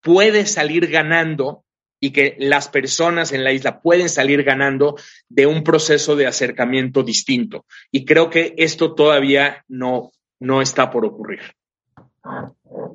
puede 0.00 0.46
salir 0.46 0.86
ganando 0.86 1.64
y 1.98 2.12
que 2.12 2.36
las 2.38 2.68
personas 2.68 3.32
en 3.32 3.42
la 3.42 3.50
isla 3.50 3.80
pueden 3.80 4.08
salir 4.08 4.44
ganando 4.44 4.94
de 5.28 5.46
un 5.46 5.64
proceso 5.64 6.14
de 6.14 6.28
acercamiento 6.28 7.02
distinto. 7.02 7.66
Y 7.90 8.04
creo 8.04 8.30
que 8.30 8.54
esto 8.56 8.94
todavía 8.94 9.64
no, 9.66 10.12
no 10.38 10.62
está 10.62 10.92
por 10.92 11.04
ocurrir. 11.04 11.40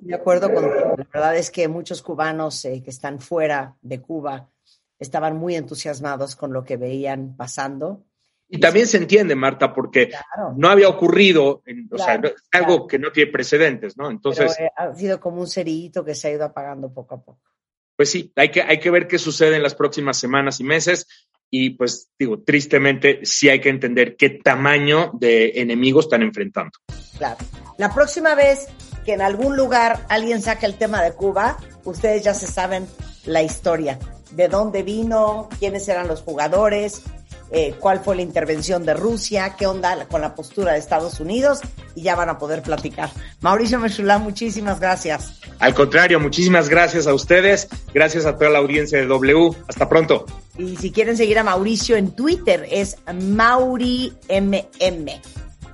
De 0.01 0.15
acuerdo 0.15 0.53
con 0.53 0.63
la 0.63 0.95
verdad 1.13 1.37
es 1.37 1.51
que 1.51 1.67
muchos 1.67 2.01
cubanos 2.01 2.63
eh, 2.65 2.81
que 2.83 2.89
están 2.89 3.19
fuera 3.19 3.75
de 3.81 4.01
Cuba 4.01 4.49
estaban 4.97 5.37
muy 5.37 5.55
entusiasmados 5.55 6.35
con 6.35 6.53
lo 6.53 6.63
que 6.63 6.77
veían 6.77 7.35
pasando. 7.35 8.03
Y 8.47 8.59
también 8.59 8.87
se 8.87 8.97
entiende, 8.97 9.35
Marta, 9.35 9.73
porque 9.73 10.11
no 10.55 10.69
había 10.69 10.87
ocurrido, 10.87 11.63
o 11.91 11.97
sea, 11.97 12.21
algo 12.51 12.85
que 12.87 12.99
no 12.99 13.11
tiene 13.11 13.31
precedentes, 13.31 13.97
¿no? 13.97 14.09
Entonces. 14.09 14.57
Eh, 14.59 14.69
ha 14.75 14.93
sido 14.93 15.19
como 15.19 15.41
un 15.41 15.47
cerillito 15.47 16.05
que 16.05 16.13
se 16.13 16.27
ha 16.27 16.31
ido 16.31 16.45
apagando 16.45 16.93
poco 16.93 17.15
a 17.15 17.21
poco 17.23 17.55
pues 17.95 18.11
sí, 18.11 18.31
hay 18.35 18.49
que, 18.49 18.61
hay 18.61 18.79
que 18.79 18.89
ver 18.89 19.07
qué 19.07 19.17
sucede 19.17 19.55
en 19.55 19.63
las 19.63 19.75
próximas 19.75 20.17
semanas 20.17 20.59
y 20.59 20.63
meses. 20.63 21.07
Y 21.49 21.71
pues 21.71 22.09
digo, 22.17 22.41
tristemente 22.41 23.19
sí 23.23 23.49
hay 23.49 23.61
que 23.61 23.69
entender 23.69 24.15
qué 24.17 24.29
tamaño 24.29 25.11
de 25.13 25.53
enemigos 25.55 26.05
están 26.05 26.23
enfrentando. 26.23 26.71
Claro. 27.17 27.37
La 27.77 27.93
próxima 27.93 28.35
vez 28.35 28.67
que 29.05 29.13
en 29.13 29.21
algún 29.21 29.55
lugar 29.55 30.05
alguien 30.09 30.41
saque 30.41 30.65
el 30.65 30.75
tema 30.75 31.01
de 31.01 31.13
Cuba, 31.13 31.57
ustedes 31.83 32.23
ya 32.23 32.33
se 32.33 32.47
saben 32.47 32.87
la 33.25 33.43
historia, 33.43 33.99
de 34.31 34.47
dónde 34.47 34.83
vino, 34.83 35.47
quiénes 35.59 35.87
eran 35.87 36.07
los 36.07 36.21
jugadores, 36.21 37.03
eh, 37.51 37.75
cuál 37.79 37.99
fue 37.99 38.15
la 38.15 38.23
intervención 38.23 38.85
de 38.85 38.95
Rusia, 38.95 39.55
qué 39.57 39.67
onda 39.67 40.07
con 40.07 40.21
la 40.21 40.33
postura 40.33 40.73
de 40.73 40.79
Estados 40.79 41.19
Unidos 41.19 41.59
y 41.93 42.01
ya 42.01 42.15
van 42.15 42.29
a 42.29 42.39
poder 42.39 42.63
platicar. 42.63 43.11
Mauricio 43.41 43.79
Mechulá, 43.79 44.17
muchísimas 44.17 44.79
gracias. 44.79 45.39
Al 45.59 45.75
contrario, 45.75 46.19
muchísimas 46.19 46.67
gracias 46.69 47.05
a 47.07 47.13
ustedes, 47.13 47.67
gracias 47.93 48.25
a 48.25 48.35
toda 48.35 48.49
la 48.49 48.59
audiencia 48.59 48.97
de 48.97 49.05
W. 49.05 49.51
Hasta 49.67 49.87
pronto. 49.87 50.25
Y 50.57 50.75
si 50.77 50.91
quieren 50.91 51.15
seguir 51.15 51.37
a 51.37 51.43
Mauricio 51.43 51.95
en 51.95 52.11
Twitter 52.11 52.67
es 52.71 52.97
MauriMM. 53.13 54.11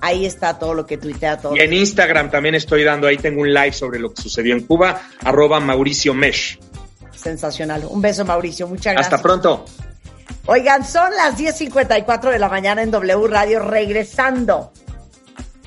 Ahí 0.02 0.26
está 0.26 0.58
todo 0.58 0.74
lo 0.74 0.86
que 0.86 0.98
tuitea 0.98 1.38
todo. 1.38 1.56
Y 1.56 1.60
en 1.60 1.74
Instagram 1.74 2.32
también 2.32 2.56
estoy 2.56 2.84
dando, 2.84 3.08
ahí 3.08 3.18
tengo 3.18 3.42
un 3.42 3.54
live 3.54 3.72
sobre 3.72 4.00
lo 4.00 4.12
que 4.14 4.22
sucedió 4.22 4.56
en 4.56 4.64
Cuba, 4.64 5.02
arroba 5.24 5.60
Mauricio 5.60 6.14
Mesh. 6.14 6.60
Sensacional. 7.16 7.86
Un 7.88 8.02
beso, 8.02 8.26
Mauricio. 8.26 8.68
Muchas 8.68 8.94
gracias. 8.94 9.14
Hasta 9.14 9.22
pronto. 9.22 9.66
Oigan, 10.48 10.84
son 10.84 11.12
las 11.16 11.38
10.54 11.38 12.32
de 12.32 12.40
la 12.40 12.50
mañana 12.50 12.82
en 12.82 12.90
W 12.90 13.28
Radio 13.28 13.60
regresando. 13.60 14.72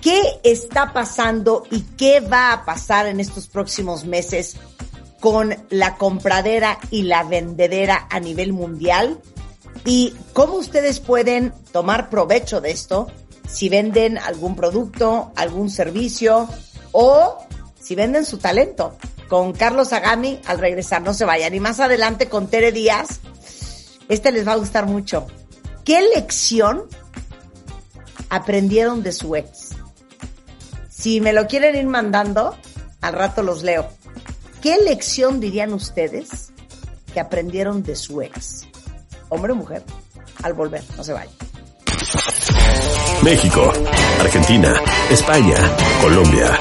¿Qué 0.01 0.21
está 0.43 0.93
pasando 0.93 1.63
y 1.71 1.83
qué 1.97 2.21
va 2.21 2.53
a 2.53 2.65
pasar 2.65 3.07
en 3.07 3.21
estos 3.21 3.47
próximos 3.47 4.05
meses 4.05 4.57
con 5.21 5.57
la 5.71 5.97
compradera 5.97 6.79
y 6.91 7.03
la 7.03 7.23
vendedera 7.23 8.09
a 8.11 8.21
nivel 8.21 8.53
mundial? 8.53 9.21
¿Y 9.85 10.15
cómo 10.33 10.55
ustedes 10.55 11.01
pueden 11.01 11.53
tomar 11.73 12.11
provecho 12.11 12.61
de 12.61 12.73
esto 12.73 13.07
si 13.49 13.69
venden 13.69 14.19
algún 14.19 14.57
producto, 14.57 15.33
algún 15.37 15.71
servicio 15.71 16.49
o 16.93 17.39
si 17.81 17.95
venden 17.95 18.25
su 18.25 18.39
talento? 18.39 18.97
Con 19.29 19.53
Carlos 19.53 19.93
Agami 19.93 20.41
al 20.47 20.59
regresar, 20.59 21.03
no 21.03 21.15
se 21.15 21.25
vayan. 21.25 21.55
Y 21.55 21.61
más 21.61 21.81
adelante 21.81 22.29
con 22.29 22.49
Tere 22.49 22.73
Díaz 22.73 23.21
este 24.09 24.33
les 24.33 24.47
va 24.47 24.53
a 24.53 24.57
gustar 24.57 24.87
mucho. 24.87 25.27
¿Qué 25.85 26.01
lección 26.15 26.85
aprendieron 28.29 29.03
de 29.03 29.13
su 29.13 29.35
ex? 29.37 29.71
Si 30.91 31.21
me 31.21 31.33
lo 31.33 31.47
quieren 31.47 31.77
ir 31.77 31.87
mandando 31.87 32.57
Al 33.01 33.13
rato 33.13 33.43
los 33.43 33.63
leo. 33.63 33.87
¿Qué 34.63 34.79
lección 34.79 35.39
dirían 35.39 35.75
ustedes 35.75 36.53
que 37.13 37.21
aprendieron 37.21 37.83
de 37.83 37.97
su 37.97 38.23
ex? 38.23 38.67
Hombre 39.29 39.53
o 39.53 39.57
mujer. 39.57 39.83
Al 40.43 40.55
volver, 40.55 40.83
no 40.97 41.05
se 41.05 41.13
vayan. 41.13 41.35
México, 43.25 43.73
Argentina, 44.21 44.75
España, 45.11 45.57
Colombia. 46.03 46.61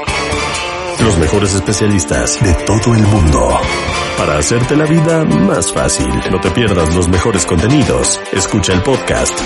Los 1.03 1.17
mejores 1.17 1.53
especialistas 1.55 2.41
de 2.41 2.53
todo 2.65 2.95
el 2.95 3.01
mundo. 3.01 3.49
Para 4.17 4.37
hacerte 4.37 4.77
la 4.77 4.85
vida 4.85 5.25
más 5.25 5.73
fácil, 5.73 6.07
no 6.31 6.39
te 6.39 6.49
pierdas 6.51 6.95
los 6.95 7.09
mejores 7.09 7.45
contenidos. 7.45 8.17
Escucha 8.31 8.71
el 8.71 8.81
podcast 8.81 9.37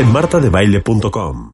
en 0.00 0.10
martadebaile.com. 0.10 1.44